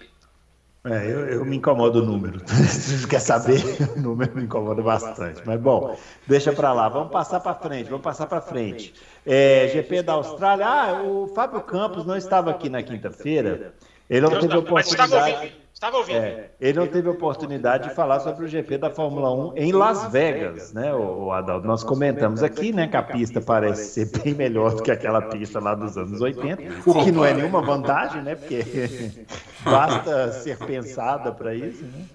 É, 0.86 1.06
eu, 1.06 1.28
eu, 1.30 1.46
me 1.46 1.56
incomodo 1.56 2.02
o 2.02 2.06
número. 2.06 2.42
Se 2.68 3.08
quer 3.08 3.20
saber, 3.20 3.62
o 3.96 4.00
número 4.02 4.36
me 4.36 4.44
incomoda 4.44 4.82
bastante. 4.82 5.42
Mas 5.46 5.60
bom, 5.60 5.98
deixa 6.28 6.52
para 6.52 6.74
lá. 6.74 6.90
Vamos 6.90 7.12
passar 7.12 7.40
para 7.40 7.56
frente. 7.56 7.90
Vamos 7.90 8.04
passar 8.04 8.28
para 8.28 8.42
frente. 8.42 8.94
É, 9.26 9.70
GP 9.70 10.02
da 10.04 10.14
Austrália. 10.14 10.68
Ah, 10.68 11.04
o 11.04 11.28
Fábio 11.28 11.62
Campos 11.62 12.06
não 12.06 12.18
estava 12.18 12.52
aqui 12.52 12.68
na 12.68 12.84
quinta-feira. 12.84 13.74
Ele 14.10 14.22
não 14.22 14.40
teve 14.40 14.58
oportunidade. 14.58 15.63
Estava 15.84 15.98
ouvindo. 15.98 16.20
É, 16.20 16.50
ele 16.62 16.80
não 16.80 16.88
teve 16.88 17.10
oportunidade 17.10 17.90
de 17.90 17.94
falar 17.94 18.22
sobre 18.22 18.46
o 18.46 18.48
GP 18.48 18.78
da 18.78 18.90
Fórmula 18.90 19.34
1 19.34 19.58
em 19.58 19.74
Las 19.74 20.10
Vegas, 20.14 20.72
né, 20.72 20.94
o, 20.94 21.30
Adalto? 21.30 21.68
Nós 21.68 21.84
comentamos 21.84 22.42
aqui, 22.42 22.72
né, 22.72 22.88
que 22.88 22.96
a 22.96 23.04
pista 23.04 23.42
parece 23.42 23.90
ser 23.90 24.24
bem 24.24 24.32
melhor 24.34 24.76
do 24.76 24.82
que 24.82 24.90
aquela 24.90 25.22
pista 25.22 25.60
lá 25.60 25.76
dos 25.76 25.98
anos 25.98 26.22
80, 26.22 26.90
o 26.90 27.04
que 27.04 27.12
não 27.12 27.26
é 27.26 27.34
nenhuma 27.34 27.62
vantagem, 27.62 28.22
né, 28.22 28.34
porque 28.34 28.64
basta 29.66 30.32
ser 30.32 30.58
pensada 30.60 31.34
para 31.34 31.54
isso, 31.54 31.84
né? 31.84 32.06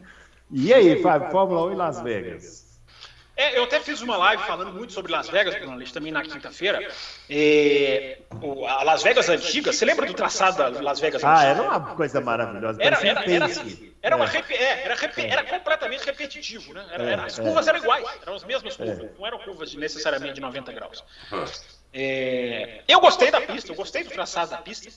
E 0.51 0.73
aí, 0.73 1.03
Fábio, 1.03 1.31
Fórmula 1.31 1.67
1 1.67 1.73
em 1.73 1.77
Las 1.77 2.01
Vegas? 2.01 2.68
É, 3.39 3.57
eu 3.57 3.63
até 3.63 3.79
fiz 3.79 4.03
uma 4.03 4.17
live 4.17 4.43
falando 4.43 4.73
muito 4.73 4.93
sobre 4.93 5.13
Las 5.13 5.29
Vegas, 5.29 5.55
jornalista, 5.55 6.01
também 6.01 6.11
na 6.11 6.23
quinta-feira. 6.25 6.93
É, 7.31 8.19
a 8.67 8.83
Las 8.83 9.05
Vegas 9.05 9.29
antiga, 9.29 9.73
você 9.73 9.85
lembra 9.85 10.07
do 10.07 10.13
traçado 10.13 10.57
da 10.57 10.83
Las 10.83 10.99
Vegas 10.99 11.23
ah, 11.23 11.35
antiga? 11.35 11.47
Ah, 11.47 11.51
era 11.51 11.63
uma 11.63 11.95
coisa 11.95 12.21
maravilhosa. 12.21 12.83
Era, 12.83 12.97
era, 12.97 13.21
era, 13.31 13.47
era, 14.03 14.17
uma, 14.17 14.25
é. 14.25 14.45
É, 14.51 14.85
era, 14.87 14.97
era, 15.17 15.45
completamente 15.45 16.05
repetitivo, 16.05 16.75
né? 16.75 16.85
Era, 16.91 17.05
era, 17.05 17.25
as 17.27 17.39
curvas 17.39 17.69
eram 17.69 17.79
iguais, 17.79 18.09
eram 18.23 18.35
as 18.35 18.43
mesmas 18.43 18.77
curvas, 18.77 19.09
não 19.17 19.25
eram 19.25 19.39
curvas 19.39 19.71
de, 19.71 19.79
necessariamente 19.79 20.35
de 20.35 20.41
90 20.41 20.73
graus. 20.73 21.05
É, 21.93 22.83
eu 22.89 22.99
gostei 22.99 23.31
da 23.31 23.41
pista, 23.41 23.71
eu 23.71 23.77
gostei 23.77 24.03
do 24.03 24.11
traçado 24.11 24.51
da 24.51 24.59
pista, 24.59 24.91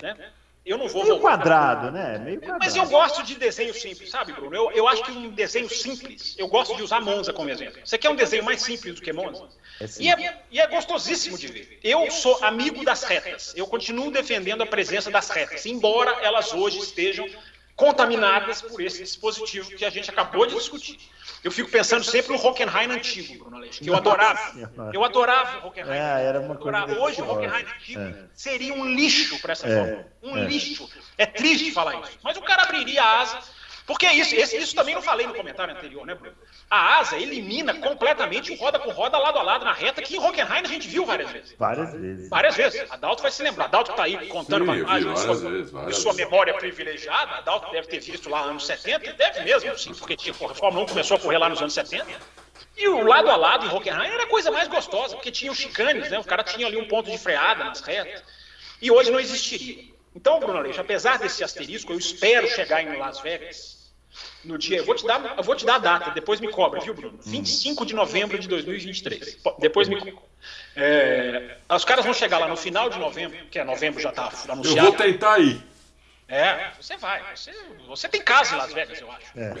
né? 0.00 0.16
Eu 0.64 0.78
não 0.78 0.86
vou 0.86 1.02
Meio 1.02 1.18
quadrado, 1.18 1.90
né? 1.90 2.18
Meio 2.18 2.38
quadrado. 2.38 2.64
Mas 2.64 2.76
eu 2.76 2.86
gosto 2.86 3.24
de 3.24 3.34
desenho 3.34 3.74
simples, 3.74 4.10
sabe, 4.10 4.32
Bruno? 4.32 4.54
Eu, 4.54 4.70
eu 4.70 4.86
acho 4.86 5.02
que 5.02 5.10
um 5.10 5.30
desenho 5.30 5.68
simples, 5.68 6.36
eu 6.38 6.46
gosto 6.46 6.76
de 6.76 6.82
usar 6.84 7.00
Monza 7.00 7.32
como 7.32 7.50
exemplo. 7.50 7.80
Você 7.84 7.98
quer 7.98 8.08
um 8.10 8.14
desenho 8.14 8.44
mais 8.44 8.62
simples 8.62 8.94
do 8.94 9.02
que 9.02 9.12
Monza? 9.12 9.48
É 9.80 9.86
e, 9.98 10.08
é, 10.08 10.42
e 10.52 10.60
é 10.60 10.66
gostosíssimo 10.68 11.36
de 11.36 11.48
ver. 11.48 11.80
Eu 11.82 12.08
sou 12.12 12.38
amigo 12.44 12.84
das 12.84 13.02
retas. 13.02 13.52
Eu 13.56 13.66
continuo 13.66 14.12
defendendo 14.12 14.62
a 14.62 14.66
presença 14.66 15.10
das 15.10 15.28
retas, 15.30 15.66
embora 15.66 16.12
elas 16.22 16.52
hoje 16.52 16.78
estejam 16.78 17.28
contaminadas 17.76 18.62
por 18.62 18.80
esse 18.80 19.02
dispositivo 19.02 19.70
que 19.70 19.84
a 19.84 19.90
gente 19.90 20.10
acabou 20.10 20.46
de 20.46 20.54
discutir. 20.54 20.98
Eu 21.42 21.50
fico 21.50 21.70
pensando 21.70 22.04
sempre 22.04 22.32
no 22.32 22.44
Hockenheim 22.44 22.90
antigo, 22.90 23.38
Bruno 23.38 23.56
Aleixo, 23.56 23.82
que 23.82 23.90
eu 23.90 23.96
adorava. 23.96 24.70
Eu 24.92 25.04
adorava 25.04 25.64
o 25.64 25.68
Hockenheim. 25.68 25.98
É, 25.98 26.24
era 26.24 26.40
uma 26.40 26.56
coisa 26.56 27.00
Hoje 27.00 27.22
o 27.22 27.30
Hockenheim 27.30 27.64
antigo 27.64 28.00
é. 28.00 28.24
seria 28.34 28.74
um 28.74 28.94
lixo 28.94 29.40
para 29.40 29.52
essa 29.52 29.66
é. 29.66 30.06
Um 30.22 30.36
é. 30.36 30.44
lixo. 30.44 30.88
É 31.18 31.26
triste 31.26 31.72
falar 31.72 32.00
isso. 32.00 32.18
Mas 32.22 32.36
o 32.36 32.42
cara 32.42 32.62
abriria 32.62 33.02
a 33.02 33.20
asa 33.20 33.42
porque 33.86 34.06
é 34.06 34.14
isso, 34.14 34.34
esse, 34.34 34.56
isso 34.56 34.74
também 34.74 34.94
não 34.94 35.02
falei 35.02 35.26
no 35.26 35.34
comentário 35.34 35.74
anterior, 35.74 36.06
né, 36.06 36.14
Bruno? 36.14 36.36
A 36.72 37.00
asa 37.00 37.18
elimina 37.18 37.74
completamente 37.74 38.50
o 38.50 38.56
roda 38.56 38.78
com 38.78 38.90
roda 38.92 39.18
lado 39.18 39.38
a 39.38 39.42
lado 39.42 39.62
na 39.62 39.74
reta, 39.74 40.00
que 40.00 40.16
em 40.16 40.18
Hockenheim 40.18 40.62
a 40.64 40.66
gente 40.66 40.88
viu 40.88 41.04
várias 41.04 41.30
vezes. 41.30 41.54
Várias 41.58 41.92
vezes. 41.92 42.30
Várias 42.30 42.56
vezes. 42.56 42.90
A 42.90 42.96
Dalto 42.96 43.20
vai 43.20 43.30
se 43.30 43.42
lembrar. 43.42 43.66
A 43.66 43.68
Dalto 43.68 43.90
está 43.90 44.04
aí 44.04 44.26
contando 44.28 44.64
sim, 44.64 44.80
vantagem 44.80 45.12
de 45.12 45.20
sua, 45.20 45.92
sua 45.92 46.14
memória 46.14 46.54
privilegiada. 46.54 47.32
A 47.32 47.40
Dalto 47.42 47.70
deve 47.72 47.88
ter 47.88 48.00
visto 48.00 48.30
lá 48.30 48.40
anos 48.40 48.64
70, 48.64 49.12
deve 49.12 49.40
mesmo, 49.42 49.78
sim, 49.78 49.92
porque 49.92 50.16
tipo, 50.16 50.46
a 50.46 50.54
Fórmula 50.54 50.84
1 50.84 50.88
começou 50.88 51.18
a 51.18 51.20
correr 51.20 51.36
lá 51.36 51.50
nos 51.50 51.60
anos 51.60 51.74
70. 51.74 52.06
E 52.78 52.88
o 52.88 53.06
lado 53.06 53.28
a 53.28 53.36
lado 53.36 53.66
em 53.66 53.68
Hockenheim 53.68 54.10
era 54.10 54.22
a 54.22 54.28
coisa 54.28 54.50
mais 54.50 54.66
gostosa, 54.66 55.14
porque 55.14 55.30
tinha 55.30 55.52
os 55.52 55.58
chicanes, 55.58 56.10
né? 56.10 56.18
O 56.18 56.24
cara 56.24 56.42
tinha 56.42 56.66
ali 56.66 56.78
um 56.78 56.88
ponto 56.88 57.10
de 57.10 57.18
freada 57.18 57.64
nas 57.64 57.82
retas. 57.82 58.24
E 58.80 58.90
hoje 58.90 59.10
não 59.10 59.20
existiria. 59.20 59.92
Então, 60.16 60.40
Bruno 60.40 60.56
Aleixo, 60.56 60.80
apesar 60.80 61.18
desse 61.18 61.44
asterisco, 61.44 61.92
eu 61.92 61.98
espero 61.98 62.48
chegar 62.48 62.82
em 62.82 62.96
Las 62.96 63.20
Vegas 63.20 63.81
no 64.44 64.58
dia. 64.58 64.78
Eu 64.78 64.84
vou 64.84 64.94
te 64.94 65.06
dar, 65.06 65.34
eu 65.36 65.42
vou 65.42 65.54
te 65.54 65.64
dar 65.64 65.76
a 65.76 65.78
data, 65.78 66.10
depois 66.10 66.40
me 66.40 66.48
cobra, 66.48 66.80
viu, 66.80 66.94
Bruno? 66.94 67.18
25 67.24 67.86
de 67.86 67.94
novembro 67.94 68.38
de 68.38 68.48
2023. 68.48 69.38
Depois 69.58 69.88
me 69.88 69.96
cobra. 70.00 70.32
É, 70.74 71.56
os 71.70 71.84
caras 71.84 72.04
vão 72.04 72.14
chegar 72.14 72.38
lá 72.38 72.48
no 72.48 72.56
final 72.56 72.90
de 72.90 72.98
novembro, 72.98 73.38
que 73.50 73.58
é 73.58 73.64
novembro 73.64 74.00
já 74.00 74.10
está 74.10 74.32
anunciado. 74.48 74.78
Eu 74.78 74.84
vou 74.84 74.92
tentar 74.92 75.38
ir. 75.38 75.71
É, 76.32 76.70
você 76.80 76.96
vai. 76.96 77.22
Você, 77.36 77.52
você 77.86 78.08
tem 78.08 78.22
casa 78.22 78.54
em 78.54 78.58
Las 78.58 78.72
Vegas, 78.72 78.98
eu 78.98 79.12
acho. 79.12 79.38
É. 79.38 79.52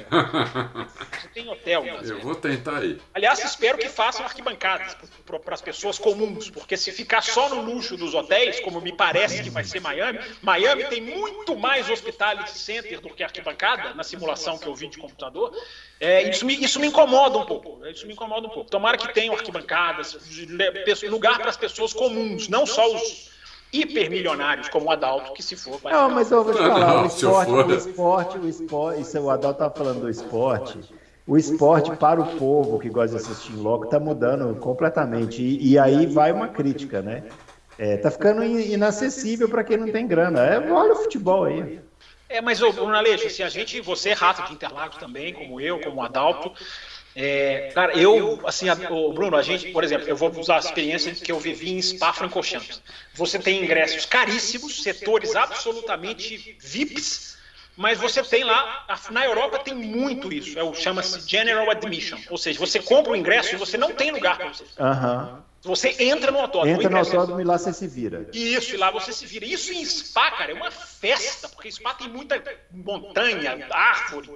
Você 1.20 1.28
tem 1.34 1.46
hotel 1.46 1.84
em 1.84 1.90
Las 1.92 2.00
Vegas. 2.00 2.18
Eu 2.18 2.20
vou 2.20 2.34
tentar 2.34 2.82
ir. 2.82 2.98
Aliás, 3.12 3.44
espero 3.44 3.76
que 3.76 3.90
façam 3.90 4.24
arquibancadas 4.24 4.96
para 5.26 5.54
as 5.54 5.60
pessoas 5.60 5.98
comuns, 5.98 6.48
porque 6.48 6.78
se 6.78 6.90
ficar 6.90 7.20
só 7.20 7.50
no 7.50 7.60
luxo 7.60 7.94
dos 7.94 8.14
hotéis, 8.14 8.58
como 8.60 8.80
me 8.80 8.96
parece 8.96 9.42
que 9.42 9.50
vai 9.50 9.64
ser 9.64 9.80
Miami, 9.80 10.18
Miami 10.40 10.84
tem 10.84 11.02
muito 11.02 11.54
mais 11.54 11.90
hospitality 11.90 12.56
center 12.56 13.02
do 13.02 13.10
que 13.10 13.22
arquibancada, 13.22 13.92
na 13.92 14.02
simulação 14.02 14.56
que 14.56 14.66
eu 14.66 14.74
vi 14.74 14.88
de 14.88 14.96
computador. 14.96 15.54
É, 16.00 16.22
isso, 16.22 16.46
me, 16.46 16.54
isso 16.54 16.80
me 16.80 16.86
incomoda 16.86 17.36
um 17.36 17.44
pouco. 17.44 17.86
Isso 17.86 18.06
me 18.06 18.14
incomoda 18.14 18.46
um 18.46 18.50
pouco. 18.50 18.70
Tomara 18.70 18.96
que 18.96 19.12
tenham 19.12 19.34
arquibancadas, 19.34 20.16
lugar 21.06 21.38
para 21.38 21.50
as 21.50 21.56
pessoas 21.58 21.92
comuns, 21.92 22.48
não 22.48 22.64
só 22.64 22.90
os 22.94 23.30
hipermilionários 23.72 24.68
como 24.68 24.86
o 24.86 24.90
Adalto, 24.90 25.32
que 25.32 25.42
se 25.42 25.56
for. 25.56 25.80
Não, 25.84 26.10
mas 26.10 26.30
eu 26.30 26.44
vou 26.44 26.52
te 26.52 26.58
falar, 26.58 26.94
não, 26.94 27.02
o, 27.04 27.06
esporte, 27.06 27.50
o 27.50 27.74
esporte, 27.74 28.38
o 28.38 28.48
esporte, 28.48 29.00
isso 29.00 29.20
o 29.20 29.30
Adalto 29.30 29.62
estava 29.62 29.74
falando 29.74 30.00
do 30.00 30.10
esporte. 30.10 30.78
O 31.26 31.38
esporte 31.38 31.94
para 31.96 32.20
o 32.20 32.36
povo 32.36 32.80
que 32.80 32.88
gosta 32.88 33.16
de 33.16 33.22
assistir 33.22 33.54
logo 33.54 33.84
está 33.84 33.98
mudando 34.00 34.54
completamente. 34.56 35.40
E, 35.40 35.72
e, 35.72 35.78
aí 35.78 36.04
vai 36.04 36.32
uma 36.32 36.48
crítica, 36.48 37.00
né? 37.00 37.22
É, 37.78 37.96
tá 37.96 38.10
ficando 38.10 38.44
inacessível 38.44 39.48
para 39.48 39.62
quem 39.64 39.76
não 39.76 39.90
tem 39.90 40.06
grana. 40.06 40.44
É, 40.44 40.70
olha 40.70 40.92
o 40.92 40.96
futebol 40.96 41.44
aí. 41.44 41.80
É, 42.28 42.40
mas, 42.40 42.60
Bruno 42.60 42.94
Aleixo, 42.94 43.30
se 43.30 43.42
a 43.42 43.48
gente, 43.48 43.80
você 43.80 44.10
é 44.10 44.12
rato 44.14 44.42
de 44.48 44.54
Interlagos 44.54 44.96
também, 44.96 45.32
como 45.32 45.60
eu, 45.60 45.78
como 45.80 46.00
o 46.00 46.02
Adalto, 46.02 46.52
É, 47.14 47.70
cara, 47.74 47.96
eu, 47.96 48.40
assim, 48.46 48.68
a, 48.68 48.74
o 48.90 49.12
Bruno, 49.12 49.36
a 49.36 49.42
gente, 49.42 49.68
por 49.68 49.84
exemplo, 49.84 50.08
eu 50.08 50.16
vou 50.16 50.30
usar 50.30 50.56
a 50.56 50.60
experiência 50.60 51.14
que 51.14 51.30
eu 51.30 51.38
vivi 51.38 51.72
em 51.72 51.82
Spa-Francorchamps. 51.82 52.82
Você 53.14 53.38
tem 53.38 53.62
ingressos 53.62 54.06
caríssimos, 54.06 54.82
setores 54.82 55.36
absolutamente 55.36 56.56
VIPs, 56.58 57.36
mas 57.76 57.98
você 57.98 58.22
tem 58.22 58.44
lá, 58.44 58.86
na 59.10 59.24
Europa 59.24 59.58
tem 59.58 59.74
muito 59.74 60.32
isso, 60.32 60.58
é 60.58 60.62
o 60.62 60.74
chama-se 60.74 61.28
General 61.28 61.70
Admission, 61.70 62.18
ou 62.30 62.38
seja, 62.38 62.58
você 62.58 62.78
compra 62.80 63.12
o 63.12 63.16
ingresso 63.16 63.54
e 63.54 63.58
você 63.58 63.76
não 63.76 63.92
tem 63.92 64.10
lugar 64.10 64.36
para 64.36 64.48
você. 64.48 64.64
Aham. 64.78 65.44
Você 65.64 65.94
entra 66.02 66.32
no 66.32 66.40
autódromo. 66.40 66.74
Entra 66.76 66.90
no 66.90 66.98
autódromo 66.98 67.40
e 67.40 67.44
lá 67.44 67.56
você 67.56 67.72
se 67.72 67.86
vira. 67.86 68.28
Isso, 68.32 68.74
e 68.74 68.76
lá 68.76 68.90
você 68.90 69.12
se 69.12 69.24
vira. 69.26 69.44
Isso 69.46 69.72
em 69.72 69.84
Spa, 69.84 70.30
cara, 70.32 70.50
é 70.50 70.54
uma 70.54 70.70
festa, 70.72 71.48
porque 71.48 71.70
Spa 71.70 71.94
tem 71.94 72.08
muita 72.08 72.42
montanha, 72.72 73.68
árvore, 73.70 74.30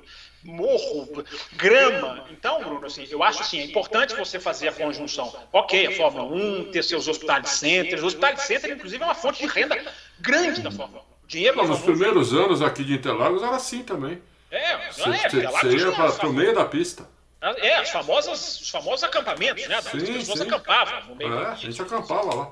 morro, 0.44 1.24
grama. 1.56 2.24
Então, 2.30 2.62
Bruno, 2.62 2.86
assim, 2.86 3.06
eu 3.10 3.22
acho 3.22 3.42
assim, 3.42 3.58
é 3.58 3.64
importante 3.64 4.14
você 4.14 4.38
fazer 4.38 4.68
a 4.68 4.72
conjunção. 4.72 5.34
Ok, 5.52 5.86
a 5.88 5.92
Fórmula 5.96 6.24
1, 6.32 6.70
ter 6.70 6.84
seus 6.84 7.08
hospitais 7.08 7.48
centers. 7.50 8.02
O 8.02 8.06
hospital 8.06 8.36
center, 8.38 8.70
inclusive, 8.72 9.02
é 9.02 9.06
uma 9.06 9.14
fonte 9.14 9.40
de 9.44 9.46
renda 9.52 9.76
grande 10.20 10.60
da 10.62 10.70
Fórmula 10.70 11.02
1. 11.02 11.26
Dinheiro 11.26 11.56
nos 11.56 11.66
Fórmula 11.66 11.90
1. 11.92 11.92
primeiros 11.98 12.32
anos 12.34 12.62
aqui 12.62 12.84
de 12.84 12.94
Interlagos 12.94 13.42
era 13.42 13.56
assim 13.56 13.82
também. 13.82 14.22
É, 14.48 14.92
Você, 14.92 15.02
é, 15.02 15.12
você- 15.28 15.28
você 15.28 15.36
ia 15.40 15.92
tinha 15.92 16.12
para 16.12 16.28
o 16.28 16.32
meio 16.32 16.54
da 16.54 16.64
pista. 16.64 17.15
É, 17.40 17.74
as 17.76 17.90
famosas, 17.90 18.60
os 18.60 18.70
famosos 18.70 19.04
acampamentos, 19.04 19.66
né? 19.68 19.76
As 19.76 19.84
Sim, 19.84 19.98
pessoas 20.00 20.38
sim. 20.40 20.46
acampavam 20.46 21.04
no 21.08 21.14
meio 21.16 21.32
É, 21.38 21.46
a 21.46 21.54
gente 21.54 21.80
acampava 21.80 22.34
lá. 22.34 22.50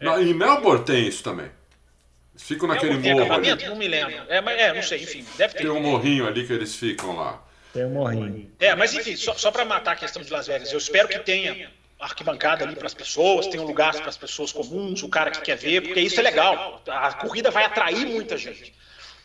Na- 0.00 0.20
em 0.20 0.34
Melbourne 0.34 0.84
tem 0.84 1.06
isso 1.06 1.22
também. 1.22 1.50
Eles 2.34 2.42
ficam 2.42 2.66
naquele 2.66 3.00
Tem 3.00 3.12
morro 3.12 3.24
acampamento? 3.26 3.60
ali. 3.62 3.70
Não 3.70 3.76
me 3.76 3.86
lembro. 3.86 4.14
É, 4.28 4.40
mas, 4.40 4.58
é, 4.58 4.72
não 4.72 4.82
sei, 4.82 5.02
enfim, 5.02 5.24
deve 5.36 5.54
ter. 5.54 5.60
Tem 5.62 5.70
um 5.70 5.80
morrinho 5.80 6.26
ali 6.26 6.46
que 6.46 6.52
eles 6.52 6.74
ficam 6.74 7.14
lá. 7.16 7.40
Tem 7.72 7.84
um 7.84 7.90
morrinho. 7.90 8.50
É, 8.58 8.74
mas 8.74 8.92
enfim, 8.94 9.14
só, 9.16 9.34
só 9.34 9.50
para 9.50 9.64
matar 9.64 9.92
a 9.92 9.96
questão 9.96 10.22
de 10.22 10.32
Las 10.32 10.46
Vegas, 10.46 10.72
eu 10.72 10.78
espero 10.78 11.06
que 11.08 11.18
tenha 11.20 11.70
arquibancada 12.00 12.64
ali 12.64 12.74
para 12.74 12.86
as 12.86 12.94
pessoas, 12.94 13.46
tenha 13.46 13.62
um 13.62 13.66
lugar 13.66 13.94
para 13.94 14.08
as 14.08 14.16
pessoas 14.16 14.52
comuns, 14.52 15.02
o 15.02 15.08
cara 15.08 15.30
que 15.30 15.40
quer 15.42 15.56
ver, 15.56 15.80
porque 15.82 16.00
isso 16.00 16.18
é 16.18 16.22
legal. 16.22 16.82
A 16.88 17.12
corrida 17.14 17.50
vai 17.50 17.64
atrair 17.64 18.04
muita 18.06 18.36
gente. 18.36 18.74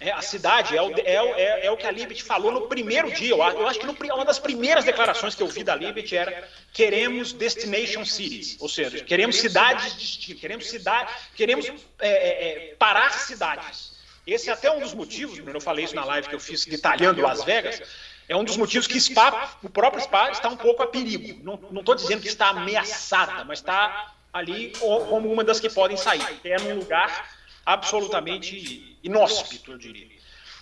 É, 0.01 0.11
a 0.11 0.21
cidade 0.21 0.77
é 0.77 0.81
o, 0.81 0.91
é, 0.97 1.01
é, 1.03 1.65
é 1.65 1.71
o 1.71 1.75
que 1.75 1.85
a 1.85 1.91
Liberty 1.91 2.23
falou 2.23 2.51
no 2.53 2.67
primeiro 2.67 3.11
dia. 3.11 3.31
Eu, 3.31 3.43
acho- 3.43 3.79
que 3.79 3.85
no, 3.85 3.93
uma 4.15 4.23
das 4.23 4.39
primeiras 4.39 4.85
declarações 4.85 5.35
que 5.35 5.43
eu 5.43 5.47
vi 5.47 5.61
da 5.63 5.75
Liberty 5.75 6.15
era 6.15 6.47
queremos 6.71 7.33
destination 7.33 8.05
cities, 8.05 8.55
ou 8.61 8.69
seja, 8.69 9.03
queremos 9.03 9.35
cidades 9.37 9.91
de 9.93 9.99
destino, 9.99 10.39
queremos 10.39 10.69
cidade, 10.69 11.11
queremos 11.35 11.65
é, 11.67 11.73
é, 12.09 12.69
é, 12.71 12.75
parar 12.79 13.11
cidades. 13.11 13.97
Esse 14.25 14.49
é 14.49 14.53
até 14.53 14.71
um 14.71 14.79
dos 14.79 14.93
motivos, 14.93 15.37
Bruno, 15.39 15.57
eu 15.57 15.61
falei 15.61 15.83
isso 15.83 15.95
na 15.95 16.05
live 16.05 16.29
que 16.29 16.35
eu 16.35 16.39
fiz 16.39 16.65
detalhando 16.65 17.21
Las 17.21 17.43
Vegas, 17.43 17.81
é 18.29 18.35
um 18.35 18.43
dos 18.43 18.55
motivos 18.57 18.85
que 18.87 18.99
Spa, 19.01 19.57
o 19.63 19.69
próprio 19.69 20.01
Spa 20.03 20.29
está 20.31 20.47
um 20.47 20.55
pouco 20.55 20.81
a 20.83 20.87
perigo. 20.87 21.41
Não 21.71 21.79
estou 21.81 21.95
dizendo 21.95 22.21
que 22.21 22.27
está 22.27 22.49
ameaçada, 22.49 23.43
mas 23.43 23.59
está 23.59 24.13
ali 24.31 24.71
co- 24.79 25.05
como 25.07 25.29
uma 25.33 25.43
das 25.43 25.59
que 25.59 25.67
podem 25.69 25.97
sair. 25.97 26.39
É 26.43 26.57
num 26.59 26.75
lugar 26.75 27.37
absolutamente 27.73 28.97
inóspito, 29.03 29.71
eu 29.71 29.77
diria. 29.77 30.19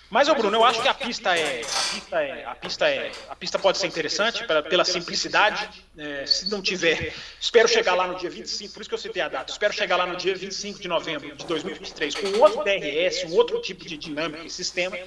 Mas, 0.09 0.29
ô 0.29 0.35
Bruno, 0.35 0.55
eu 0.55 0.63
acho 0.63 0.81
que 0.81 0.87
a 0.87 0.93
pista 0.93 1.37
é. 1.37 1.59
A 1.59 1.93
pista, 1.93 2.21
é, 2.21 2.45
a 2.45 2.55
pista, 2.55 2.89
é, 2.89 3.11
a 3.29 3.35
pista 3.35 3.59
pode 3.59 3.77
ser 3.77 3.87
interessante 3.87 4.45
pela, 4.47 4.63
pela 4.63 4.85
simplicidade. 4.85 5.69
é, 5.97 6.25
se 6.25 6.49
não 6.49 6.61
tiver. 6.61 7.13
Espero 7.41 7.67
chegar 7.67 7.93
lá 7.93 8.07
no 8.07 8.15
dia 8.15 8.29
25, 8.29 8.73
por 8.73 8.79
isso 8.79 8.89
que 8.89 8.95
eu 8.95 8.99
citei 8.99 9.21
a 9.21 9.27
data. 9.27 9.51
Espero 9.51 9.73
chegar 9.73 9.97
lá 9.97 10.05
no 10.05 10.15
dia 10.15 10.33
25 10.33 10.79
de 10.79 10.87
novembro 10.87 11.35
de 11.35 11.45
2023 11.45 12.15
com 12.15 12.39
outro 12.39 12.63
DRS, 12.63 13.25
um 13.25 13.35
outro 13.35 13.61
tipo 13.61 13.85
de 13.85 13.97
dinâmica 13.97 14.45
e 14.45 14.49
sistema. 14.49 14.97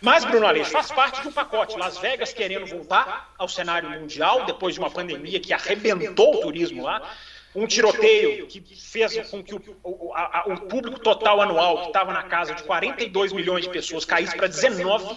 Mas, 0.00 0.24
Bruno 0.24 0.46
Aleixo, 0.46 0.70
faz 0.70 0.90
parte 0.90 1.20
de 1.20 1.28
um 1.28 1.32
pacote. 1.32 1.78
Las 1.78 1.98
Vegas 1.98 2.32
querendo 2.32 2.64
voltar 2.64 3.34
ao 3.36 3.48
cenário 3.48 3.90
mundial 3.90 4.46
depois 4.46 4.74
de 4.74 4.80
uma 4.80 4.90
pandemia 4.90 5.38
que 5.38 5.52
arrebentou 5.52 6.36
o 6.36 6.40
turismo 6.40 6.82
lá. 6.82 7.14
Um 7.54 7.66
tiroteio 7.66 8.46
que 8.46 8.60
fez 8.76 9.28
com 9.28 9.42
que 9.42 9.54
o, 9.54 9.62
o- 9.82 10.12
a- 10.14 10.44
o 10.46 10.60
público 10.68 11.00
total 11.00 11.40
anual, 11.40 11.80
que 11.82 11.86
estava 11.88 12.12
na 12.12 12.22
casa 12.22 12.54
de 12.54 12.62
42 12.62 13.32
milhões 13.32 13.64
de 13.64 13.70
pessoas, 13.70 14.04
caísse 14.04 14.36
para 14.36 14.46
19 14.46 15.16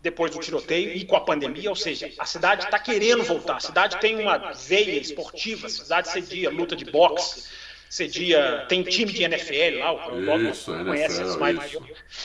depois 0.00 0.32
do 0.32 0.38
tiroteio 0.40 0.92
e 0.92 1.04
com 1.04 1.16
a 1.16 1.20
pandemia, 1.20 1.68
ou 1.70 1.76
seja, 1.76 2.10
a 2.18 2.24
cidade 2.26 2.64
está 2.64 2.78
querendo 2.78 3.22
voltar. 3.24 3.56
A 3.56 3.60
cidade 3.60 3.98
tem 3.98 4.20
uma 4.20 4.52
veia 4.52 4.98
esportiva, 5.00 5.66
a 5.66 5.70
cidade 5.70 6.08
cedia 6.10 6.50
luta 6.50 6.74
de 6.76 6.84
boxe, 6.84 7.48
cedia, 7.88 8.64
tem 8.68 8.82
time 8.82 9.12
de 9.12 9.22
NFL 9.24 9.78
lá, 9.78 9.92
o 9.92 10.24
Bob 10.24 10.48
Isso, 10.50 10.72
conhece 10.72 11.16
NFL, 11.20 11.30
as 11.30 11.36
mais 11.36 11.64
isso. 11.72 11.82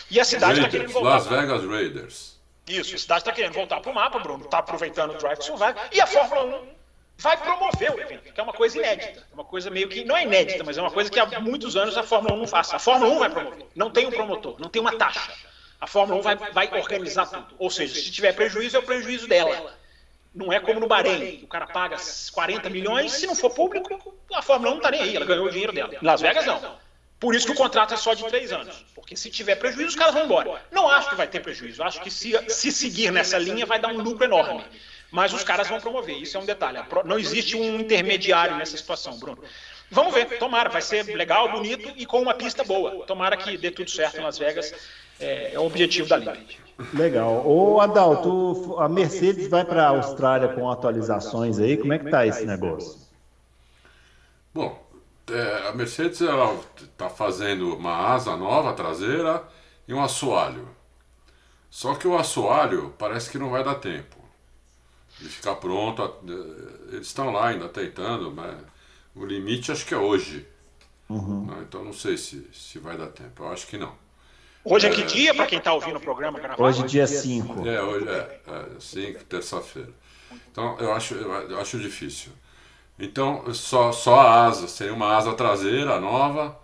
E 0.10 0.20
a 0.20 0.26
cidade 0.26 0.60
está 0.60 0.70
querendo 0.70 0.92
voltar. 0.92 1.10
Las 1.10 1.28
Vegas 1.28 1.66
Raiders. 1.66 2.38
Isso, 2.68 2.96
a 2.96 2.98
cidade 2.98 3.22
está 3.22 3.32
querendo 3.32 3.54
voltar 3.54 3.80
para 3.80 3.92
o 3.92 3.96
mapa, 3.96 4.20
Bruno. 4.20 4.44
Está 4.46 4.58
aproveitando 4.60 5.12
o 5.14 5.18
Drive 5.18 5.38
to 5.38 5.46
Survive. 5.46 5.76
E 5.92 6.02
a 6.02 6.08
Fórmula 6.08 6.62
1 6.64 6.77
vai 7.18 7.38
promover 7.38 7.92
o 7.94 8.00
evento, 8.00 8.32
que 8.32 8.40
é 8.40 8.44
uma 8.44 8.54
coisa 8.54 8.78
inédita. 8.78 9.20
É 9.20 9.34
uma 9.34 9.44
coisa 9.44 9.70
meio 9.70 9.90
que. 9.90 10.04
Não 10.06 10.16
é 10.16 10.24
inédita, 10.24 10.64
mas 10.64 10.78
é 10.78 10.82
uma 10.82 10.92
coisa 10.92 11.10
que 11.10 11.20
há 11.20 11.40
muitos 11.40 11.76
anos 11.76 11.98
a 11.98 12.04
Fórmula 12.04 12.36
1 12.36 12.38
não 12.38 12.48
faz. 12.48 12.74
A 12.74 12.80
Fórmula 12.80 13.12
1 13.14 13.20
vai 13.20 13.30
promover. 13.30 13.66
Não 13.76 13.90
tem 13.90 14.06
um 14.06 14.12
promotor, 14.12 14.60
não 14.60 14.70
tem 14.70 14.82
uma 14.82 14.96
taxa. 14.98 15.34
A 15.80 15.88
Fórmula 15.88 16.20
1 16.20 16.24
vai, 16.24 16.36
vai 16.36 16.80
organizar 16.80 17.26
tudo. 17.26 17.56
Ou 17.58 17.70
seja, 17.70 17.96
se 17.96 18.12
tiver 18.12 18.34
prejuízo, 18.34 18.78
é 18.78 18.80
o 18.80 18.84
prejuízo 18.84 19.28
dela. 19.28 19.76
Não 20.34 20.54
é 20.54 20.60
como 20.60 20.80
no 20.80 20.88
Bahrein, 20.88 21.44
o 21.44 21.48
cara 21.48 21.66
paga 21.66 21.98
40 22.32 22.70
milhões, 22.70 23.12
se 23.14 23.26
não 23.26 23.34
for 23.34 23.50
público, 23.50 24.16
a 24.32 24.42
Fórmula 24.42 24.72
1 24.72 24.74
não 24.74 24.78
está 24.78 24.92
nem 24.92 25.02
aí, 25.02 25.16
ela 25.16 25.26
ganhou 25.26 25.48
o 25.48 25.50
dinheiro 25.50 25.74
dela. 25.74 25.92
Las 26.02 26.22
Vegas, 26.22 26.46
não. 26.46 26.78
Por 27.20 27.34
isso 27.34 27.48
que 27.48 27.54
o 27.54 27.56
contrato 27.56 27.96
é 27.96 27.98
só 27.98 28.14
de 28.14 28.24
três 28.26 28.52
anos. 28.52 28.86
Porque 28.94 29.16
se 29.16 29.32
tiver 29.32 29.56
prejuízo, 29.56 29.90
os 29.90 29.96
caras 29.96 30.14
vão 30.14 30.26
embora. 30.26 30.62
Não 30.72 30.88
acho 30.88 31.10
que 31.10 31.16
vai 31.16 31.28
ter 31.28 31.40
prejuízo. 31.40 31.82
Acho 31.82 32.00
que 32.02 32.12
se, 32.12 32.34
se 32.50 32.72
seguir 32.72 33.12
nessa 33.12 33.40
linha, 33.40 33.66
vai 33.66 33.80
dar 33.80 33.90
um 33.90 34.00
lucro 34.00 34.24
enorme. 34.24 34.64
Mas 35.12 35.34
os 35.34 35.44
caras 35.44 35.68
vão 35.68 35.80
promover. 35.80 36.18
Isso 36.18 36.38
é 36.38 36.40
um 36.40 36.46
detalhe. 36.46 36.80
Não 37.06 37.18
existe 37.18 37.56
um 37.56 37.80
intermediário 37.80 38.58
nessa 38.58 38.76
situação, 38.76 39.18
Bruno. 39.18 39.42
Vamos 39.90 40.14
ver. 40.14 40.26
Tomara. 40.38 40.70
Vai 40.70 40.82
ser 40.82 41.04
legal, 41.16 41.52
bonito 41.52 41.94
e 41.96 42.06
com 42.06 42.22
uma 42.22 42.34
pista 42.34 42.64
boa. 42.64 43.06
Tomara 43.06 43.38
que 43.38 43.58
dê 43.58 43.72
tudo 43.72 43.90
certo 43.90 44.18
em 44.18 44.24
Las 44.24 44.38
Vegas. 44.38 44.74
É, 45.20 45.54
é 45.54 45.60
o 45.60 45.66
objetivo 45.66 46.10
da 46.10 46.18
Liberty. 46.18 46.60
Legal. 46.94 47.48
Ô, 47.48 47.80
Adalto, 47.80 48.78
a 48.80 48.88
Mercedes 48.88 49.48
vai 49.48 49.66
para 49.66 49.86
a 49.86 49.90
Austrália 49.90 50.50
com 50.50 50.70
atualizações 50.70 51.58
aí. 51.58 51.78
Como 51.78 51.94
é 51.94 52.00
que 52.00 52.10
tá 52.10 52.28
esse 52.28 52.46
negócio? 52.46 53.00
Bom, 54.54 54.86
é, 55.32 55.70
a 55.70 55.72
Mercedes 55.72 56.22
ela 56.22 56.60
está 56.78 57.10
fazendo 57.10 57.76
uma 57.76 58.14
asa 58.14 58.36
nova 58.36 58.74
traseira 58.74 59.44
e 59.88 59.94
um 59.94 60.04
assoalho. 60.04 60.68
Só 61.70 61.96
que 61.96 62.08
o 62.08 62.18
assoalho 62.18 62.94
parece 62.98 63.30
que 63.30 63.38
não 63.38 63.50
vai 63.50 63.64
dar 63.64 63.76
tempo 63.76 64.17
de 65.20 65.30
ficar 65.30 65.56
pronto. 65.56 66.02
Eles 66.92 67.08
estão 67.08 67.32
lá 67.32 67.50
ainda 67.50 67.70
tentando, 67.70 68.32
mas 68.32 68.56
o 69.16 69.26
limite 69.26 69.72
acho 69.72 69.86
que 69.86 69.94
é 69.94 69.98
hoje. 69.98 70.48
Né? 71.46 71.56
Então 71.68 71.84
não 71.84 71.94
sei 71.94 72.18
se, 72.18 72.48
se 72.54 72.80
vai 72.80 72.98
dar 72.98 73.08
tempo. 73.08 73.44
Eu 73.44 73.50
acho 73.50 73.68
que 73.68 73.78
não. 73.78 73.96
Hoje 74.64 74.88
é 74.88 74.90
que 74.90 75.04
dia, 75.04 75.34
para 75.34 75.46
quem 75.48 75.60
está 75.60 75.74
ouvindo 75.74 75.98
o 75.98 76.02
programa 76.02 76.40
gravado? 76.40 76.62
Hoje, 76.64 76.84
dia 76.84 77.08
5. 77.08 77.68
É, 77.68 77.82
hoje 77.82 78.08
é, 78.10 78.42
é 78.48 78.80
cinco, 78.80 79.24
terça-feira. 79.24 79.90
Então 80.52 80.78
eu 80.80 80.92
acho, 80.94 81.16
eu 81.16 81.60
acho 81.60 81.80
difícil. 81.80 82.32
Então 83.00 83.54
só, 83.54 83.92
só 83.92 84.20
a 84.22 84.46
asa, 84.48 84.68
seria 84.68 84.94
uma 84.94 85.16
asa 85.16 85.34
traseira 85.34 86.00
nova, 86.00 86.58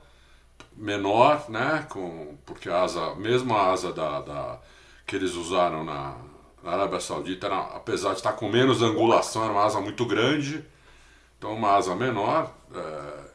menor, 0.75 1.49
né? 1.49 1.87
Com, 1.89 2.37
porque 2.45 2.69
a 2.69 2.83
asa, 2.83 3.15
mesmo 3.15 3.55
a 3.55 3.71
asa 3.71 3.93
da, 3.93 4.21
da- 4.21 4.59
que 5.05 5.15
eles 5.15 5.33
usaram 5.35 5.83
na, 5.83 6.15
na 6.63 6.71
Arábia 6.71 6.99
Saudita, 6.99 7.47
era, 7.47 7.59
apesar 7.59 8.11
de 8.11 8.17
estar 8.17 8.33
com 8.33 8.47
menos 8.47 8.81
angulação, 8.81 9.43
era 9.43 9.51
uma 9.51 9.65
asa 9.65 9.81
muito 9.81 10.05
grande. 10.05 10.63
Então 11.37 11.53
uma 11.53 11.75
asa 11.75 11.93
menor. 11.93 12.51
é, 12.73 13.33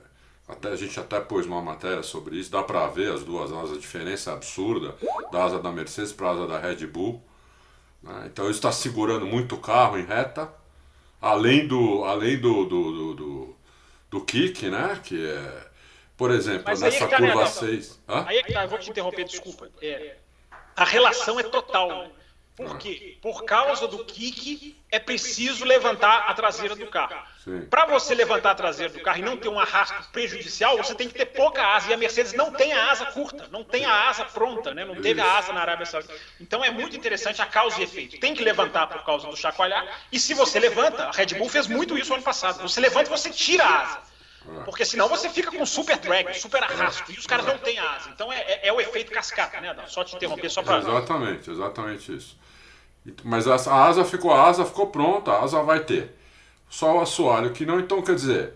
até, 0.48 0.70
a 0.70 0.76
gente 0.76 0.98
até 0.98 1.20
pôs 1.20 1.44
uma 1.44 1.60
matéria 1.60 2.02
sobre 2.02 2.36
isso, 2.36 2.50
dá 2.50 2.62
para 2.62 2.86
ver 2.86 3.12
as 3.12 3.22
duas 3.22 3.52
asas, 3.52 3.76
a 3.76 3.80
diferença 3.80 4.30
é 4.30 4.32
absurda 4.32 4.94
da 5.30 5.44
asa 5.44 5.58
da 5.58 5.70
Mercedes 5.70 6.10
para 6.10 6.28
a 6.28 6.30
asa 6.30 6.46
da 6.46 6.58
Red 6.58 6.86
Bull. 6.86 7.22
né? 8.02 8.24
Então 8.32 8.46
isso 8.46 8.54
está 8.58 8.72
segurando 8.72 9.26
muito 9.26 9.56
o 9.56 9.60
carro 9.60 9.98
em 9.98 10.06
reta, 10.06 10.50
além 11.20 11.68
do, 11.68 12.02
além 12.04 12.38
do, 12.40 12.64
do, 12.64 12.92
do, 12.92 13.14
do, 13.14 13.56
do 14.10 14.20
kick, 14.22 14.70
né? 14.70 14.98
Que 15.04 15.26
é, 15.28 15.68
por 16.16 16.30
exemplo, 16.30 16.64
Mas 16.66 16.80
nessa 16.80 17.04
é 17.04 17.06
que 17.06 17.14
tá, 17.14 17.20
né, 17.20 17.26
curva 17.26 17.42
Adalto? 17.42 17.66
6. 17.66 18.00
Hã? 18.08 18.24
Aí 18.26 18.38
é 18.38 18.42
que 18.42 18.52
tá, 18.54 18.64
eu 18.64 18.68
vou 18.68 18.78
te 18.78 18.88
interromper, 18.88 19.24
desculpa. 19.24 19.68
É, 19.82 20.16
a 20.74 20.84
relação 20.84 21.38
é 21.38 21.42
total. 21.42 22.08
Por 22.58 22.76
quê? 22.76 23.16
Por 23.22 23.44
causa 23.44 23.86
do 23.86 24.04
kick, 24.04 24.76
é 24.90 24.98
preciso 24.98 25.64
levantar 25.64 26.24
a 26.28 26.34
traseira 26.34 26.74
do 26.74 26.88
carro. 26.88 27.16
Para 27.70 27.86
você 27.86 28.16
levantar 28.16 28.50
a 28.50 28.54
traseira 28.56 28.92
do 28.92 28.98
carro 29.00 29.18
e 29.18 29.22
não 29.22 29.36
ter 29.36 29.48
um 29.48 29.60
arrasto 29.60 29.94
prejudicial, 30.10 30.76
você 30.76 30.92
tem 30.92 31.06
que 31.08 31.14
ter 31.14 31.26
pouca 31.26 31.64
asa. 31.64 31.88
E 31.90 31.94
a 31.94 31.96
Mercedes 31.96 32.32
não 32.32 32.50
tem 32.50 32.72
a 32.72 32.90
asa 32.90 33.06
curta, 33.06 33.46
não 33.52 33.62
tem 33.62 33.84
a 33.84 34.08
asa 34.08 34.24
pronta, 34.24 34.74
né? 34.74 34.84
não 34.84 35.00
teve 35.00 35.20
a 35.20 35.38
asa 35.38 35.52
na 35.52 35.60
Arábia 35.60 35.86
Saudita. 35.86 36.12
Então 36.40 36.64
é 36.64 36.70
muito 36.72 36.96
interessante 36.96 37.40
a 37.40 37.46
causa 37.46 37.78
e 37.80 37.84
efeito. 37.84 38.18
Tem 38.18 38.34
que 38.34 38.42
levantar 38.42 38.88
por 38.88 39.04
causa 39.04 39.28
do 39.28 39.36
chacoalhar. 39.36 39.86
E 40.10 40.18
se 40.18 40.34
você 40.34 40.58
levanta, 40.58 41.04
a 41.04 41.12
Red 41.12 41.26
Bull 41.38 41.48
fez 41.48 41.68
muito 41.68 41.96
isso 41.96 42.12
ano 42.12 42.24
passado. 42.24 42.60
Você 42.62 42.80
levanta 42.80 43.08
e 43.08 43.10
você 43.16 43.30
tira 43.30 43.64
a 43.64 43.82
asa. 43.82 43.98
Porque 44.64 44.84
senão 44.84 45.08
você 45.08 45.28
fica 45.28 45.50
com 45.50 45.64
super 45.66 45.96
drag, 45.98 46.32
super 46.34 46.62
arrasto. 46.62 47.12
E 47.12 47.18
os 47.18 47.26
caras 47.26 47.44
não 47.46 47.58
têm 47.58 47.78
asa. 47.78 48.08
Então 48.10 48.32
é, 48.32 48.40
é- 48.40 48.68
é 48.68 48.72
o 48.72 48.80
efeito 48.80 49.12
cascata, 49.12 49.60
né, 49.60 49.68
Adão? 49.68 49.86
Só 49.86 50.02
te 50.02 50.16
interromper, 50.16 50.48
só 50.50 50.62
para. 50.62 50.78
Exatamente, 50.78 51.50
exatamente 51.50 52.16
isso. 52.16 52.36
Mas 53.24 53.46
a, 53.46 53.54
a 53.54 53.86
asa 53.86 54.04
ficou, 54.04 54.32
a 54.32 54.48
asa 54.48 54.64
ficou 54.64 54.88
pronta, 54.88 55.32
a 55.32 55.42
asa 55.42 55.62
vai 55.62 55.80
ter. 55.80 56.14
Só 56.68 56.96
o 56.96 57.00
assoalho 57.00 57.52
que 57.52 57.64
não, 57.64 57.80
então 57.80 58.02
quer 58.02 58.14
dizer, 58.14 58.52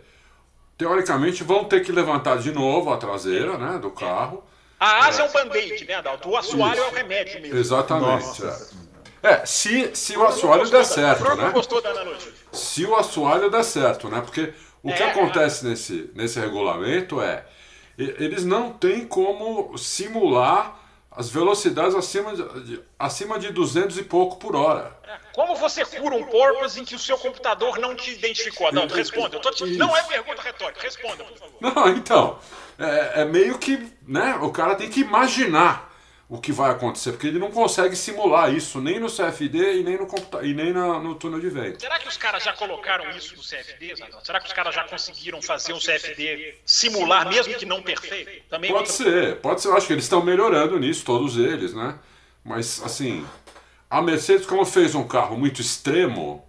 teoricamente 0.77 1.43
vão 1.43 1.65
ter 1.65 1.85
que 1.85 1.93
levantar 1.93 2.39
de 2.39 2.53
novo 2.53 2.93
a 2.93 2.97
traseira, 2.97 3.57
né, 3.57 3.79
do 3.79 3.91
carro. 3.91 4.45
A 4.79 5.07
asa 5.07 5.23
é, 5.23 5.29
um 5.29 5.33
band-aid, 5.33 5.85
né, 5.87 5.95
Adalto? 5.95 6.29
O 6.29 6.37
assoalho 6.37 6.75
Isso. 6.75 6.83
é 6.83 6.89
o 6.89 6.95
remédio 6.95 7.41
mesmo. 7.41 7.59
Exatamente. 7.59 8.43
É. 9.23 9.33
é. 9.33 9.47
se, 9.47 9.95
se 9.95 10.17
o 10.17 10.27
assoalho 10.27 10.69
der 10.69 10.85
certo, 10.85 11.25
da, 11.25 11.37
né? 11.37 11.51
gostou 11.51 11.81
da 11.81 11.91
analogia. 11.91 12.33
Se 12.51 12.85
o 12.85 12.97
assoalho 12.97 13.51
der 13.51 13.65
certo, 13.65 14.09
né? 14.09 14.21
Porque 14.21 14.53
o 14.83 14.91
é, 14.91 14.93
que 14.93 15.03
acontece 15.03 15.65
nesse, 15.67 16.11
nesse 16.15 16.41
regulamento 16.41 17.21
é 17.21 17.45
eles 17.97 18.45
não 18.45 18.73
têm 18.73 19.07
como 19.07 19.77
simular 19.77 20.81
as 21.15 21.29
velocidades 21.29 21.95
acima 21.95 22.35
de, 22.35 22.81
acima 22.99 23.39
de 23.39 23.53
200 23.53 23.99
e 23.99 24.03
pouco 24.03 24.37
por 24.37 24.57
hora. 24.57 24.97
Como 25.35 25.55
você 25.57 25.85
cura 25.85 26.17
um 26.17 26.25
porpoise 26.25 26.81
em 26.81 26.85
que 26.85 26.95
o 26.95 26.99
seu 26.99 27.19
computador 27.19 27.79
não 27.79 27.95
te 27.95 28.13
identificou? 28.13 28.73
Não, 28.73 28.87
responda. 28.87 29.39
Te... 29.39 29.65
Não 29.77 29.95
é 29.97 30.03
pergunta 30.05 30.43
retórica, 30.43 30.81
responda, 30.81 31.25
por 31.25 31.39
favor. 31.39 31.57
Não, 31.61 31.89
então, 31.89 32.39
é, 32.79 33.23
é 33.23 33.25
meio 33.25 33.59
que, 33.59 33.93
né, 34.07 34.39
o 34.41 34.51
cara 34.51 34.75
tem 34.75 34.89
que 34.89 35.01
imaginar 35.01 35.92
o 36.33 36.39
que 36.39 36.51
vai 36.51 36.71
acontecer, 36.71 37.13
porque 37.13 37.27
ele 37.27 37.39
não 37.39 37.51
consegue 37.51 37.95
simular 37.95 38.55
isso 38.55 38.81
nem 38.81 38.99
no 38.99 39.07
CFD 39.07 39.81
e 39.81 39.85
nem 39.85 39.99
no, 39.99 40.09
e 40.43 40.55
nem 40.55 40.73
na, 40.73 40.99
no 40.99 41.15
túnel 41.15 41.39
de 41.39 41.51
vento. 41.51 41.79
Será 41.79 41.99
que 41.99 42.09
os 42.09 42.17
caras 42.17 42.43
já 42.43 42.55
colocaram 42.55 43.11
isso 43.11 43.37
no 43.37 43.43
CFD? 43.43 43.97
Será 44.25 44.41
que 44.41 44.47
os 44.47 44.53
caras 44.55 44.75
já 44.75 44.83
conseguiram 44.85 45.43
fazer 45.43 45.75
um 45.75 45.79
CFD 45.79 46.55
simular, 46.65 47.29
mesmo 47.29 47.55
que 47.57 47.67
não 47.67 47.83
perfeito? 47.83 48.45
Também 48.49 48.73
pode 48.73 48.91
ser, 48.91 49.41
pode 49.43 49.61
ser. 49.61 49.69
Eu 49.69 49.77
acho 49.77 49.87
que 49.87 49.93
eles 49.93 50.05
estão 50.05 50.25
melhorando 50.25 50.81
nisso, 50.81 51.05
todos 51.05 51.37
eles, 51.37 51.75
né? 51.75 51.99
Mas, 52.43 52.83
assim, 52.83 53.27
a 53.91 54.01
Mercedes, 54.01 54.47
como 54.47 54.65
fez 54.65 54.95
um 54.95 55.07
carro 55.07 55.37
muito 55.37 55.61
extremo, 55.61 56.49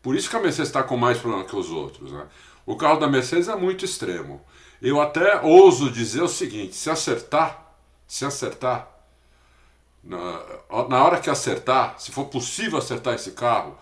por 0.00 0.16
isso 0.16 0.30
que 0.30 0.36
a 0.36 0.40
Mercedes 0.40 0.70
está 0.70 0.82
com 0.82 0.96
mais 0.96 1.18
problema 1.18 1.44
que 1.44 1.54
os 1.54 1.70
outros, 1.70 2.10
né? 2.10 2.26
O 2.64 2.76
carro 2.76 2.98
da 2.98 3.08
Mercedes 3.08 3.46
é 3.46 3.56
muito 3.56 3.84
extremo. 3.84 4.42
Eu 4.80 5.02
até 5.02 5.38
ouso 5.42 5.90
dizer 5.90 6.22
o 6.22 6.28
seguinte: 6.28 6.74
se 6.74 6.88
acertar, 6.88 7.76
se 8.06 8.24
acertar, 8.24 8.91
na, 10.02 10.40
na 10.88 11.04
hora 11.04 11.20
que 11.20 11.30
acertar, 11.30 11.94
se 11.98 12.10
for 12.10 12.24
possível 12.24 12.78
acertar 12.78 13.14
esse 13.14 13.32
carro, 13.32 13.76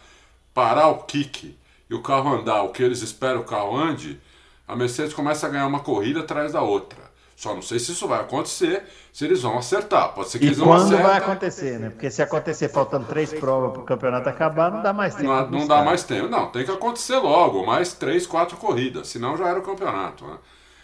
parar 0.52 0.88
o 0.88 1.04
kick 1.04 1.56
e 1.88 1.94
o 1.94 2.02
carro 2.02 2.34
andar 2.34 2.62
o 2.62 2.70
que 2.70 2.82
eles 2.82 3.02
esperam 3.02 3.40
o 3.40 3.44
carro 3.44 3.76
ande, 3.76 4.20
a 4.68 4.76
Mercedes 4.76 5.14
começa 5.14 5.46
a 5.46 5.50
ganhar 5.50 5.66
uma 5.66 5.80
corrida 5.80 6.20
atrás 6.20 6.52
da 6.52 6.62
outra. 6.62 7.10
Só 7.40 7.54
não 7.54 7.62
sei 7.62 7.78
se 7.78 7.92
isso 7.92 8.06
vai 8.06 8.20
acontecer, 8.20 8.84
se 9.10 9.24
eles 9.24 9.40
vão 9.40 9.56
acertar. 9.56 10.12
Pode 10.12 10.28
ser 10.28 10.38
que 10.38 10.44
e 10.44 10.48
eles 10.48 10.58
não 10.58 10.66
quando 10.66 10.98
vai 10.98 11.16
acontecer, 11.16 11.80
né? 11.80 11.88
Porque 11.88 12.10
se 12.10 12.20
acontecer 12.20 12.68
faltando 12.68 13.06
três 13.06 13.32
provas 13.32 13.72
para 13.72 13.80
o 13.80 13.84
campeonato 13.84 14.28
acabar, 14.28 14.70
não 14.70 14.82
dá 14.82 14.92
mais 14.92 15.14
tempo. 15.14 15.26
Não, 15.26 15.50
não 15.50 15.66
dá 15.66 15.82
mais 15.82 16.04
tempo. 16.04 16.28
Não, 16.28 16.48
tem 16.50 16.66
que 16.66 16.70
acontecer 16.70 17.16
logo, 17.16 17.64
mais 17.64 17.94
três, 17.94 18.26
quatro 18.26 18.58
corridas, 18.58 19.08
senão 19.08 19.38
já 19.38 19.48
era 19.48 19.58
o 19.58 19.62
campeonato. 19.62 20.26
Né? 20.26 20.36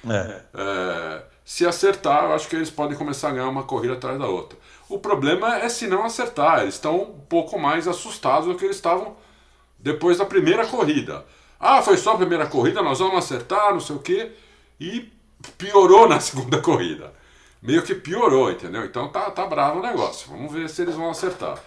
É. 0.09 0.41
É, 0.55 1.23
se 1.45 1.67
acertar, 1.67 2.25
eu 2.25 2.35
acho 2.35 2.49
que 2.49 2.57
eles 2.57 2.71
podem 2.71 2.97
começar 2.97 3.29
a 3.29 3.33
ganhar 3.33 3.49
uma 3.49 3.65
corrida 3.65 3.93
atrás 3.93 4.19
da 4.19 4.27
outra. 4.27 4.59
O 4.89 4.99
problema 4.99 5.59
é 5.59 5.69
se 5.69 5.87
não 5.87 6.05
acertar. 6.05 6.61
Eles 6.61 6.75
estão 6.75 7.03
um 7.03 7.21
pouco 7.21 7.59
mais 7.59 7.89
assustados 7.89 8.49
do 8.49 8.55
que 8.55 8.65
eles 8.65 8.77
estavam 8.77 9.17
depois 9.79 10.19
da 10.19 10.25
primeira 10.25 10.67
corrida. 10.67 11.25
Ah, 11.59 11.83
foi 11.83 11.97
só 11.97 12.13
a 12.13 12.17
primeira 12.17 12.47
corrida, 12.47 12.83
nós 12.83 12.99
vamos 12.99 13.19
acertar, 13.19 13.73
não 13.73 13.81
sei 13.81 13.97
o 13.97 14.01
quê. 14.01 14.33
E 14.79 15.11
piorou 15.59 16.09
na 16.09 16.21
segunda 16.21 16.61
corrida. 16.61 17.13
Meio 17.63 17.83
que 17.83 17.95
piorou, 17.95 18.51
entendeu? 18.51 18.85
Então 18.85 19.09
tá, 19.09 19.31
tá 19.31 19.47
bravo 19.47 19.81
o 19.81 19.83
negócio. 19.83 20.31
Vamos 20.31 20.53
ver 20.53 20.69
se 20.69 20.83
eles 20.83 20.95
vão 20.95 21.11
acertar. 21.11 21.59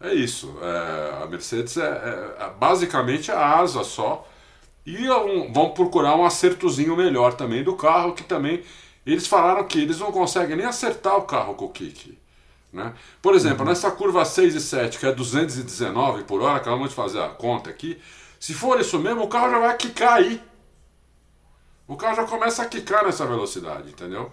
É 0.00 0.12
isso. 0.14 0.56
É, 0.62 1.22
a 1.22 1.26
Mercedes 1.26 1.76
é, 1.76 1.86
é, 1.86 2.44
é 2.44 2.50
basicamente 2.58 3.30
a 3.30 3.58
asa 3.58 3.84
só. 3.84 4.26
E 4.84 5.06
é 5.06 5.16
um, 5.16 5.52
vão 5.52 5.70
procurar 5.70 6.16
um 6.16 6.24
acertozinho 6.24 6.96
melhor 6.96 7.34
também 7.34 7.62
do 7.62 7.76
carro, 7.76 8.14
que 8.14 8.24
também. 8.24 8.62
Eles 9.06 9.26
falaram 9.26 9.64
que 9.64 9.80
eles 9.80 9.98
não 10.00 10.12
conseguem 10.12 10.56
nem 10.56 10.66
acertar 10.66 11.16
o 11.16 11.22
carro 11.22 11.54
com 11.54 11.66
o 11.66 11.70
kick. 11.70 12.17
Né? 12.72 12.92
Por 13.22 13.34
exemplo, 13.34 13.62
uhum. 13.62 13.68
nessa 13.68 13.90
curva 13.90 14.24
6 14.24 14.54
e 14.54 14.60
7, 14.60 14.98
que 14.98 15.06
é 15.06 15.12
219 15.12 16.24
por 16.24 16.42
hora, 16.42 16.56
acabamos 16.56 16.90
de 16.90 16.94
fazer 16.94 17.20
a 17.20 17.28
conta 17.28 17.70
aqui, 17.70 17.98
se 18.38 18.54
for 18.54 18.80
isso 18.80 18.98
mesmo, 18.98 19.22
o 19.22 19.28
carro 19.28 19.50
já 19.50 19.58
vai 19.58 19.76
quicar 19.76 20.14
aí. 20.14 20.40
O 21.86 21.96
carro 21.96 22.16
já 22.16 22.24
começa 22.24 22.62
a 22.62 22.66
quicar 22.66 23.04
nessa 23.04 23.26
velocidade, 23.26 23.90
entendeu? 23.90 24.30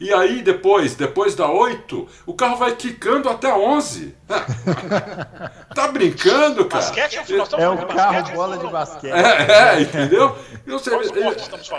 E 0.00 0.12
aí 0.14 0.42
depois, 0.42 0.94
depois 0.94 1.34
da 1.34 1.50
8, 1.50 2.08
o 2.24 2.34
carro 2.34 2.56
vai 2.56 2.76
quicando 2.76 3.28
até 3.28 3.52
11. 3.52 4.14
tá 5.74 5.88
brincando, 5.88 6.66
cara? 6.66 6.84
Basquete, 6.84 7.16
é, 7.16 7.62
é 7.62 7.68
o 7.68 7.86
carro 7.86 8.32
bola 8.32 8.58
de 8.58 8.66
basquete. 8.68 9.12
É, 9.12 9.78
é 9.78 9.80
entendeu? 9.80 10.36
Sei, 10.78 10.94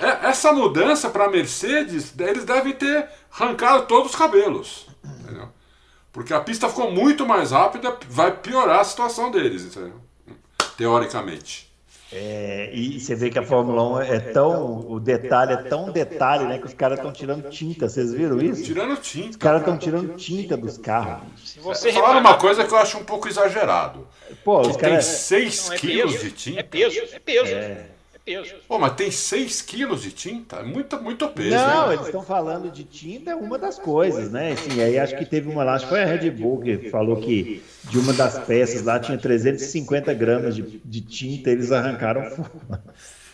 é, 0.01 0.27
essa 0.27 0.51
mudança 0.51 1.09
para 1.09 1.29
Mercedes, 1.29 2.13
eles 2.19 2.43
devem 2.43 2.73
ter 2.73 3.07
arrancado 3.31 3.85
todos 3.85 4.11
os 4.11 4.17
cabelos. 4.17 4.87
Entendeu? 5.01 5.49
Porque 6.11 6.33
a 6.33 6.39
pista 6.39 6.67
ficou 6.67 6.91
muito 6.91 7.25
mais 7.25 7.51
rápida, 7.51 7.95
vai 8.09 8.35
piorar 8.35 8.79
a 8.79 8.83
situação 8.83 9.29
deles, 9.29 9.63
entendeu? 9.63 10.01
Teoricamente. 10.77 11.69
É, 12.11 12.71
e 12.73 12.99
você 12.99 13.13
vê 13.13 13.29
que 13.29 13.37
a 13.37 13.43
Fórmula 13.43 13.99
1 13.99 14.01
é 14.01 14.19
tão. 14.19 14.79
O 14.89 14.99
detalhe 14.99 15.53
é 15.53 15.57
tão 15.57 15.91
detalhe, 15.91 16.45
né? 16.45 16.57
Que 16.57 16.65
os 16.65 16.73
caras 16.73 16.97
estão 16.97 17.13
tirando 17.13 17.49
tinta. 17.51 17.87
Vocês 17.87 18.11
viram 18.11 18.41
isso? 18.41 18.63
Tirando 18.63 18.97
tinta. 18.97 19.29
Os 19.29 19.35
caras 19.35 19.61
estão 19.61 19.77
tirando 19.77 20.15
tinta 20.15 20.57
dos 20.57 20.79
carros. 20.79 21.27
Se 21.45 21.59
você 21.59 21.93
Falaram 21.93 22.21
uma 22.21 22.37
coisa 22.37 22.65
que 22.65 22.73
eu 22.73 22.77
acho 22.79 22.97
um 22.97 23.03
pouco 23.03 23.27
exagerado. 23.27 24.07
Pô, 24.43 24.61
os 24.61 24.75
caras. 24.75 25.05
Tem 25.05 25.51
6 25.51 25.69
é 25.69 25.77
quilos 25.77 26.19
de 26.19 26.31
tinta. 26.31 26.59
É 26.59 26.63
peso, 26.63 26.99
é 27.13 27.19
peso. 27.19 27.53
É 27.53 27.98
peso. 28.29 28.55
Pô, 28.67 28.77
mas 28.77 28.93
tem 28.93 29.09
6 29.09 29.61
quilos 29.63 30.03
de 30.03 30.11
tinta? 30.11 30.57
É 30.57 30.63
muito, 30.63 31.01
muito 31.01 31.27
peso. 31.29 31.55
Não, 31.55 31.87
hein? 31.87 31.93
eles 31.93 32.05
estão 32.05 32.21
falando 32.21 32.71
de 32.71 32.83
tinta, 32.83 33.31
é 33.31 33.35
uma 33.35 33.57
das 33.57 33.79
coisas, 33.79 34.31
né? 34.31 34.51
Assim, 34.51 34.81
aí 34.81 34.99
acho 34.99 35.17
que 35.17 35.25
teve 35.25 35.49
uma 35.49 35.63
lá, 35.63 35.73
acho 35.73 35.85
que 35.85 35.89
foi 35.89 36.03
a 36.03 36.05
Red 36.05 36.29
Bull 36.29 36.61
que 36.61 36.89
falou 36.89 37.17
que 37.17 37.63
de 37.85 37.97
uma 37.97 38.13
das 38.13 38.37
peças 38.39 38.83
lá 38.83 38.99
tinha 38.99 39.17
350 39.17 40.13
gramas 40.13 40.55
de, 40.55 40.61
de 40.61 41.01
tinta, 41.01 41.49
eles 41.49 41.71
arrancaram 41.71 42.21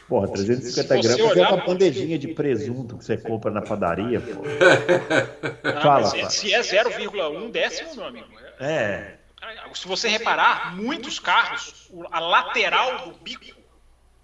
Porra, 0.07 0.27
350 0.27 1.01
gramas 1.01 1.37
é 1.37 1.47
uma 1.47 1.65
bandejinha 1.65 2.17
de 2.17 2.27
presunto 2.27 2.95
que 2.95 3.03
você 3.03 3.17
compra 3.17 3.49
na 3.49 3.61
padaria, 3.61 4.21
pô. 4.21 4.43
Não, 5.63 5.81
Fala, 5.81 6.05
se, 6.05 6.29
se 6.29 6.53
é 6.53 6.61
0,1 6.61 7.51
décimo, 7.51 7.95
meu 7.95 8.05
amigo. 8.05 8.27
É. 8.59 9.15
Se 9.73 9.87
você 9.87 10.07
reparar, 10.07 10.75
muitos 10.75 11.19
carros, 11.19 11.89
a 12.11 12.19
lateral 12.19 13.09
do 13.09 13.17
bico 13.17 13.64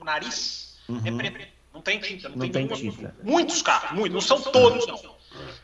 o 0.02 0.04
nariz 0.04 0.80
é 0.90 0.92
uhum. 0.92 1.22
é 1.22 1.32
preto. 1.32 1.52
Não 1.74 1.82
tem 1.82 2.00
tinta. 2.00 2.28
Não, 2.28 2.36
não 2.36 2.50
tem, 2.50 2.68
tem 2.68 2.92
tinta. 2.92 3.16
Muitos 3.24 3.62
carros, 3.62 3.92
muitos, 3.92 4.14
não 4.14 4.22
são 4.22 4.52
todos, 4.52 4.86
não. 4.88 5.16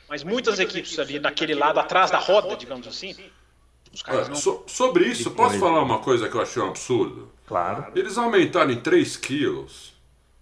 Mas 0.07 0.23
muitas 0.23 0.59
equipes 0.59 0.97
ali 0.99 1.19
daquele 1.19 1.53
lado 1.53 1.79
atrás 1.79 2.09
da 2.09 2.17
roda, 2.17 2.55
digamos 2.55 2.87
assim. 2.87 3.15
Não... 4.07 4.35
So, 4.35 4.63
sobre 4.67 5.05
isso, 5.05 5.31
posso 5.31 5.59
falar 5.59 5.81
uma 5.81 5.99
coisa 5.99 6.29
que 6.29 6.35
eu 6.35 6.41
achei 6.41 6.61
um 6.61 6.69
absurdo? 6.69 7.31
Claro. 7.45 7.91
Eles 7.95 8.17
aumentaram 8.17 8.71
em 8.71 8.79
3 8.79 9.17
quilos 9.17 9.93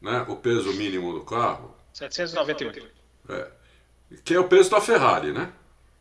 né, 0.01 0.25
o 0.27 0.35
peso 0.35 0.73
mínimo 0.73 1.13
do 1.13 1.21
carro. 1.21 1.73
798. 1.93 2.87
É, 3.29 3.47
que 4.23 4.33
é 4.33 4.39
o 4.39 4.47
peso 4.47 4.69
da 4.69 4.81
Ferrari, 4.81 5.31
né? 5.31 5.51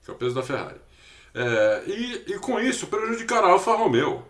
Que 0.04 0.10
é 0.10 0.14
o 0.14 0.16
peso 0.16 0.34
da 0.34 0.42
Ferrari. 0.42 0.80
É, 1.34 1.84
e, 1.86 2.24
e 2.32 2.38
com 2.38 2.60
isso 2.60 2.88
prejudicará 2.88 3.46
a 3.46 3.50
Alfa 3.52 3.74
Romeo. 3.74 4.26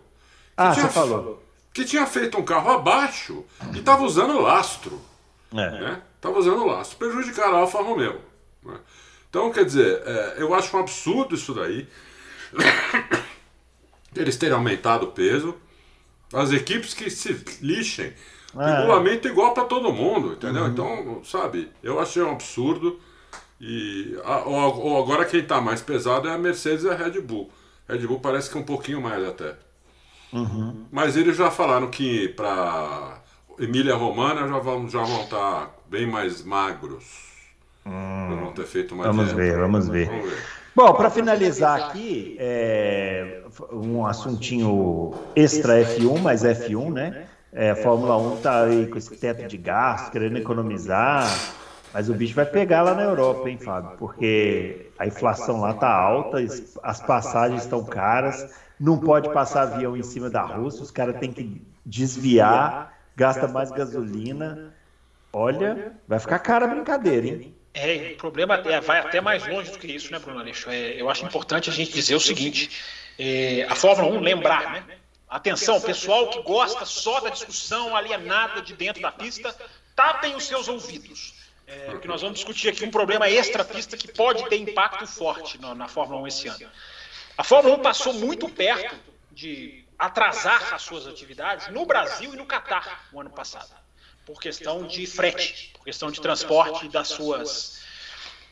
Ah, 0.55 0.73
você 0.73 0.87
falou 0.89 1.44
que 1.75 1.83
tinha 1.83 2.07
feito 2.07 2.37
um 2.37 2.45
carro 2.45 2.71
abaixo 2.71 3.43
e 3.73 3.79
estava 3.79 4.01
usando 4.03 4.39
lastro. 4.39 5.01
É. 5.51 5.55
Né? 5.71 6.01
Estava 6.15 6.39
usando 6.39 6.65
lastro, 6.65 6.97
prejudicar 6.97 7.53
a 7.53 7.57
Alfa 7.57 7.81
Romeo. 7.81 8.21
Né? 8.63 8.77
Então, 9.29 9.51
quer 9.51 9.65
dizer, 9.65 10.01
é, 10.05 10.35
eu 10.37 10.53
acho 10.53 10.75
um 10.75 10.79
absurdo 10.79 11.35
isso 11.35 11.53
daí. 11.53 11.85
Eles 14.15 14.37
terem 14.37 14.55
aumentado 14.55 15.07
o 15.07 15.11
peso. 15.11 15.53
As 16.33 16.53
equipes 16.53 16.93
que 16.93 17.09
se 17.09 17.43
lixem. 17.61 18.13
É. 18.57 18.77
Regulamento 18.77 19.27
igual 19.27 19.53
para 19.53 19.65
todo 19.65 19.91
mundo, 19.91 20.31
entendeu? 20.31 20.63
Uhum. 20.63 20.69
Então, 20.69 21.21
sabe, 21.25 21.69
eu 21.83 21.99
achei 21.99 22.23
um 22.23 22.31
absurdo. 22.31 22.97
E 23.59 24.17
a, 24.23 24.45
ou, 24.45 24.79
ou 24.79 25.03
agora 25.03 25.25
quem 25.25 25.41
está 25.41 25.59
mais 25.59 25.81
pesado 25.81 26.29
é 26.29 26.31
a 26.31 26.37
Mercedes 26.37 26.85
e 26.85 26.89
a 26.89 26.95
Red 26.95 27.19
Bull. 27.19 27.51
Red 27.85 28.07
Bull 28.07 28.21
parece 28.21 28.49
que 28.49 28.57
é 28.57 28.61
um 28.61 28.65
pouquinho 28.65 29.01
mais 29.01 29.21
até. 29.27 29.57
Uhum. 30.33 30.85
Mas 30.91 31.15
eles 31.15 31.37
já 31.37 31.49
falaram 31.49 31.89
que 31.89 32.29
para 32.29 33.19
Emília 33.59 33.95
Romana 33.95 34.47
já 34.47 34.59
vão, 34.59 34.89
já 34.89 35.03
vão 35.03 35.21
estar 35.21 35.37
tá 35.37 35.69
bem 35.89 36.05
mais 36.05 36.43
magros. 36.43 37.25
Hum. 37.85 38.39
Vão 38.41 38.51
ter 38.53 38.65
feito 38.65 38.95
uma 38.95 39.05
vamos 39.05 39.31
ver, 39.31 39.57
vamos 39.57 39.87
ver, 39.87 40.07
vamos 40.07 40.29
ver. 40.29 40.43
Bom, 40.75 40.93
para 40.93 41.09
finalizar 41.09 41.79
aqui, 41.79 42.35
é, 42.37 43.41
um 43.71 44.05
assuntinho 44.05 45.13
extra 45.33 45.81
F1, 45.81 46.19
mas 46.19 46.43
F1, 46.43 46.91
né? 46.91 47.27
É, 47.53 47.71
a 47.71 47.75
Fórmula 47.77 48.17
1 48.17 48.37
tá 48.41 48.63
aí 48.63 48.87
com 48.87 48.97
esse 48.97 49.15
teto 49.15 49.47
de 49.47 49.55
gasto, 49.55 50.11
querendo 50.11 50.37
economizar, 50.37 51.25
mas 51.93 52.09
o 52.09 52.13
bicho 52.13 52.35
vai 52.35 52.45
pegar 52.45 52.81
lá 52.81 52.93
na 52.93 53.03
Europa, 53.03 53.49
hein, 53.49 53.57
Fábio? 53.57 53.91
Porque 53.97 54.91
a 54.99 55.07
inflação 55.07 55.61
lá 55.61 55.73
tá 55.73 55.89
alta, 55.89 56.39
as 56.83 56.99
passagens 56.99 57.63
estão 57.63 57.81
caras, 57.81 58.53
não 58.79 58.99
pode 58.99 59.31
passar 59.31 59.63
avião 59.63 59.95
em 59.95 60.03
cima 60.03 60.29
da 60.29 60.41
Rússia, 60.41 60.83
os 60.83 60.91
caras 60.91 61.19
têm 61.19 61.31
que 61.31 61.61
desviar, 61.85 62.97
gasta 63.15 63.47
mais 63.47 63.71
gasolina. 63.71 64.73
Olha, 65.31 65.93
vai 66.07 66.19
ficar 66.19 66.39
cara 66.39 66.65
a 66.65 66.67
brincadeira, 66.67 67.27
hein? 67.27 67.55
É, 67.73 68.13
o 68.13 68.17
problema 68.17 68.55
é, 68.55 68.79
vai 68.79 68.99
até 68.99 69.19
mais 69.19 69.45
longe 69.45 69.69
do 69.69 69.77
que 69.77 69.87
isso, 69.87 70.09
né, 70.09 70.17
Bruno 70.17 70.39
Aleixo? 70.39 70.69
É, 70.69 70.93
eu 70.99 71.09
acho 71.09 71.25
importante 71.25 71.69
a 71.69 71.73
gente 71.73 71.91
dizer 71.91 72.15
o 72.15 72.21
seguinte: 72.21 72.69
é, 73.19 73.67
a 73.69 73.75
Fórmula 73.75 74.17
1 74.17 74.21
lembrar, 74.21 74.71
né? 74.71 74.85
Atenção, 75.27 75.81
pessoal 75.81 76.29
que 76.29 76.41
gosta 76.43 76.85
só 76.85 77.19
da 77.19 77.29
discussão 77.29 77.93
alienada 77.93 78.61
de 78.61 78.73
dentro 78.73 79.01
da 79.01 79.11
pista, 79.11 79.53
tapem 79.93 80.35
os 80.35 80.45
seus 80.45 80.69
ouvidos. 80.69 81.33
É, 81.67 81.89
porque 81.91 82.07
nós 82.07 82.21
vamos 82.21 82.37
discutir 82.37 82.69
aqui 82.69 82.85
um 82.85 82.91
problema 82.91 83.27
extra-pista 83.27 83.97
que 83.97 84.07
pode 84.07 84.47
ter 84.47 84.57
impacto 84.57 85.05
forte 85.07 85.59
na, 85.59 85.73
na 85.73 85.87
Fórmula 85.87 86.21
1 86.21 86.27
esse 86.27 86.47
ano. 86.47 86.69
A 87.37 87.43
Fórmula 87.43 87.75
1 87.77 87.81
passou 87.81 88.13
muito 88.13 88.47
perto 88.47 88.95
de 89.31 89.83
atrasar 89.99 90.73
as 90.73 90.81
suas 90.81 91.05
atividades 91.07 91.67
no 91.67 91.85
Brasil 91.85 92.33
e 92.33 92.37
no 92.37 92.45
Catar 92.45 93.07
no 93.11 93.19
ano 93.19 93.29
passado, 93.29 93.69
por 94.25 94.39
questão 94.39 94.87
de 94.87 95.05
frete, 95.05 95.71
por 95.73 95.83
questão 95.83 96.09
de 96.09 96.21
transporte 96.21 96.87
das 96.87 97.07
suas 97.09 97.83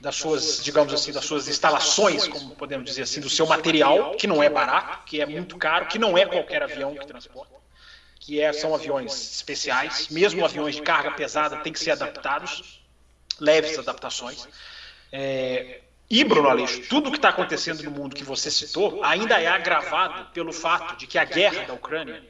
das 0.01 0.17
suas, 0.17 0.61
digamos 0.61 0.93
assim, 0.93 1.13
das 1.13 1.23
suas 1.23 1.47
instalações, 1.47 2.27
como 2.27 2.53
podemos 2.57 2.83
dizer 2.83 3.03
assim, 3.03 3.21
do 3.21 3.29
seu 3.29 3.45
material, 3.45 4.11
que 4.17 4.27
não 4.27 4.43
é 4.43 4.49
barato, 4.49 5.05
que 5.05 5.21
é 5.21 5.25
muito 5.25 5.57
caro, 5.57 5.85
que 5.85 5.97
não 5.97 6.17
é 6.17 6.25
qualquer 6.25 6.61
avião 6.61 6.93
que 6.93 7.07
transporta, 7.07 7.55
que 8.19 8.41
é, 8.41 8.51
são 8.51 8.75
aviões 8.75 9.13
especiais, 9.13 10.09
mesmo 10.09 10.43
aviões 10.43 10.75
de 10.75 10.81
carga 10.81 11.11
pesada 11.11 11.55
têm 11.57 11.71
que 11.71 11.79
ser 11.79 11.91
adaptados, 11.91 12.81
leves 13.39 13.79
adaptações. 13.79 14.45
É, 15.09 15.82
e, 16.19 16.23
Bruno 16.23 16.47
Aleixo, 16.47 16.81
tudo 16.89 17.07
o 17.07 17.11
que 17.11 17.17
está 17.17 17.29
acontecendo 17.29 17.81
no 17.83 17.89
mundo 17.89 18.15
que 18.15 18.23
você 18.23 18.51
citou 18.51 19.03
ainda 19.03 19.41
é 19.41 19.47
agravado 19.47 20.31
pelo 20.31 20.53
fato 20.53 20.95
de 20.95 21.07
que 21.07 21.17
a 21.17 21.25
guerra 21.25 21.63
da 21.63 21.73
Ucrânia 21.73 22.23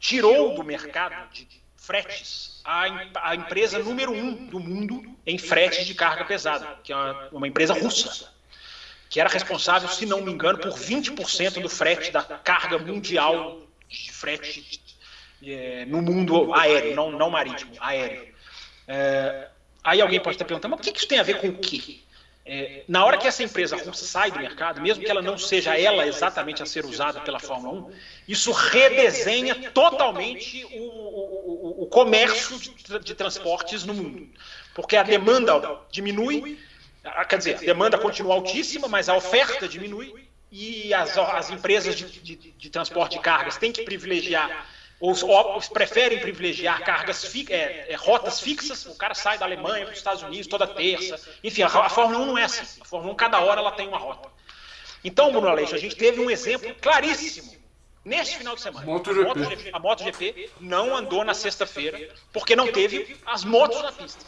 tirou 0.00 0.54
do 0.54 0.64
mercado 0.64 1.30
de 1.30 1.46
fretes 1.76 2.52
a, 2.64 2.84
a 3.22 3.34
empresa 3.34 3.78
número 3.80 4.12
um 4.12 4.46
do 4.46 4.58
mundo 4.58 5.16
em 5.26 5.36
fretes 5.36 5.86
de 5.86 5.94
carga 5.94 6.24
pesada, 6.24 6.78
que 6.82 6.92
é 6.92 6.96
uma, 6.96 7.28
uma 7.32 7.48
empresa 7.48 7.74
russa, 7.74 8.32
que 9.10 9.20
era 9.20 9.28
responsável, 9.28 9.88
se 9.88 10.06
não 10.06 10.22
me 10.22 10.32
engano, 10.32 10.58
por 10.58 10.72
20% 10.72 11.60
do 11.60 11.68
frete 11.68 12.10
da 12.10 12.22
carga 12.22 12.78
mundial 12.78 13.60
de 13.88 14.10
frete 14.10 14.80
é, 15.42 15.84
no 15.84 16.00
mundo 16.00 16.54
aéreo, 16.54 16.94
não, 16.94 17.10
não 17.10 17.28
marítimo, 17.28 17.74
aéreo. 17.78 18.32
É, 18.88 19.48
aí 19.84 20.00
alguém 20.00 20.18
pode 20.18 20.36
estar 20.36 20.46
perguntando, 20.46 20.76
mas 20.76 20.86
o 20.86 20.90
que 20.90 20.96
isso 20.96 21.08
tem 21.08 21.18
a 21.18 21.22
ver 21.22 21.40
com 21.40 21.48
o 21.48 21.58
quê? 21.58 22.00
É, 22.44 22.82
na 22.88 23.04
hora 23.04 23.18
que 23.18 23.28
essa 23.28 23.42
empresa 23.42 23.76
russa 23.76 24.04
sai 24.04 24.32
do 24.32 24.40
mercado, 24.40 24.80
mesmo 24.80 25.04
que 25.04 25.10
ela 25.10 25.22
não 25.22 25.38
seja 25.38 25.78
ela 25.78 26.06
exatamente 26.06 26.60
a 26.60 26.66
ser 26.66 26.84
usada 26.84 27.20
pela 27.20 27.38
Fórmula 27.38 27.88
1, 27.88 27.92
isso 28.26 28.50
redesenha 28.50 29.70
totalmente 29.70 30.64
o, 30.72 30.82
o, 30.82 31.82
o 31.84 31.86
comércio 31.86 32.58
de, 32.58 32.98
de, 32.98 33.14
transportes 33.14 33.84
no 33.84 33.94
mundo. 33.94 34.28
Porque 34.74 34.96
a 34.96 35.04
demanda 35.04 35.80
diminui, 35.90 36.58
quer 37.28 37.38
dizer, 37.38 37.56
a 37.56 37.60
demanda 37.60 37.96
continua 37.96 38.34
altíssima, 38.34 38.88
mas 38.88 39.08
a 39.08 39.14
oferta 39.14 39.68
diminui 39.68 40.12
e 40.50 40.92
as, 40.92 41.16
as 41.16 41.48
empresas 41.48 41.94
de, 41.94 42.06
de, 42.06 42.36
de 42.36 42.70
transporte 42.70 43.16
de 43.16 43.22
cargas 43.22 43.56
têm 43.56 43.70
que 43.70 43.82
privilegiar 43.82 44.66
os, 45.02 45.24
os 45.24 45.68
preferem 45.68 46.20
privilegiar 46.20 46.84
cargas 46.84 47.24
fi, 47.24 47.44
é, 47.50 47.86
é, 47.88 47.96
rotas 47.96 48.40
fixas. 48.40 48.86
O 48.86 48.94
cara 48.94 49.14
sai 49.14 49.36
da 49.36 49.44
Alemanha 49.44 49.84
para 49.84 49.90
os 49.90 49.98
Estados 49.98 50.22
Unidos 50.22 50.46
toda 50.46 50.64
terça. 50.64 51.20
Enfim, 51.42 51.62
a, 51.62 51.66
a, 51.66 51.88
Fórmula 51.88 52.20
1 52.20 52.26
não 52.26 52.38
é 52.38 52.44
assim. 52.44 52.80
A 52.80 52.84
Fórmula 52.84 53.12
1, 53.12 53.16
cada 53.16 53.40
hora, 53.40 53.60
ela 53.60 53.72
tem 53.72 53.88
uma 53.88 53.98
rota. 53.98 54.28
Então, 55.02 55.32
Bruno 55.32 55.48
Aleixo, 55.48 55.74
a 55.74 55.78
gente 55.78 55.96
teve 55.96 56.20
um 56.20 56.30
exemplo 56.30 56.72
claríssimo 56.80 57.52
neste 58.04 58.38
final 58.38 58.54
de 58.54 58.60
semana. 58.60 58.86
MotoGP. 58.86 59.20
A, 59.20 59.24
MotoGP, 59.24 59.70
a 59.72 59.78
MotoGP 59.80 60.50
não 60.60 60.96
andou 60.96 61.24
na 61.24 61.34
sexta-feira 61.34 62.08
porque 62.32 62.54
não 62.54 62.70
teve 62.70 63.16
as 63.26 63.44
motos 63.44 63.82
na 63.82 63.90
pista. 63.90 64.24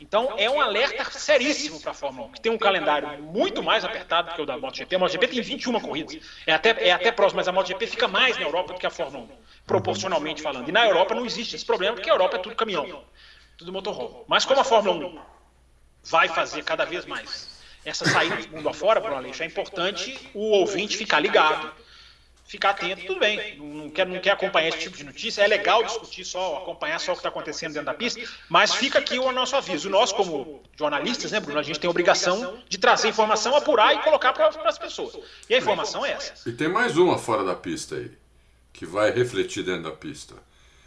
Então 0.00 0.34
é 0.38 0.48
um 0.48 0.60
alerta 0.60 1.04
seríssimo 1.10 1.78
para 1.80 1.90
a 1.90 1.94
Fórmula 1.94 2.28
1, 2.28 2.32
que 2.32 2.40
tem 2.40 2.52
um 2.52 2.58
calendário 2.58 3.22
muito 3.22 3.62
mais 3.62 3.84
apertado 3.84 4.34
que 4.34 4.40
o 4.40 4.46
da 4.46 4.56
MotoGP. 4.56 4.96
A 4.96 4.98
MotoGP 4.98 5.28
tem 5.28 5.42
21 5.42 5.80
corridas. 5.80 6.18
É 6.46 6.54
até, 6.54 6.88
é 6.88 6.92
até 6.92 7.12
próximo, 7.12 7.36
mas 7.36 7.48
a 7.48 7.52
MotoGP 7.52 7.86
fica 7.86 8.08
mais 8.08 8.36
na 8.36 8.44
Europa 8.44 8.72
do 8.72 8.78
que 8.78 8.86
a 8.86 8.90
Fórmula 8.90 9.24
1, 9.24 9.28
proporcionalmente 9.66 10.40
falando. 10.40 10.68
E 10.68 10.72
na 10.72 10.86
Europa 10.86 11.14
não 11.14 11.26
existe 11.26 11.56
esse 11.56 11.64
problema, 11.64 11.94
porque 11.94 12.10
a 12.10 12.14
Europa 12.14 12.36
é 12.36 12.38
tudo 12.38 12.54
caminhão, 12.54 13.04
tudo 13.56 13.72
motorhome. 13.72 14.24
Mas 14.28 14.44
como 14.44 14.60
a 14.60 14.64
Fórmula 14.64 15.06
1 15.06 15.20
vai 16.04 16.28
fazer 16.28 16.62
cada 16.62 16.84
vez 16.84 17.04
mais 17.04 17.56
essa 17.84 18.04
saída 18.04 18.36
do 18.36 18.48
mundo 18.56 18.68
afora, 18.68 19.00
Bruno 19.00 19.16
Aleixo, 19.16 19.42
é 19.42 19.46
importante 19.46 20.30
o 20.34 20.50
ouvinte 20.50 20.96
ficar 20.96 21.20
ligado 21.20 21.72
ficar 22.46 22.70
atento, 22.70 23.04
tudo 23.06 23.20
bem. 23.20 23.58
Não 23.58 23.90
quer, 23.90 24.06
não 24.06 24.20
quer 24.20 24.30
acompanhar 24.30 24.68
esse 24.68 24.78
tipo 24.78 24.96
de 24.96 25.04
notícia. 25.04 25.42
É 25.42 25.46
legal 25.46 25.82
discutir 25.82 26.24
só, 26.24 26.58
acompanhar 26.58 26.98
só 26.98 27.12
o 27.12 27.14
que 27.14 27.20
está 27.20 27.28
acontecendo 27.28 27.72
dentro 27.72 27.86
da 27.86 27.94
pista, 27.94 28.20
mas 28.48 28.74
fica 28.74 28.98
aqui 28.98 29.18
o 29.18 29.32
nosso 29.32 29.56
aviso. 29.56 29.90
Nós, 29.90 30.12
como 30.12 30.62
jornalistas, 30.78 31.32
né, 31.32 31.40
Bruno, 31.40 31.58
a 31.58 31.62
gente 31.62 31.78
tem 31.78 31.88
a 31.88 31.90
obrigação 31.90 32.58
de 32.68 32.78
trazer 32.78 33.08
informação, 33.08 33.56
apurar 33.56 33.94
e 33.94 33.98
colocar 33.98 34.32
para 34.32 34.48
as 34.68 34.78
pessoas. 34.78 35.18
E 35.48 35.54
a 35.54 35.58
informação 35.58 36.04
é 36.04 36.12
essa. 36.12 36.48
E 36.48 36.52
tem 36.52 36.68
mais 36.68 36.96
uma 36.96 37.18
fora 37.18 37.44
da 37.44 37.54
pista 37.54 37.96
aí, 37.96 38.10
que 38.76 38.86
vai 38.86 39.10
refletir 39.10 39.64
dentro 39.64 39.84
da 39.84 39.90
pista. 39.90 40.34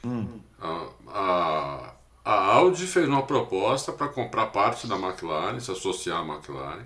Hum. 0.05 0.39
A, 0.61 0.85
a, 1.07 1.93
a 2.23 2.33
Audi 2.55 2.85
fez 2.87 3.07
uma 3.07 3.23
proposta 3.23 3.91
para 3.91 4.07
comprar 4.07 4.47
parte 4.47 4.87
da 4.87 4.95
McLaren, 4.95 5.59
se 5.59 5.71
associar 5.71 6.19
à 6.19 6.25
McLaren 6.25 6.85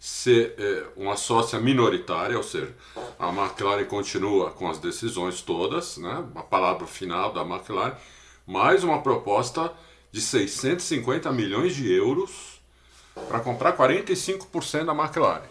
ser 0.00 0.54
é, 0.56 0.84
uma 0.96 1.14
sócia 1.14 1.60
minoritária, 1.60 2.34
ou 2.34 2.42
seja, 2.42 2.74
a 3.18 3.28
McLaren 3.28 3.84
continua 3.84 4.50
com 4.50 4.68
as 4.70 4.78
decisões 4.78 5.42
todas, 5.42 5.98
né, 5.98 6.24
a 6.34 6.42
palavra 6.42 6.86
final 6.86 7.34
da 7.34 7.42
McLaren, 7.42 7.94
mais 8.46 8.82
uma 8.82 9.02
proposta 9.02 9.70
de 10.10 10.22
650 10.22 11.30
milhões 11.32 11.76
de 11.76 11.92
euros 11.92 12.62
para 13.28 13.40
comprar 13.40 13.76
45% 13.76 14.86
da 14.86 14.94
McLaren. 14.94 15.42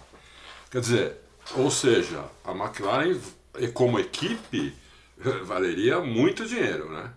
Quer 0.71 0.81
dizer, 0.81 1.17
ou 1.55 1.69
seja, 1.69 2.25
a 2.43 2.51
McLaren 2.51 3.19
como 3.67 3.99
equipe 3.99 4.73
valeria 5.43 5.99
muito 5.99 6.45
dinheiro, 6.45 6.89
né? 6.89 7.11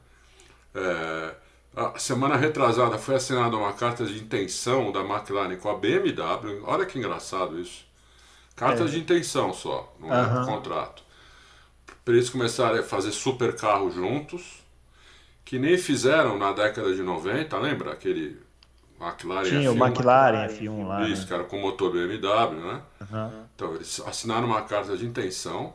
É, 0.75 1.35
a 1.75 1.99
semana 1.99 2.37
retrasada 2.37 2.99
foi 2.99 3.15
assinada 3.15 3.57
uma 3.57 3.73
carta 3.73 4.05
de 4.05 4.19
intenção 4.19 4.93
da 4.93 5.01
McLaren 5.01 5.57
com 5.57 5.71
a 5.71 5.77
BMW. 5.77 6.63
Olha 6.65 6.85
que 6.85 6.99
engraçado 6.99 7.59
isso. 7.59 7.87
Carta 8.55 8.83
é. 8.83 8.87
de 8.87 8.99
intenção 8.99 9.53
só, 9.55 9.95
não 9.99 10.09
uhum. 10.09 10.43
é 10.43 10.47
contrato. 10.47 11.03
Para 12.05 12.15
eles 12.15 12.29
começarem 12.29 12.81
a 12.81 12.83
fazer 12.83 13.13
super 13.13 13.55
carro 13.57 13.91
juntos, 13.91 14.63
que 15.45 15.59
nem 15.59 15.79
fizeram 15.79 16.37
na 16.37 16.53
década 16.53 16.95
de 16.95 17.03
90, 17.03 17.57
lembra? 17.59 17.93
Aquele 17.93 18.39
McLaren 19.01 19.49
Tinha 19.49 19.71
F1, 19.71 19.81
o 19.81 19.87
McLaren 19.87 20.49
F1 20.49 20.87
lá. 20.87 21.09
Isso, 21.09 21.23
né? 21.23 21.29
cara, 21.29 21.45
com 21.45 21.59
motor 21.59 21.91
BMW, 21.91 22.61
né? 22.61 22.83
Uhum. 23.01 23.45
Então, 23.55 23.75
eles 23.75 24.01
assinaram 24.07 24.47
uma 24.47 24.63
carta 24.63 24.97
de 24.97 25.07
intenção. 25.07 25.75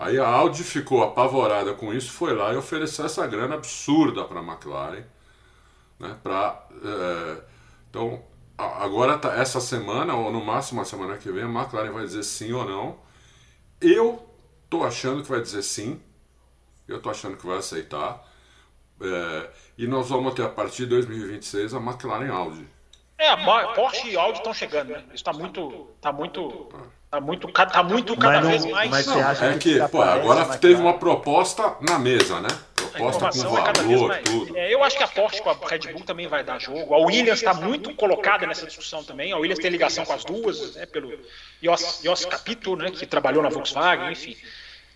Aí 0.00 0.18
a 0.18 0.26
Audi 0.26 0.64
ficou 0.64 1.02
apavorada 1.02 1.74
com 1.74 1.92
isso, 1.92 2.10
foi 2.10 2.34
lá 2.34 2.52
e 2.52 2.56
ofereceu 2.56 3.04
essa 3.04 3.26
grana 3.26 3.54
absurda 3.54 4.24
para 4.24 4.40
a 4.40 4.42
McLaren 4.42 5.04
né, 6.00 6.16
pra, 6.22 6.66
é, 6.82 7.42
então, 7.90 8.24
agora 8.56 9.18
tá, 9.18 9.34
essa 9.34 9.60
semana, 9.60 10.14
ou 10.14 10.32
no 10.32 10.42
máximo 10.42 10.80
a 10.80 10.84
semana 10.84 11.18
que 11.18 11.30
vem, 11.30 11.44
a 11.44 11.46
McLaren 11.46 11.92
vai 11.92 12.04
dizer 12.04 12.22
sim 12.22 12.52
ou 12.52 12.64
não. 12.64 12.98
Eu 13.80 14.26
tô 14.70 14.82
achando 14.82 15.22
que 15.22 15.28
vai 15.28 15.42
dizer 15.42 15.62
sim. 15.62 16.00
Eu 16.88 17.00
tô 17.00 17.10
achando 17.10 17.36
que 17.36 17.46
vai 17.46 17.58
aceitar. 17.58 18.26
É, 19.00 19.50
e 19.76 19.86
nós 19.86 20.08
vamos 20.08 20.34
ter 20.34 20.42
a 20.42 20.48
partir 20.48 20.84
de 20.84 20.90
2026 20.90 21.74
a 21.74 21.78
McLaren 21.78 22.30
Audi. 22.30 22.66
É, 23.18 23.28
a 23.28 23.74
Porsche 23.74 24.08
e 24.08 24.16
Audi 24.16 24.38
estão 24.38 24.54
chegando, 24.54 24.88
né? 24.88 25.04
Isso 25.08 25.16
está 25.16 25.32
muito, 25.32 25.88
tá 26.00 26.10
muito, 26.10 26.68
tá 27.10 27.20
muito, 27.20 27.48
tá 27.48 27.82
muito 27.82 28.16
cada 28.16 28.40
não, 28.40 28.50
vez 28.50 28.64
mais. 28.66 28.90
Mas 28.90 29.06
você 29.06 29.20
acha 29.20 29.44
é 29.46 29.58
que, 29.58 29.80
que 29.80 29.88
pô, 29.88 30.00
agora 30.00 30.56
teve 30.56 30.80
uma 30.80 30.94
proposta 30.94 31.74
na 31.80 31.98
mesa, 31.98 32.40
né? 32.40 32.48
Proposta 32.76 33.30
com 33.30 33.38
valor, 33.38 33.68
é 33.68 33.82
vez 33.82 34.00
mais. 34.02 34.24
tudo. 34.24 34.56
É, 34.56 34.72
eu 34.72 34.82
acho 34.84 34.96
que 34.96 35.02
a 35.02 35.08
Porsche 35.08 35.42
com 35.42 35.50
a 35.50 35.56
Red 35.68 35.92
Bull 35.92 36.04
também 36.04 36.28
vai 36.28 36.44
dar 36.44 36.60
jogo. 36.60 36.94
A 36.94 36.98
Williams 36.98 37.40
está 37.40 37.52
muito 37.52 37.94
colocada 37.94 38.46
nessa 38.46 38.66
discussão 38.66 39.02
também. 39.02 39.32
A 39.32 39.36
Williams 39.36 39.58
tem 39.58 39.70
ligação 39.70 40.04
com 40.04 40.12
as 40.12 40.24
duas, 40.24 40.76
né, 40.76 40.86
pelo 40.86 41.12
Jos, 41.62 42.00
Jos 42.02 42.24
Capito, 42.24 42.76
né, 42.76 42.90
que 42.90 43.06
trabalhou 43.06 43.42
na 43.42 43.48
Volkswagen, 43.48 44.12
enfim. 44.12 44.36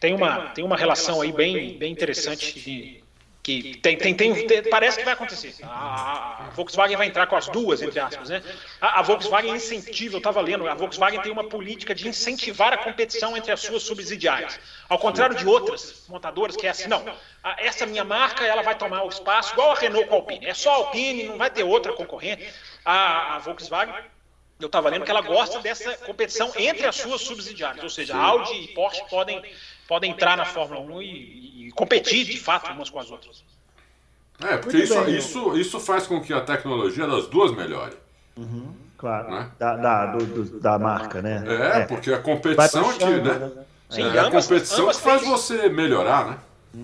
Tem 0.00 0.14
uma, 0.14 0.48
tem 0.48 0.64
uma 0.64 0.76
relação 0.76 1.20
aí 1.20 1.32
bem, 1.32 1.78
bem 1.78 1.92
interessante 1.92 2.58
de, 2.60 3.03
que 3.44 3.76
tem, 3.76 3.98
tem, 3.98 4.14
tem, 4.14 4.46
tem, 4.46 4.62
parece 4.62 4.96
que 4.96 5.04
vai 5.04 5.12
acontecer. 5.12 5.54
A, 5.62 6.46
a, 6.46 6.50
Volkswagen 6.54 6.96
vai 6.96 7.06
entrar 7.06 7.26
com 7.26 7.36
as 7.36 7.46
duas, 7.46 7.82
entre 7.82 8.00
aspas. 8.00 8.30
Né? 8.30 8.42
A, 8.80 9.00
a 9.00 9.02
Volkswagen 9.02 9.54
incentiva, 9.54 10.14
eu 10.14 10.18
estava 10.18 10.40
lendo, 10.40 10.66
a 10.66 10.72
Volkswagen 10.72 11.20
tem 11.20 11.30
uma 11.30 11.44
política 11.44 11.94
de 11.94 12.08
incentivar 12.08 12.72
a 12.72 12.78
competição 12.78 13.36
entre 13.36 13.52
as 13.52 13.60
suas 13.60 13.82
subsidiárias. 13.82 14.58
Ao 14.88 14.98
contrário 14.98 15.36
de 15.36 15.46
outras 15.46 16.06
montadoras 16.08 16.56
que 16.56 16.66
é 16.66 16.70
assim, 16.70 16.88
não, 16.88 17.04
essa 17.58 17.84
minha 17.84 18.02
marca 18.02 18.46
ela 18.46 18.62
vai 18.62 18.76
tomar 18.76 19.04
o 19.04 19.10
espaço, 19.10 19.52
igual 19.52 19.72
a 19.72 19.74
Renault 19.74 20.08
com 20.08 20.14
a 20.14 20.18
Alpine. 20.18 20.46
É 20.46 20.54
só 20.54 20.70
a 20.70 20.76
Alpine, 20.76 21.24
não 21.24 21.36
vai 21.36 21.50
ter 21.50 21.64
outra 21.64 21.92
concorrente. 21.92 22.48
A, 22.82 23.36
a 23.36 23.38
Volkswagen 23.40 23.94
eu 24.58 24.66
estava 24.66 24.88
lendo 24.88 25.04
que 25.04 25.10
ela 25.10 25.20
gosta 25.20 25.60
dessa 25.60 25.94
competição 25.98 26.50
entre 26.56 26.86
as 26.86 26.96
suas 26.96 27.20
subsidiárias, 27.20 27.82
ou 27.82 27.90
seja, 27.90 28.16
Audi 28.16 28.54
e 28.54 28.68
Porsche 28.68 29.02
podem 29.10 29.42
podem 29.86 30.10
entrar 30.10 30.36
na 30.36 30.44
Fórmula 30.44 30.80
1 30.80 31.02
e, 31.02 31.66
e 31.66 31.72
competir 31.72 32.24
de 32.24 32.38
fato 32.38 32.72
umas 32.72 32.90
com 32.90 32.98
as 32.98 33.10
outras. 33.10 33.44
É, 34.42 34.56
porque 34.56 34.78
isso, 34.78 35.08
isso, 35.08 35.56
isso 35.56 35.80
faz 35.80 36.06
com 36.06 36.20
que 36.20 36.32
a 36.32 36.40
tecnologia 36.40 37.06
das 37.06 37.26
duas 37.26 37.52
melhore. 37.52 37.94
Uhum, 38.36 38.74
claro. 38.96 39.30
Né? 39.30 39.50
Da, 39.58 39.76
da, 39.76 40.06
do, 40.06 40.26
do, 40.26 40.60
da 40.60 40.78
marca, 40.78 41.22
né? 41.22 41.44
É, 41.46 41.80
é. 41.80 41.86
porque 41.86 42.12
a 42.12 42.18
competição 42.18 42.90
aqui, 42.90 43.04
né? 43.04 43.34
né? 43.34 43.52
Sim, 43.88 44.02
é, 44.02 44.18
ambas, 44.18 44.44
a 44.46 44.48
competição 44.48 44.84
ambas 44.84 44.98
faz 44.98 45.24
você 45.24 45.68
melhorar, 45.68 46.26
né? 46.26 46.38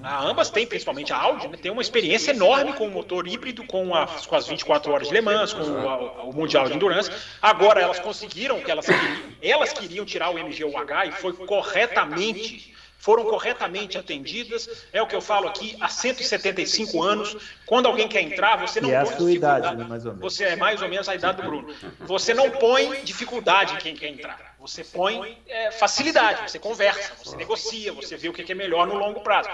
A 0.04 0.24
ambas 0.24 0.50
têm, 0.50 0.66
principalmente 0.66 1.12
a 1.12 1.16
Audi, 1.16 1.48
né, 1.48 1.58
tem 1.60 1.72
uma 1.72 1.82
experiência 1.82 2.30
enorme 2.30 2.72
com 2.74 2.86
o 2.86 2.90
motor 2.90 3.26
híbrido, 3.26 3.64
com, 3.64 3.92
a, 3.92 4.06
com 4.06 4.36
as 4.36 4.46
24 4.46 4.92
horas 4.92 5.08
de 5.08 5.14
Le 5.14 5.20
Mans, 5.20 5.52
com 5.52 5.62
o, 5.62 6.30
o 6.30 6.32
Mundial 6.32 6.68
de 6.68 6.74
Endurance. 6.74 7.10
Agora 7.42 7.80
elas 7.80 7.98
conseguiram 7.98 8.58
o 8.58 8.62
que 8.62 8.70
elas 8.70 8.86
queriam. 8.86 9.16
Elas 9.42 9.72
queriam 9.72 10.04
tirar 10.04 10.30
o 10.30 10.34
MGUH 10.34 11.06
e 11.08 11.12
foi 11.12 11.32
corretamente 11.32 12.72
foram 13.00 13.24
corretamente 13.24 13.98
atendidas. 13.98 14.86
É 14.92 15.02
o 15.02 15.06
que 15.06 15.16
eu 15.16 15.22
falo 15.22 15.48
aqui 15.48 15.76
há 15.80 15.88
175 15.88 17.02
anos. 17.02 17.36
Quando 17.66 17.86
alguém 17.86 18.06
quer 18.06 18.20
entrar, 18.20 18.56
você 18.56 18.80
não 18.80 18.90
e 18.90 18.92
é 18.92 19.02
põe 19.02 19.12
a 19.12 19.16
sua 19.16 19.32
idade, 19.32 19.76
né, 19.76 19.84
mais 19.88 20.04
ou 20.04 20.12
menos. 20.12 20.32
Você 20.32 20.44
é 20.44 20.54
mais 20.54 20.82
ou 20.82 20.88
menos 20.88 21.08
a 21.08 21.14
idade 21.14 21.40
do 21.40 21.48
Bruno. 21.48 21.74
Você 22.00 22.34
não 22.34 22.50
põe 22.50 23.02
dificuldade 23.02 23.74
em 23.74 23.78
quem 23.78 23.96
quer 23.96 24.08
entrar. 24.08 24.54
Você 24.60 24.84
põe 24.84 25.38
é, 25.48 25.70
facilidade, 25.70 26.50
você 26.50 26.58
conversa, 26.58 27.14
você 27.24 27.34
negocia, 27.34 27.90
você 27.94 28.18
vê 28.18 28.28
o 28.28 28.32
que 28.34 28.52
é 28.52 28.54
melhor 28.54 28.86
no 28.86 28.94
longo 28.94 29.20
prazo. 29.20 29.48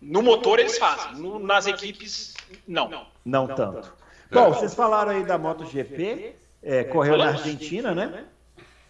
No 0.00 0.22
motor 0.22 0.58
eles 0.58 0.78
fazem, 0.78 1.20
no, 1.20 1.38
nas 1.38 1.66
equipes, 1.66 2.34
não. 2.66 3.06
Não 3.22 3.46
tanto. 3.46 3.92
Bom, 4.30 4.48
vocês 4.48 4.74
falaram 4.74 5.12
aí 5.12 5.22
da 5.22 5.36
MotoGP, 5.36 6.34
é, 6.62 6.84
correu 6.84 7.18
na 7.18 7.28
Argentina, 7.28 7.94
né? 7.94 8.24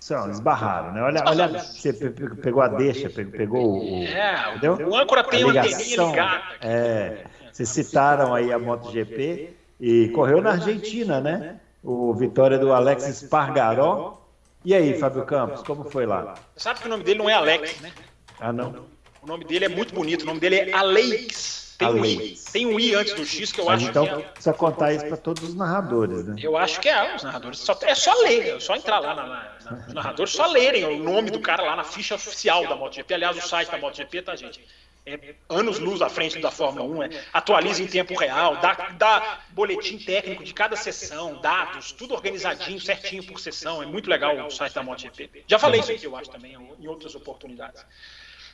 São, 0.07 0.31
esbarraram, 0.31 0.93
né? 0.93 1.03
Olha, 1.03 1.25
olha, 1.27 1.59
você 1.59 1.93
pegou 1.93 2.63
a 2.63 2.69
deixa, 2.69 3.11
pegou 3.11 3.83
o. 3.83 4.05
É, 4.05 4.55
entendeu? 4.55 4.89
o 4.89 4.97
âncora 4.97 5.25
tem 5.25 5.43
uma 5.43 5.53
ligada. 5.53 6.43
É, 6.61 7.25
vocês 7.51 7.69
citaram 7.71 8.33
aí 8.33 8.53
a 8.53 8.57
MotoGP 8.57 9.53
e 9.81 10.09
correu 10.11 10.41
na 10.41 10.53
Argentina, 10.53 11.21
né? 11.21 11.59
O 11.83 12.15
vitória 12.15 12.57
do 12.57 12.73
Alex 12.73 13.09
Espargaró. 13.09 14.23
E 14.65 14.77
aí, 14.77 14.97
Fábio 14.97 15.25
Campos, 15.25 15.65
como 15.65 15.91
foi 15.91 16.07
lá? 16.07 16.35
Sabe 16.55 16.79
que 16.79 16.87
o 16.87 16.89
nome 16.89 17.03
dele 17.03 17.19
não 17.19 17.29
é 17.29 17.33
Alex, 17.33 17.81
né? 17.81 17.91
Ah, 18.39 18.53
não? 18.53 18.87
O 19.21 19.27
nome 19.27 19.45
dele 19.45 19.65
é 19.65 19.69
muito 19.69 19.93
bonito, 19.93 20.23
o 20.23 20.27
nome 20.27 20.39
dele 20.39 20.71
é 20.71 20.73
Alex. 20.73 21.66
Tem 21.79 21.89
um 21.89 22.05
I. 22.05 22.39
Tem 22.53 22.67
um 22.67 22.81
I 22.81 22.95
antes 22.95 23.13
do 23.15 23.25
X 23.25 23.53
que 23.53 23.61
eu 23.61 23.67
Mas 23.67 23.83
acho 23.83 23.91
então, 23.91 24.07
que 24.07 24.13
é. 24.13 24.19
Precisa 24.19 24.55
contar 24.55 24.93
isso 24.95 25.07
para 25.07 25.17
todos 25.17 25.43
os 25.43 25.55
narradores, 25.55 26.25
né? 26.25 26.37
Eu 26.41 26.57
acho 26.57 26.81
que 26.81 26.89
é, 26.89 27.15
os 27.15 27.23
narradores. 27.23 27.59
Só, 27.59 27.79
é 27.83 27.95
só 27.95 28.15
ler, 28.23 28.57
é 28.57 28.61
só 28.61 28.75
entrar 28.77 28.99
lá 28.99 29.15
na, 29.15 29.27
na, 29.27 29.61
na, 29.71 29.87
os 29.87 29.95
narradores, 29.95 30.33
só 30.33 30.47
lerem 30.47 30.85
o 30.85 31.03
nome 31.03 31.31
do 31.31 31.41
cara 31.41 31.63
lá 31.63 31.77
na 31.77 31.85
ficha 31.85 32.15
oficial 32.15 32.67
da 32.67 32.75
MotoGP. 32.75 33.13
Aliás, 33.13 33.37
o 33.37 33.47
site 33.47 33.71
da 33.71 33.79
MotoGP, 33.79 34.23
tá, 34.23 34.35
gente? 34.35 34.65
É 35.05 35.37
anos 35.49 35.79
luz 35.79 36.03
à 36.03 36.09
frente 36.09 36.41
da 36.41 36.51
Fórmula 36.51 36.85
1, 36.85 37.03
é, 37.05 37.25
atualiza 37.33 37.81
em 37.81 37.87
tempo 37.87 38.19
real, 38.19 38.57
dá, 38.57 38.73
dá 38.99 39.39
boletim 39.51 39.99
técnico 39.99 40.43
de 40.43 40.53
cada 40.53 40.75
sessão, 40.75 41.41
dados, 41.41 41.93
tudo 41.93 42.13
organizadinho, 42.13 42.81
certinho 42.81 43.23
por 43.23 43.39
sessão. 43.39 43.81
É 43.81 43.87
muito 43.87 44.11
legal 44.11 44.35
o 44.47 44.51
site 44.51 44.73
da 44.73 44.83
MotoGP. 44.83 45.45
Já 45.47 45.61
falei 45.61 45.81
isso 45.81 45.93
aqui, 45.93 46.07
eu 46.07 46.17
acho, 46.17 46.31
também, 46.31 46.57
em 46.81 46.89
outras 46.89 47.15
oportunidades. 47.15 47.85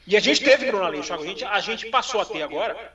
E 0.07 0.17
a 0.17 0.21
gente 0.21 0.43
teve, 0.43 0.67
Bruno 0.67 0.85
Aleixo, 0.85 1.15
a 1.15 1.19
gente, 1.19 1.45
a 1.45 1.61
gente 1.61 1.87
passou 1.87 2.21
a 2.21 2.25
ter 2.25 2.43
agora 2.43 2.93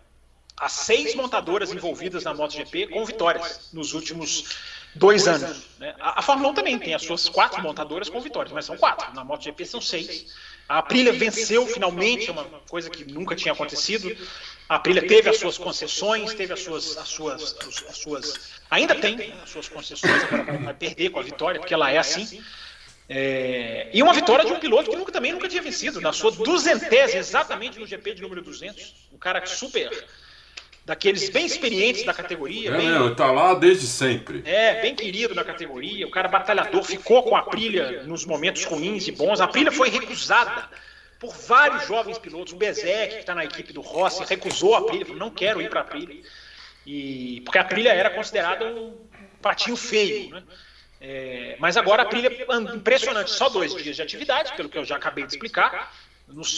as 0.58 0.72
seis 0.72 1.14
montadoras 1.14 1.72
envolvidas 1.72 2.24
na 2.24 2.34
MotoGP 2.34 2.88
com 2.88 3.05
vitórias 3.05 3.70
nos 3.72 3.93
últimos 3.93 4.55
dois 4.95 5.28
anos. 5.28 5.64
Né? 5.78 5.93
A, 5.99 6.20
a, 6.20 6.22
Fórmula 6.22 6.49
1 6.49 6.53
também 6.55 6.80
tem 6.80 6.95
as 6.95 7.03
suas 7.03 7.30
quatro 7.30 7.62
montadoras 7.62 8.10
com 8.10 8.20
vitórias, 8.20 8.51
mas 8.51 8.66
são 8.66 8.76
quatro. 8.76 9.14
Na 9.14 9.24
MotoGP 9.24 9.66
são 9.66 9.80
seis. 9.80 10.34
A 10.68 10.80
Aprilia 10.80 11.14
venceu 11.14 11.66
finalmente, 11.68 12.30
uma 12.32 12.43
coisa 12.68 12.89
que 12.89 13.10
nunca 13.10 13.36
tinha 13.36 13.53
acontecido. 13.53 14.16
A 14.68 14.76
Aprilia 14.76 15.08
teve 15.08 15.30
as 15.30 15.38
suas 15.38 15.58
concessões, 15.58 16.34
teve 16.34 16.51
as 16.51 16.62
suas, 16.62 16.97
as 16.97 17.08
suas, 17.08 17.55
as 17.88 17.97
suas 17.97 18.58
ainda 18.70 18.95
tem 18.95 19.32
as 19.43 19.49
suas 19.49 19.70
concessões, 19.70 20.24
agora 20.24 20.58
vai 20.58 20.74
perder 20.74 21.12
com 21.12 21.20
a 21.20 21.24
vitória, 21.24 21.60
porque 21.60 21.74
ela 21.74 21.89
é 21.89 21.97
assim. 21.97 22.43
É, 23.08 23.89
e 23.93 24.03
uma 24.03 24.14
vitória 24.14 24.43
de 24.43 24.51
um 24.51 24.60
piloto 24.60 24.89
que 24.89 24.97
nunca, 24.97 25.12
também 25.14 25.32
nunca 25.32 25.47
tinha 25.47 25.62
vencido, 25.62 26.01
na 26.01 26.12
sua 26.12 26.32
duzentésima, 26.32 27.20
exatamente 27.20 27.80
no 27.80 27.88
GP 27.88 28.16
de 28.16 28.22
número 28.22 28.41
200. 28.41 29.08
Um 29.14 29.18
cara 29.18 29.45
super 29.45 29.89
daqueles 30.88 31.28
bem 31.30 31.46
experientes 31.46 32.06
da 32.06 32.14
categoria. 32.14 32.70
É, 32.70 32.78
bem, 32.78 32.88
meu, 32.88 33.14
tá 33.14 33.30
lá 33.30 33.54
desde 33.54 33.86
sempre. 33.86 34.42
É, 34.46 34.82
bem 34.82 34.96
querido 34.96 35.36
da 35.36 35.44
categoria, 35.44 36.08
o 36.08 36.10
cara 36.10 36.30
batalhador, 36.30 36.82
ficou 36.82 37.24
com 37.24 37.36
a 37.36 37.44
Prilha 37.44 38.04
nos 38.04 38.26
momentos 38.26 38.64
ruins 38.64 39.06
e 39.06 39.12
bons. 39.12 39.42
A 39.42 39.50
Prilha 39.50 39.70
foi 39.70 39.90
recusada 39.90 40.70
por 41.20 41.36
vários 41.36 41.86
jovens 41.86 42.18
pilotos. 42.18 42.54
O 42.54 42.56
Bezek, 42.56 43.16
que 43.16 43.20
está 43.20 43.36
na 43.36 43.44
equipe 43.44 43.74
do 43.74 43.82
Rossi, 43.82 44.24
recusou 44.24 44.76
a 44.76 44.86
Prilha, 44.86 45.06
falou, 45.06 45.20
não 45.20 45.30
quero 45.30 45.62
ir 45.62 45.70
para 45.70 45.82
a 45.82 45.84
Prilha. 45.84 46.24
E, 46.86 47.42
porque 47.44 47.58
a 47.58 47.66
Prilha 47.66 47.90
era 47.90 48.10
considerada 48.10 48.66
um 48.66 48.96
patinho 49.42 49.76
feio, 49.76 50.30
né? 50.30 50.44
É, 51.02 51.58
mas 51.60 51.76
agora 51.76 52.04
a 52.04 52.06
Prilha, 52.06 52.32
impressionante, 52.74 53.30
só 53.30 53.50
dois 53.50 53.76
dias 53.76 53.98
de 53.98 54.02
atividade, 54.02 54.54
pelo 54.56 54.70
que 54.70 54.78
eu 54.78 54.86
já 54.86 54.96
acabei 54.96 55.26
de 55.26 55.34
explicar, 55.34 55.94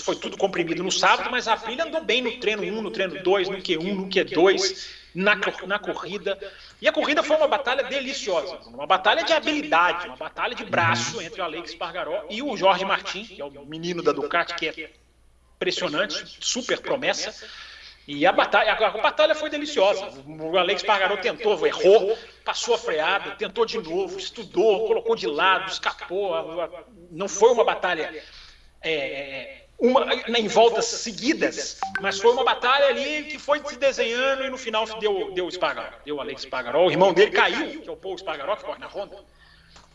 foi 0.04 0.16
tudo 0.16 0.38
comprimido 0.38 0.84
no 0.84 0.92
sábado, 0.92 1.30
mas 1.30 1.48
a 1.48 1.54
Aprilia 1.54 1.86
andou 1.86 2.04
bem 2.04 2.22
no 2.22 2.40
treino 2.40 2.64
1, 2.64 2.82
no 2.82 2.92
treino 2.92 3.22
2, 3.22 3.50
no 3.50 3.58
Q1, 3.58 3.94
no 3.94 4.10
Q2, 4.10 4.88
na, 5.14 5.36
na 5.68 5.80
corrida. 5.80 6.38
E 6.82 6.88
a 6.88 6.92
corrida 6.92 7.22
foi 7.22 7.38
uma 7.38 7.48
batalha 7.48 7.84
deliciosa, 7.84 8.60
uma 8.68 8.88
batalha 8.88 9.24
de 9.24 9.32
habilidade, 9.32 10.08
uma 10.08 10.18
batalha 10.18 10.56
de 10.56 10.66
braço 10.66 11.22
entre 11.22 11.42
o 11.42 11.44
Alex 11.44 11.76
Pargaró 11.76 12.26
e 12.30 12.42
o 12.42 12.58
Jorge 12.58 12.84
Martin, 12.84 13.26
que 13.26 13.42
é 13.42 13.46
o 13.46 13.66
menino 13.66 14.02
da 14.02 14.12
Ducati, 14.12 14.56
que 14.56 14.68
é 14.68 14.92
impressionante, 15.56 16.38
super 16.40 16.80
promessa. 16.82 17.34
E 18.08 18.26
a 18.26 18.32
batalha, 18.32 18.74
a, 18.74 18.90
batalha 18.98 19.36
foi 19.36 19.52
deliciosa. 19.52 20.10
O 20.26 20.58
Alex 20.58 20.82
Pargaró 20.82 21.16
tentou, 21.18 21.64
errou, 21.68 22.18
passou 22.44 22.74
a 22.74 22.78
freada, 22.78 23.36
tentou 23.36 23.68
de 23.68 23.78
novo, 23.78 24.18
estudou, 24.18 24.88
colocou 24.88 25.16
de 25.16 25.28
lado, 25.28 25.70
escapou. 25.70 26.34
Não 27.12 27.28
foi 27.28 27.52
uma 27.52 27.64
batalha 27.64 28.24
é, 28.82 28.92
é, 28.92 29.66
uma, 29.78 30.14
em 30.38 30.48
voltas 30.48 30.86
seguidas, 30.86 31.80
mas 32.02 32.20
foi 32.20 32.32
uma 32.32 32.44
batalha 32.44 32.88
ali 32.88 33.24
que 33.26 33.38
foi 33.38 33.62
se 33.66 33.78
desenhando 33.78 34.44
e 34.44 34.50
no 34.50 34.58
final 34.58 34.86
deu, 35.00 35.32
deu 35.34 35.46
o 35.46 35.50
Espargaró, 35.50 35.96
deu 36.06 36.20
Alex 36.20 36.44
Espargaró. 36.44 36.86
O 36.86 36.92
irmão 36.92 37.14
dele 37.14 37.32
caiu, 37.32 37.82
que 37.82 37.90
é 37.90 37.92
o 37.92 37.96
Paul 37.96 38.16
Espargaró, 38.16 38.56
que 38.56 38.64
corre 38.64 38.80
na 38.80 38.88
Honda. 38.88 39.18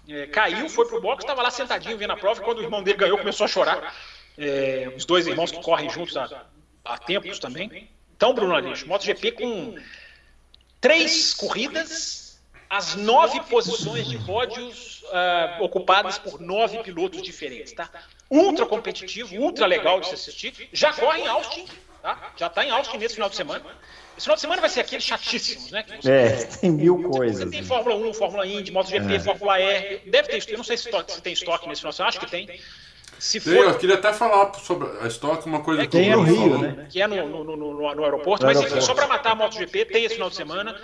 É, 0.09 0.27
caiu, 0.27 0.69
foi 0.69 0.87
pro 0.87 1.01
box, 1.01 1.25
estava 1.25 1.43
lá 1.43 1.51
sentadinho 1.51 1.97
vendo 1.97 2.13
a 2.13 2.17
prova 2.17 2.41
e 2.41 2.45
quando 2.45 2.59
o 2.59 2.63
irmão 2.63 2.83
dele 2.83 2.99
ganhou 2.99 3.19
começou 3.19 3.45
a 3.45 3.49
chorar. 3.49 3.95
É, 4.37 4.93
os 4.97 5.05
dois 5.05 5.27
irmãos 5.27 5.51
que 5.51 5.63
correm 5.63 5.89
juntos 5.89 6.17
há, 6.17 6.47
há 6.85 6.99
tempos 6.99 7.39
também. 7.39 7.89
Então, 8.17 8.35
Bruno 8.35 8.55
Aleixo, 8.55 8.87
MotoGP 8.87 9.33
com 9.33 9.77
três 10.81 11.35
corridas 11.35 12.24
as 12.75 12.97
nove 12.97 13.41
posições 13.43 14.09
de 14.09 14.19
pódios 14.19 15.05
uh, 15.05 15.63
ocupadas 15.63 16.19
por 16.19 16.41
nove 16.41 16.83
pilotos 16.83 17.23
diferentes, 17.23 17.73
tá? 17.73 17.89
Ultra 18.29 18.67
competitivo, 18.67 19.37
ultra 19.37 19.65
legal 19.65 20.01
de 20.01 20.09
se 20.09 20.15
assistir. 20.15 20.69
Já 20.73 20.93
corre 20.93 21.21
em 21.21 21.29
Austin, 21.29 21.67
tá? 22.03 22.33
Já 22.37 22.49
está 22.49 22.65
em 22.67 22.71
Austin 22.71 22.99
nesse 22.99 23.15
final 23.15 23.31
de 23.31 23.37
semana. 23.37 23.65
Esse 24.17 24.25
final 24.25 24.35
de 24.35 24.41
semana 24.41 24.61
vai 24.61 24.71
ser 24.71 24.81
aquele 24.81 25.01
chatíssimo, 25.01 25.71
né? 25.71 25.85
é, 26.05 26.31
tem 26.47 26.73
mil 26.73 27.09
coisas. 27.11 27.49
Tem 27.49 27.63
Fórmula 27.63 27.95
1, 27.95 28.15
Fórmula 28.15 28.45
Indy, 28.45 28.73
MotoGP, 28.73 29.15
é. 29.15 29.21
Fórmula 29.21 29.61
R. 29.61 30.11
Deve 30.11 30.29
ter, 30.29 30.51
eu 30.51 30.57
não 30.57 30.65
sei 30.65 30.77
se, 30.77 30.91
se 30.91 31.23
tem 31.23 31.33
estoque 31.33 31.69
nesse 31.69 31.81
final 31.81 31.91
de 31.91 31.97
semana, 31.97 32.09
acho 32.09 32.21
que 32.21 32.31
tem. 32.31 32.61
Se 33.21 33.39
for... 33.39 33.53
Eu 33.53 33.79
queria 33.79 33.95
até 33.95 34.13
falar 34.13 34.53
sobre 34.55 34.89
a 35.01 35.07
estoque, 35.07 35.47
uma 35.47 35.63
coisa 35.63 35.83
é, 35.83 35.87
que 35.87 35.93
tem 35.93 36.11
no 36.11 36.23
Rio, 36.23 36.59
né? 36.59 36.89
Que 36.91 37.01
é 37.01 37.07
no, 37.07 37.45
no, 37.45 37.57
no, 37.57 37.95
no 37.95 38.05
aeroporto, 38.05 38.45
mas 38.45 38.61
enfim, 38.61 38.81
só 38.81 38.95
para 38.95 39.07
matar 39.07 39.31
a 39.31 39.35
MotoGP, 39.37 39.85
tem 39.85 40.05
esse 40.05 40.15
final 40.15 40.29
de 40.29 40.35
semana. 40.35 40.77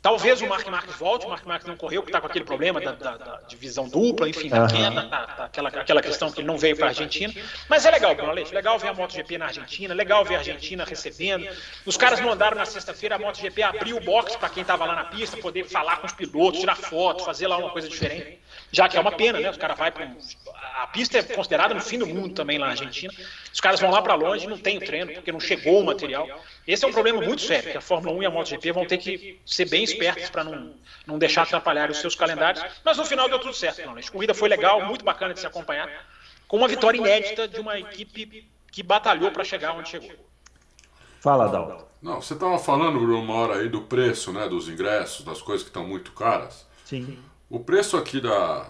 Talvez 0.00 0.40
o 0.40 0.46
Mark 0.46 0.66
Marques 0.68 0.94
volte, 0.94 1.26
o 1.26 1.28
Mark 1.28 1.44
Marques 1.44 1.66
não 1.66 1.76
correu, 1.76 2.02
porque 2.02 2.10
está 2.10 2.20
com 2.20 2.28
aquele 2.28 2.44
problema 2.44 2.80
da, 2.80 2.92
da, 2.92 3.16
da, 3.16 3.40
divisão 3.48 3.88
dupla, 3.88 4.28
enfim, 4.28 4.48
da 4.48 4.68
queda, 4.68 5.02
da, 5.02 5.44
aquela, 5.44 5.68
aquela 5.70 6.00
questão 6.00 6.30
que 6.30 6.40
ele 6.40 6.46
não 6.46 6.56
veio 6.56 6.76
para 6.76 6.86
a 6.86 6.88
Argentina. 6.90 7.34
Mas 7.68 7.84
é 7.84 7.90
legal, 7.90 8.14
Bruno 8.14 8.32
Leite, 8.32 8.54
legal 8.54 8.78
ver 8.78 8.88
a 8.88 8.94
MotoGP 8.94 9.38
na 9.38 9.46
Argentina, 9.46 9.92
legal 9.92 10.24
ver 10.24 10.36
a 10.36 10.38
Argentina 10.38 10.84
recebendo. 10.84 11.48
Os 11.84 11.96
caras 11.96 12.20
mandaram 12.20 12.56
na 12.56 12.64
sexta-feira, 12.64 13.16
a 13.16 13.18
MotoGP 13.18 13.60
abriu 13.60 13.96
o 13.96 14.00
box 14.00 14.36
para 14.36 14.48
quem 14.48 14.60
estava 14.60 14.84
lá 14.84 14.94
na 14.94 15.04
pista, 15.04 15.36
poder 15.36 15.64
falar 15.64 15.96
com 15.96 16.06
os 16.06 16.12
pilotos, 16.12 16.60
tirar 16.60 16.76
foto, 16.76 17.24
fazer 17.24 17.48
lá 17.48 17.58
uma 17.58 17.70
coisa 17.70 17.88
diferente. 17.88 18.38
Já 18.70 18.88
que 18.88 18.96
é 18.96 19.00
uma 19.00 19.12
pena, 19.12 19.40
né? 19.40 19.50
Os 19.50 19.56
caras 19.56 19.78
vão 19.78 19.90
para. 19.90 20.10
A 20.82 20.86
pista 20.88 21.18
é 21.18 21.22
considerada 21.22 21.74
no 21.74 21.80
fim 21.80 21.98
do 21.98 22.06
mundo 22.06 22.34
também 22.34 22.58
lá 22.58 22.66
na 22.66 22.72
Argentina. 22.72 23.12
Os 23.52 23.60
caras 23.60 23.80
vão 23.80 23.90
lá 23.90 24.00
para 24.02 24.14
longe, 24.14 24.46
não 24.46 24.58
tem 24.58 24.76
o 24.76 24.80
treino, 24.80 25.12
porque 25.12 25.32
não 25.32 25.40
chegou 25.40 25.80
o 25.80 25.84
material. 25.84 26.28
Esse 26.66 26.84
é 26.84 26.88
um 26.88 26.92
problema 26.92 27.20
muito 27.20 27.42
sério, 27.42 27.70
que 27.72 27.78
a 27.78 27.80
Fórmula 27.80 28.16
1 28.16 28.22
e 28.22 28.26
a 28.26 28.30
MotoGP 28.30 28.72
vão 28.72 28.86
ter 28.86 28.98
que 28.98 29.40
ser 29.44 29.68
bem 29.68 29.82
espertos 29.82 30.28
para 30.30 30.44
não, 30.44 30.74
não 31.06 31.18
deixar 31.18 31.42
atrapalhar 31.42 31.90
os 31.90 31.98
seus 31.98 32.14
calendários. 32.14 32.64
Mas 32.84 32.96
no 32.96 33.04
final 33.04 33.28
deu 33.28 33.38
tudo 33.38 33.54
certo, 33.54 33.84
não. 33.86 33.96
A 33.96 34.02
corrida 34.10 34.34
foi 34.34 34.48
legal, 34.48 34.84
muito 34.84 35.04
bacana 35.04 35.34
de 35.34 35.40
se 35.40 35.46
acompanhar, 35.46 35.90
com 36.46 36.56
uma 36.56 36.68
vitória 36.68 36.98
inédita 36.98 37.48
de 37.48 37.60
uma 37.60 37.78
equipe 37.78 38.48
que 38.70 38.82
batalhou 38.82 39.30
para 39.30 39.44
chegar 39.44 39.72
onde 39.72 39.88
chegou. 39.88 40.12
Fala, 41.20 41.48
Dalton. 41.48 41.88
Não, 42.00 42.20
você 42.20 42.34
estava 42.34 42.58
falando, 42.58 43.00
Bruno, 43.00 43.20
uma 43.20 43.34
hora 43.34 43.56
aí 43.56 43.68
do 43.68 43.82
preço, 43.82 44.32
né, 44.32 44.48
dos 44.48 44.68
ingressos, 44.68 45.24
das 45.24 45.42
coisas 45.42 45.64
que 45.64 45.70
estão 45.70 45.84
muito 45.84 46.12
caras. 46.12 46.66
Sim. 46.84 47.18
O 47.50 47.60
preço 47.60 47.96
aqui 47.96 48.20
da... 48.20 48.66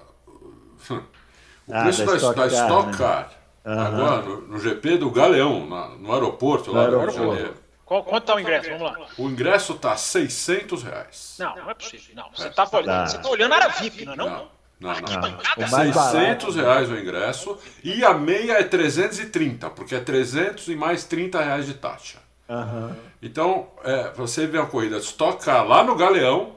O 1.67 1.75
ah, 1.75 1.83
preço 1.83 2.05
da, 2.07 2.33
da 2.33 2.47
Stock, 2.47 2.97
Car, 2.97 3.31
né? 3.65 3.73
Agora, 3.83 4.23
no, 4.23 4.41
no 4.43 4.59
GP 4.59 4.97
do 4.97 5.11
Galeão, 5.11 5.69
na- 5.69 5.89
no 5.89 6.13
aeroporto 6.13 6.73
lá 6.73 6.85
No 6.87 6.93
do 6.93 6.99
Rio 7.01 7.11
de. 7.11 7.17
Janeiro. 7.17 7.55
Qual- 7.85 8.05
quanto 8.05 8.25
tá 8.25 8.35
o 8.37 8.41
ingresso? 8.41 8.71
Vamos 8.71 8.83
lá. 8.85 9.07
O 9.19 9.29
ingresso 9.29 9.75
tá 9.75 9.97
600 9.97 10.83
reais. 10.83 11.37
Não, 11.39 11.57
não 11.57 11.71
é 11.71 11.75
possível. 11.75 12.15
Não, 12.15 12.31
você 12.35 12.49
tá 12.51 12.69
olhando, 12.73 13.11
você 13.11 13.19
tá 13.19 13.29
olhando 13.29 13.53
área 13.55 13.69
VIP, 13.69 14.05
não 14.07 14.13
é 14.13 14.17
não? 14.17 14.27
Não, 14.27 14.37
não, 14.37 14.49
não. 14.81 14.91
Arquibancada 14.91 15.67
O 15.67 15.71
mais 15.71 15.95
barato. 15.95 16.17
600 16.17 16.57
reais 16.57 16.91
o 16.91 16.97
ingresso 16.97 17.59
e 17.85 18.05
a 18.05 18.15
meia 18.15 18.53
é 18.53 18.63
330, 18.63 19.69
porque 19.71 19.95
é 19.95 20.01
300 20.01 20.69
e 20.69 20.77
mais 20.77 21.05
30 21.05 21.43
reais 21.43 21.67
de 21.67 21.75
taxa. 21.75 22.19
Aham. 22.49 22.97
Então, 23.21 23.69
é, 23.85 24.11
você 24.13 24.47
ver 24.47 24.61
a 24.61 24.67
corrida, 24.67 24.97
Stock 24.99 25.45
Car 25.45 25.67
lá 25.67 25.83
no 25.83 25.95
Galeão, 25.97 26.55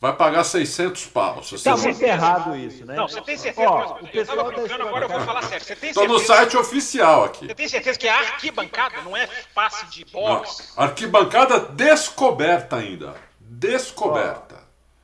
vai 0.00 0.12
pagar 0.14 0.44
600 0.44 1.06
paus. 1.06 1.48
se 1.48 1.58
você 1.58 1.64
Tá 1.64 1.76
não- 1.76 1.82
muito 1.82 2.02
errado 2.02 2.56
isso, 2.56 2.84
né? 2.84 2.94
Não, 2.94 3.08
você 3.08 3.20
tem 3.22 3.36
certeza. 3.36 3.68
Ó, 3.68 3.94
o 3.94 3.98
eu 4.00 4.06
pessoal 4.08 4.36
tava 4.38 4.50
da 4.52 4.56
brincando, 4.58 4.82
agora 4.88 5.04
eu 5.04 5.08
vou 5.08 5.20
falar 5.20 5.42
sério. 5.42 5.64
Você 5.64 5.76
tem 5.76 5.92
Tô 5.92 6.00
certeza, 6.00 6.20
no 6.20 6.26
site 6.26 6.56
oficial 6.56 7.24
aqui. 7.24 7.46
você 7.46 7.54
tem 7.54 7.68
certeza 7.68 7.98
que 7.98 8.06
é 8.06 8.10
arquibancada, 8.12 9.00
não 9.02 9.16
é 9.16 9.28
passe 9.54 9.86
de 9.86 10.04
Não, 10.12 10.20
box? 10.20 10.72
arquibancada 10.76 11.58
descoberta 11.60 12.76
ainda. 12.76 13.14
Descoberta. 13.40 14.45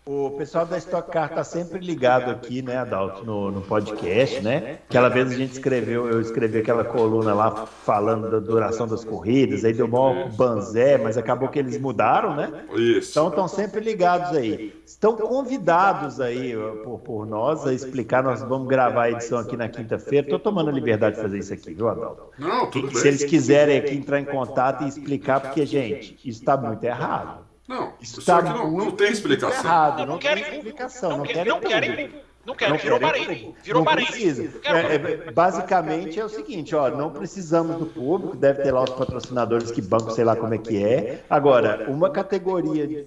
O 0.05 0.31
pessoal 0.31 0.67
da 0.67 0.77
Stock 0.79 1.13
Car 1.13 1.33
tá 1.33 1.45
sempre 1.45 1.79
ligado 1.79 2.29
aqui, 2.29 2.61
né, 2.61 2.77
Adalto, 2.77 3.25
no, 3.25 3.53
no 3.53 3.61
podcast, 3.61 4.41
né? 4.41 4.81
Aquela 4.89 5.09
vez 5.09 5.31
a 5.31 5.37
gente 5.37 5.53
escreveu, 5.53 6.09
eu 6.09 6.21
escrevi 6.21 6.59
aquela 6.59 6.83
coluna 6.83 7.33
lá 7.33 7.67
falando 7.67 8.29
da 8.29 8.41
duração 8.41 8.89
das 8.89 9.05
corridas, 9.05 9.65
aí 9.65 9.73
deu 9.73 9.87
mó 9.87 10.27
banzé, 10.31 10.99
mas 10.99 11.17
acabou 11.17 11.49
que 11.49 11.61
eles 11.61 11.79
mudaram, 11.81 12.35
né? 12.35 12.65
Isso. 12.75 13.13
Então 13.13 13.29
estão 13.29 13.47
sempre 13.47 13.79
ligados 13.79 14.37
aí. 14.37 14.75
Estão 14.85 15.15
convidados 15.15 16.21
aí 16.21 16.53
por, 16.83 16.99
por 16.99 17.25
nós 17.25 17.65
a 17.65 17.73
explicar. 17.73 18.25
Nós 18.25 18.43
vamos 18.43 18.67
gravar 18.67 19.05
a 19.05 19.11
edição 19.13 19.39
aqui 19.39 19.57
na 19.57 19.69
quinta-feira. 19.69 20.27
Estou 20.27 20.41
tomando 20.41 20.71
a 20.71 20.73
liberdade 20.73 21.15
de 21.15 21.23
fazer 21.23 21.39
isso 21.39 21.55
aqui, 21.55 21.75
viu, 21.75 21.89
Adalto? 21.89 22.25
Não, 22.37 22.69
tudo 22.69 22.89
Se 22.89 23.05
bem. 23.05 23.13
eles 23.13 23.23
quiserem 23.23 23.79
aqui 23.79 23.95
entrar 23.95 24.19
em 24.19 24.25
contato 24.25 24.83
e 24.83 24.89
explicar, 24.89 25.39
porque, 25.39 25.65
gente, 25.65 26.19
isso 26.25 26.41
está 26.41 26.57
muito 26.57 26.83
errado. 26.83 27.52
Não, 27.73 27.95
Isso 28.03 28.21
que 28.21 28.31
não, 28.31 28.71
não 28.71 28.91
tem 28.91 29.11
explicação. 29.11 29.65
errado. 29.65 29.99
Não, 30.01 30.07
Não, 30.07 30.19
querem. 30.19 30.57
explicação. 30.57 31.11
Não, 31.11 31.17
Não, 31.19 31.25
querem. 31.25 31.45
não 31.47 31.61
querem. 31.61 32.11
Não 32.45 32.55
querem. 32.57 32.73
Não 32.75 32.79
Virou 32.83 32.99
querem 32.99 33.23
Bahrein. 33.25 33.39
público. 33.39 33.57
Virou 33.63 33.81
Não 33.81 33.85
Bahrein. 33.85 34.07
precisa. 34.07 34.43
Não 34.43 34.61
quero 34.61 34.77
É, 34.77 34.95
é, 34.95 35.31
basicamente 35.31 36.21
é 36.21 36.25
o 36.25 36.29
seguinte, 36.29 36.75
ó, 36.75 36.91
não 36.91 37.11
precisamos 37.11 37.77
do 37.79 37.87
público, 37.87 38.37
deve 38.37 38.63
ter 38.63 38.73
lá 38.73 38.83
os 38.83 38.91
patrocinadores 38.91 39.71
que 39.71 39.81
bancam, 39.81 40.11
sei 40.11 40.25
lá 40.25 40.37
como 40.37 40.53
é 40.53 40.59
que 40.59 40.85
é. 40.85 41.25
Agora, 41.31 41.89
uma 41.89 42.11
categoria 42.11 42.87
de, 42.87 43.07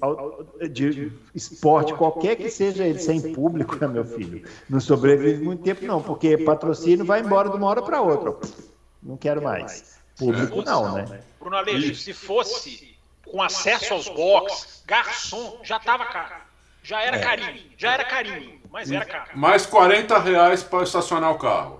de 0.69 1.11
esporte, 1.35 1.93
qualquer 1.93 2.35
que 2.37 2.49
seja 2.49 2.85
ele, 2.85 2.97
sem 2.97 3.33
público, 3.33 3.75
né, 3.75 3.87
meu 3.87 4.05
filho, 4.05 4.47
não 4.69 4.79
sobrevive 4.79 5.43
muito 5.43 5.61
tempo 5.61 5.85
não, 5.85 6.01
porque 6.01 6.37
patrocínio 6.39 7.05
vai 7.05 7.19
embora 7.19 7.49
de 7.49 7.55
uma 7.57 7.67
hora 7.67 7.81
para 7.83 8.01
outra. 8.01 8.35
Não 9.03 9.15
quero 9.17 9.43
mais. 9.43 9.99
Público 10.17 10.63
não, 10.63 10.95
né? 10.95 11.19
Bruno 11.39 11.57
Aleixo, 11.57 11.93
se 11.93 12.13
fosse 12.13 12.94
com 13.29 13.41
acesso 13.41 13.93
aos 13.93 14.07
box, 14.07 14.83
garçom, 14.85 15.59
já 15.63 15.79
tava 15.79 16.05
caro. 16.05 16.35
Já 16.83 17.01
É. 17.01 17.07
era 17.07 17.19
carinho. 17.19 17.71
Já 17.77 17.93
era 17.93 18.05
carinho, 18.05 18.61
mas 18.69 18.91
era 18.91 19.05
caro. 19.05 19.31
Mais 19.33 19.65
40 19.65 20.19
reais 20.19 20.63
para 20.63 20.83
estacionar 20.83 21.31
o 21.31 21.39
carro. 21.39 21.79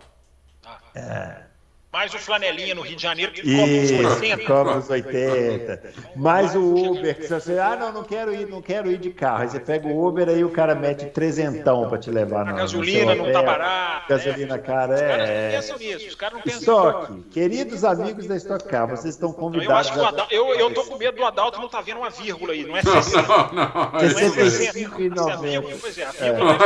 Mais 1.95 2.13
o 2.13 2.19
flanelinha 2.19 2.75
no 2.75 2.81
Rio 2.81 2.97
de 2.97 3.01
Janeiro 3.01 3.31
que 3.31 3.41
cobra 3.41 3.63
uns 3.63 3.89
Isso, 3.89 4.09
80. 4.09 4.43
cobra 4.43 4.77
os 4.79 4.89
80. 4.89 5.93
Mais 6.17 6.53
o 6.53 6.91
Uber, 6.91 7.15
que 7.15 7.25
você, 7.25 7.57
ah, 7.57 7.77
não, 7.77 7.93
não 7.93 8.03
quero 8.03 8.33
ir, 8.33 8.45
não 8.49 8.61
quero 8.61 8.91
ir 8.91 8.97
de 8.97 9.11
carro. 9.11 9.43
Aí 9.43 9.47
você 9.47 9.61
pega 9.61 9.87
o 9.87 10.05
Uber 10.05 10.27
aí 10.27 10.43
o 10.43 10.49
cara 10.49 10.75
mete 10.75 11.05
trezentão 11.05 11.87
pra 11.87 11.97
te 11.97 12.11
levar 12.11 12.41
A 12.41 12.51
no, 12.51 12.57
gasolina 12.57 13.15
não 13.15 13.31
tá 13.31 13.41
barata. 13.41 14.07
Gasolina 14.09 14.57
né? 14.57 14.61
cara, 14.61 14.93
Os 14.93 14.99
caras 14.99 15.29
não 15.29 15.35
é. 15.35 15.51
pensam 15.51 15.77
nisso. 15.77 16.07
Os 16.09 16.15
caras 16.15 16.33
não 16.35 16.41
pensam 16.41 16.59
Estoque, 16.59 17.23
queridos 17.31 17.85
amigos 17.85 18.27
da 18.27 18.35
Stock 18.35 18.67
Car, 18.67 18.87
vocês 18.89 19.13
estão 19.13 19.29
Então, 19.29 19.45
eu 19.45 19.51
convidados 19.53 19.87
acho 19.87 19.93
que 19.93 19.99
o 19.99 20.05
Adalto, 20.05 20.33
eu, 20.33 20.53
eu 20.53 20.73
tô 20.73 20.83
com 20.83 20.97
medo 20.97 21.15
do 21.15 21.23
Adalto 21.23 21.61
não 21.61 21.69
tá 21.69 21.79
vendo 21.79 21.99
uma 21.99 22.09
vírgula 22.09 22.51
aí, 22.51 22.65
não 22.65 22.75
é 22.75 22.83
Não, 22.83 23.01
60. 23.01 23.25
não, 23.25 23.53
não. 23.53 23.91
Não 23.93 23.99
é 24.01 24.09
65 24.09 25.01
e 25.01 25.09
60. 25.09 25.15
90. 25.37 25.77
Pois 25.79 25.97
é, 25.97 26.03
a 26.03 26.11
vírgula 26.11 26.57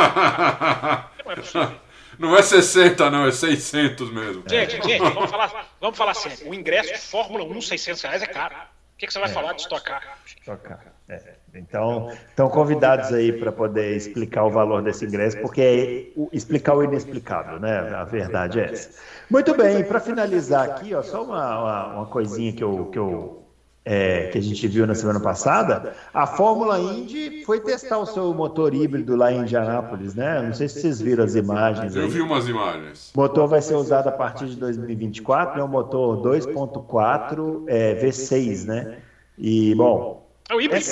não 1.24 1.32
é 1.32 1.36
possível. 1.36 1.89
Não 2.20 2.36
é 2.38 2.42
60, 2.42 3.10
não, 3.10 3.26
é 3.26 3.32
600 3.32 4.12
mesmo. 4.12 4.44
Gente, 4.48 4.74
gente, 4.74 5.00
vamos 5.00 5.30
falar, 5.32 5.68
vamos 5.80 5.98
falar 5.98 6.14
sério. 6.14 6.50
O 6.50 6.54
ingresso 6.54 6.94
de 6.94 7.00
Fórmula 7.00 7.46
1, 7.46 7.62
600 7.62 8.02
reais 8.04 8.22
é 8.22 8.28
caro. 8.28 8.56
O 8.56 8.98
que, 9.00 9.08
que 9.08 9.14
você 9.14 9.20
vai 9.20 9.30
falar 9.30 9.54
de 9.54 9.62
estocar? 9.62 10.18
Stock 10.26 10.62
Car. 10.62 10.84
É. 11.08 11.22
Então, 11.56 12.12
estão 12.30 12.50
convidados 12.50 13.14
aí 13.14 13.32
para 13.32 13.52
poder 13.52 13.96
explicar 13.96 14.44
o 14.44 14.52
valor 14.52 14.84
desse 14.84 15.06
ingresso, 15.06 15.38
porque 15.40 16.12
é 16.16 16.20
o- 16.20 16.30
explicar 16.34 16.76
o 16.76 16.84
inexplicável, 16.84 17.60
né? 17.60 17.80
A 17.96 18.04
verdade 18.04 18.60
é 18.60 18.66
essa. 18.66 19.00
Muito 19.32 19.56
bem, 19.56 19.84
para 19.86 20.00
finalizar 20.02 20.70
aqui, 20.70 20.94
ó, 20.94 21.02
só 21.02 21.24
uma, 21.24 21.60
uma, 21.62 21.88
uma 21.96 22.06
coisinha 22.08 22.52
que 22.52 22.64
eu, 22.64 22.88
que 22.92 23.00
eu 23.00 23.49
é, 23.86 24.28
que 24.28 24.38
a 24.38 24.42
gente 24.42 24.68
viu 24.68 24.86
na 24.86 24.94
semana 24.94 25.20
passada, 25.20 25.96
a 26.14 26.28
Fórmula 26.28 26.80
Indy 26.80 27.44
foi 27.46 27.60
testar 27.60 27.98
o 27.98 28.06
seu 28.06 28.34
motor 28.34 28.74
híbrido 28.74 29.16
lá 29.16 29.32
em 29.32 29.40
Indianápolis, 29.42 30.14
né? 30.14 30.42
Não 30.42 30.54
sei 30.54 30.68
se 30.68 30.82
vocês 30.82 31.02
viram 31.02 31.24
as 31.24 31.34
imagens 31.36 31.96
Eu 31.96 32.04
aí. 32.04 32.10
vi 32.10 32.22
umas 32.22 32.48
imagens. 32.48 33.12
O 33.16 33.20
motor 33.22 33.48
vai 33.48 33.62
ser 33.62 33.76
usado 33.76 34.08
a 34.08 34.12
partir 34.12 34.48
de 34.48 34.58
2024, 34.58 35.60
é 35.60 35.64
um 35.64 35.68
motor 35.68 36.18
2.4 36.22 37.64
é, 37.68 37.96
V6, 38.06 38.66
né? 38.66 38.98
E, 39.38 39.74
bom, 39.76 40.28
É 40.50 40.54
o 40.56 40.62
híbrido. 40.62 40.86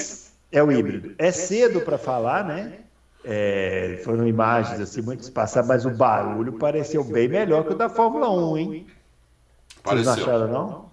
é, 0.52 0.58
é 0.60 0.64
o 0.64 0.72
híbrido. 0.72 1.16
É 1.18 1.32
cedo 1.32 1.82
para 1.82 1.98
falar, 1.98 2.46
né? 2.46 2.80
É, 3.24 4.00
foram 4.06 4.26
imagens 4.26 4.80
assim 4.80 5.02
muito 5.02 5.20
espaçadas, 5.22 5.68
mas 5.68 5.86
o 5.86 5.90
barulho 5.90 6.54
pareceu 6.54 7.04
bem 7.04 7.28
melhor 7.28 7.66
que 7.66 7.74
o 7.74 7.76
da 7.76 7.90
Fórmula 7.90 8.30
1, 8.32 8.58
hein? 8.58 8.88
Vocês 9.84 10.06
não 10.06 10.16
Pareceu. 10.16 10.24
acharam, 10.24 10.48
não? 10.48 10.86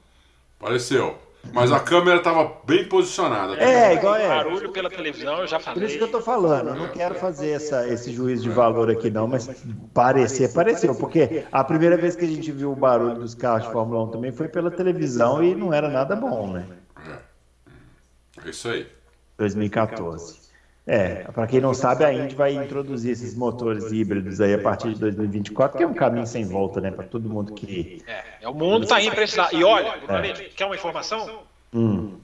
Pareceu. 0.59 1.17
Mas 1.53 1.71
a 1.71 1.79
câmera 1.81 2.19
estava 2.19 2.53
bem 2.67 2.85
posicionada. 2.89 3.57
É, 3.57 3.95
igual 3.95 4.17
é. 4.17 4.29
Barulho 4.29 4.73
pela 4.73 4.91
televisão, 4.91 5.41
eu 5.41 5.47
já 5.47 5.59
Por 5.59 5.71
isso 5.71 5.75
falei. 5.81 5.99
que 5.99 6.05
eu 6.05 6.11
tô 6.11 6.21
falando, 6.21 6.71
eu 6.71 6.75
não 6.75 6.89
quero 6.89 7.15
fazer 7.15 7.51
essa, 7.51 7.87
esse 7.89 8.13
juízo 8.13 8.45
de 8.45 8.51
valor 8.51 8.91
aqui 8.91 9.11
não, 9.11 9.29
mas 9.29 9.49
parecer, 9.93 10.53
pareceu, 10.53 10.95
porque 10.95 11.45
a 11.53 11.63
primeira 11.63 11.97
vez 11.97 12.17
que 12.17 12.25
a 12.25 12.29
gente 12.29 12.51
viu 12.51 12.73
o 12.73 12.77
barulho 12.77 13.17
dos 13.17 13.35
carros 13.35 13.67
de 13.67 13.73
Fórmula 13.73 14.05
1 14.05 14.09
também 14.09 14.33
foi 14.33 14.49
pela 14.49 14.71
televisão 14.71 15.43
e 15.43 15.55
não 15.55 15.73
era 15.73 15.89
nada 15.89 16.17
bom, 16.17 16.53
né? 16.53 16.67
É 18.45 18.51
isso 18.51 18.69
aí. 18.69 18.87
2014. 19.39 20.44
É, 20.87 21.25
para 21.33 21.47
quem 21.47 21.61
não 21.61 21.73
sabe, 21.73 22.05
a 22.05 22.13
Indy 22.13 22.35
vai 22.35 22.53
introduzir 22.53 23.13
esses 23.13 23.35
motores 23.35 23.91
híbridos 23.91 24.39
aí 24.41 24.53
a 24.53 24.59
partir 24.59 24.93
de 24.93 25.01
2024, 25.01 25.79
que 25.79 25.83
é 25.83 25.87
um 25.87 25.95
caminho 25.95 26.27
sem 26.27 26.45
volta, 26.45 26.79
né, 26.79 26.91
para 26.91 27.05
todo 27.05 27.29
mundo 27.29 27.55
que 27.55 28.03
É, 28.07 28.23
é, 28.43 28.49
o 28.49 28.53
mundo 28.53 28.87
tá 28.87 29.01
indo 29.01 29.15
pra 29.15 29.25
esse 29.25 29.39
lado. 29.39 29.57
E 29.57 29.65
olha, 29.65 29.95
Aleixo, 30.09 30.45
quer 30.55 30.67
uma 30.67 30.75
informação? 30.75 31.45
Hum. 31.73 32.19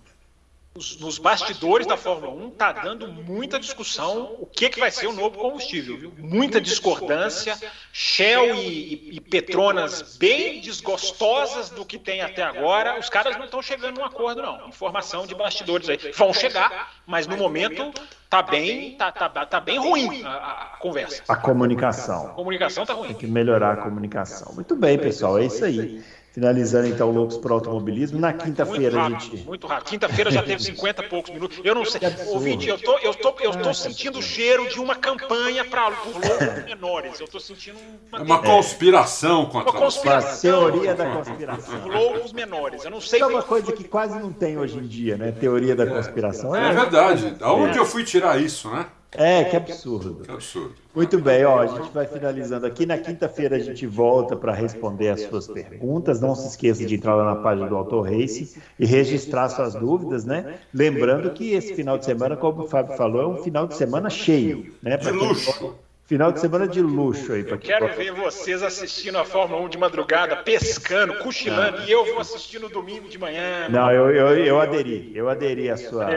Os- 0.72 1.00
nos 1.00 1.18
bastidores 1.18 1.84
da 1.84 1.96
Fórmula 1.96 2.32
1 2.32 2.50
tá 2.50 2.70
dando 2.70 3.08
muita 3.08 3.58
discussão 3.58 4.36
o 4.38 4.46
que, 4.46 4.68
que 4.68 4.78
vai 4.78 4.88
ser 4.92 5.08
o 5.08 5.12
novo 5.12 5.36
combustível, 5.36 5.98
viu? 5.98 6.12
Muita 6.16 6.60
discordância, 6.60 7.58
Shell 7.92 8.54
e, 8.54 8.60
e- 8.60 9.16
e 9.16 9.20
Petronas 9.20 10.16
bem 10.16 10.60
desgostosas 10.60 11.70
do 11.70 11.84
que 11.84 11.98
tem 11.98 12.20
até 12.22 12.44
agora. 12.44 12.98
Os 13.00 13.08
caras 13.08 13.36
não 13.36 13.46
estão 13.46 13.60
chegando 13.60 13.98
num 13.98 14.04
acordo, 14.04 14.42
não. 14.42 14.68
Informação 14.68 15.26
de 15.26 15.34
bastidores 15.34 15.88
aí. 15.88 15.98
Vão 16.16 16.32
chegar, 16.32 16.92
mas 17.04 17.26
no 17.26 17.36
momento 17.36 17.92
tá 18.28 18.40
bem, 18.40 18.96
tá, 18.96 19.10
tá, 19.10 19.28
tá 19.28 19.58
bem 19.58 19.76
ruim 19.76 20.22
a, 20.24 20.28
a- 20.30 20.62
a 20.74 20.76
conversa. 20.78 21.24
a 21.28 21.34
comunicação. 21.34 22.26
A 22.28 22.30
comunicação 22.30 22.86
tá 22.86 22.92
ruim. 22.94 23.08
Tem 23.08 23.16
que 23.16 23.26
melhorar 23.26 23.72
a 23.72 23.76
comunicação. 23.78 24.54
Muito 24.54 24.76
bem, 24.76 24.96
pessoal, 24.96 25.36
é 25.36 25.46
isso 25.46 25.64
aí. 25.64 26.00
Finalizando 26.32 26.86
então 26.86 27.10
Loucos 27.10 27.36
para 27.36 27.50
o 27.50 27.54
Automobilismo. 27.54 28.20
Na 28.20 28.32
quinta-feira 28.32 29.02
a 29.02 29.08
gente. 29.10 29.38
muito 29.38 29.66
rápido. 29.66 29.88
Quinta-feira 29.88 30.30
já 30.30 30.42
teve 30.42 30.62
50 30.62 31.04
e 31.04 31.08
poucos 31.08 31.32
minutos. 31.32 31.60
Eu 31.64 31.74
não 31.74 31.84
sei. 31.84 32.00
Ouvinte, 32.28 32.68
eu 32.68 32.78
tô, 32.78 32.98
eu 32.98 33.12
tô, 33.12 33.34
eu 33.40 33.50
tô 33.60 33.74
sentindo 33.74 34.20
o 34.20 34.22
cheiro 34.22 34.68
de 34.68 34.78
uma 34.78 34.94
campanha 34.94 35.64
para 35.64 35.88
loucos 35.88 36.24
menores. 36.64 37.18
Eu 37.18 37.26
tô 37.26 37.40
sentindo 37.40 37.78
É 38.12 38.16
uma, 38.16 38.24
uma 38.24 38.42
conspiração 38.42 39.46
contra 39.46 39.72
uma 39.72 39.80
conspiração 39.80 40.70
teoria 40.70 40.94
da 40.94 41.10
conspiração. 41.10 41.88
loucos 41.88 42.32
menores. 42.32 42.84
Eu 42.84 42.92
não 42.92 43.00
sei 43.00 43.18
Isso 43.18 43.28
é 43.28 43.32
uma 43.32 43.42
coisa 43.42 43.72
que 43.72 43.82
quase 43.84 44.16
não 44.18 44.32
tem 44.32 44.56
hoje 44.56 44.78
em 44.78 44.86
dia, 44.86 45.16
né? 45.16 45.32
Teoria 45.32 45.74
da 45.74 45.86
conspiração. 45.86 46.54
É 46.54 46.72
verdade. 46.72 47.34
Aonde 47.40 47.76
eu 47.76 47.84
fui 47.84 48.04
tirar 48.04 48.40
isso, 48.40 48.70
né? 48.70 48.86
É, 49.12 49.44
que 49.44 49.56
absurdo. 49.56 50.22
Que 50.22 50.30
absurdo. 50.30 50.74
Muito 50.94 51.18
bem, 51.18 51.44
ó, 51.44 51.60
a 51.60 51.66
gente 51.66 51.90
vai 51.90 52.06
finalizando 52.06 52.66
aqui. 52.66 52.86
Na 52.86 52.96
quinta-feira 52.96 53.56
a 53.56 53.58
gente 53.58 53.86
volta 53.86 54.36
para 54.36 54.52
responder 54.52 55.08
as 55.08 55.22
suas 55.22 55.48
perguntas. 55.48 56.20
Não 56.20 56.34
se 56.34 56.48
esqueça 56.48 56.84
de 56.84 56.94
entrar 56.94 57.16
lá 57.16 57.24
na 57.24 57.36
página 57.36 57.66
do 57.68 57.76
Auto 57.76 58.00
Race 58.00 58.56
e 58.78 58.86
registrar 58.86 59.48
suas 59.48 59.74
dúvidas, 59.74 60.24
né? 60.24 60.58
Lembrando 60.72 61.30
que 61.30 61.52
esse 61.52 61.74
final 61.74 61.98
de 61.98 62.04
semana, 62.04 62.36
como 62.36 62.62
o 62.62 62.68
Fábio 62.68 62.96
falou, 62.96 63.22
é 63.22 63.26
um 63.26 63.42
final 63.42 63.66
de 63.66 63.74
semana 63.74 64.08
cheio, 64.08 64.72
né? 64.82 64.96
De 64.96 65.10
luxo. 65.10 65.74
Final 66.06 66.32
de 66.32 66.40
semana 66.40 66.66
de 66.66 66.82
luxo 66.82 67.32
aí 67.32 67.44
para 67.44 67.56
quem 67.56 67.70
Quero 67.70 67.86
ver 67.94 68.12
vocês 68.12 68.64
assistindo 68.64 69.16
a 69.16 69.24
Fórmula 69.24 69.62
1 69.62 69.68
de 69.68 69.78
madrugada, 69.78 70.36
pescando, 70.38 71.14
cochilando, 71.18 71.82
e 71.82 71.92
eu 71.92 72.04
vou 72.04 72.18
assistir 72.18 72.58
no 72.58 72.68
domingo 72.68 73.08
de 73.08 73.16
manhã. 73.16 73.68
Não, 73.68 73.92
eu, 73.92 74.10
eu, 74.10 74.44
eu 74.44 74.60
aderi, 74.60 75.12
eu 75.14 75.28
aderi 75.28 75.70
à 75.70 75.76
sua, 75.76 76.08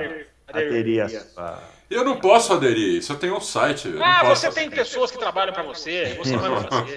aderi 0.48 1.00
à 1.00 1.08
sua 1.10 1.73
Eu 1.90 2.04
não 2.04 2.18
posso 2.18 2.54
aderir 2.54 2.98
isso, 2.98 3.12
eu 3.14 3.18
tenho 3.18 3.36
um 3.38 3.42
site. 3.42 3.94
Ah, 4.02 4.22
posso- 4.22 4.42
você 4.42 4.52
tem 4.52 4.70
pessoas 4.70 5.12
que 5.12 5.18
trabalham 5.20 5.54
pra 5.54 5.62
você, 5.64 6.16
você 6.18 6.36
vai 6.38 6.50
fazer. 6.64 6.96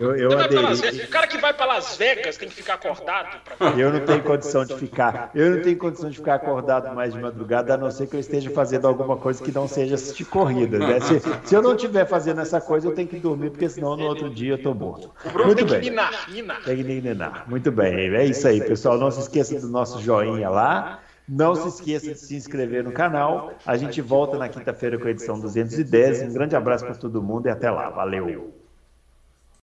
Eu, 0.00 0.16
eu 0.16 0.38
aderi. 0.38 1.02
O 1.04 1.08
cara 1.08 1.26
que 1.26 1.38
vai 1.38 1.52
pra 1.54 1.66
Las 1.66 1.96
Vegas 1.96 2.36
tem 2.36 2.48
que 2.48 2.54
ficar 2.54 2.74
acordado. 2.74 3.36
Pra... 3.44 3.70
Eu 3.70 3.92
não 3.92 4.00
tenho 4.00 4.22
condição 4.22 4.64
de 4.64 4.74
ficar. 4.76 5.30
Eu 5.34 5.50
não 5.56 5.62
tenho 5.62 5.76
condição 5.76 6.10
de 6.10 6.16
ficar 6.16 6.34
acordado 6.34 6.94
mais 6.94 7.12
de 7.14 7.20
madrugada, 7.20 7.74
a 7.74 7.76
não 7.76 7.90
ser 7.90 8.06
que 8.08 8.16
eu 8.16 8.20
esteja 8.20 8.50
fazendo 8.50 8.88
alguma 8.88 9.16
coisa 9.16 9.42
que 9.42 9.52
não 9.52 9.68
seja 9.68 9.94
assistir 9.94 10.24
corrida. 10.24 10.78
né? 10.78 10.98
Se, 11.00 11.20
se 11.44 11.54
eu 11.54 11.62
não 11.62 11.74
estiver 11.76 12.04
fazendo 12.06 12.40
essa 12.40 12.60
coisa, 12.60 12.88
eu 12.88 12.94
tenho 12.94 13.06
que 13.08 13.18
dormir, 13.20 13.50
porque 13.50 13.68
senão 13.68 13.96
no 13.96 14.04
outro 14.06 14.28
dia 14.30 14.54
eu 14.54 14.62
tô 14.62 14.74
morto. 14.74 15.12
Muito 15.44 15.56
tem 15.56 15.64
que 15.66 15.70
bem. 15.70 15.80
Tem 16.64 16.76
que 16.76 16.82
ninar. 16.82 17.44
Muito 17.48 17.70
bem. 17.70 18.14
É 18.16 18.24
isso 18.24 18.48
aí, 18.48 18.60
pessoal. 18.60 18.98
Não 18.98 19.10
se 19.10 19.20
esqueça 19.20 19.60
do 19.60 19.68
nosso 19.68 20.00
joinha 20.00 20.48
lá. 20.50 21.00
Não 21.26 21.54
se 21.54 21.68
esqueça 21.68 22.12
de 22.12 22.18
se 22.18 22.36
inscrever 22.36 22.84
no 22.84 22.92
canal. 22.92 23.52
A 23.64 23.76
gente 23.76 24.00
volta 24.02 24.36
na 24.36 24.48
quinta-feira 24.48 24.98
com 24.98 25.06
a 25.06 25.10
edição 25.10 25.40
210. 25.40 26.22
Um 26.22 26.32
grande 26.32 26.54
abraço 26.54 26.84
para 26.84 26.94
todo 26.94 27.22
mundo 27.22 27.46
e 27.46 27.50
até 27.50 27.70
lá. 27.70 27.88
Valeu. 27.90 28.63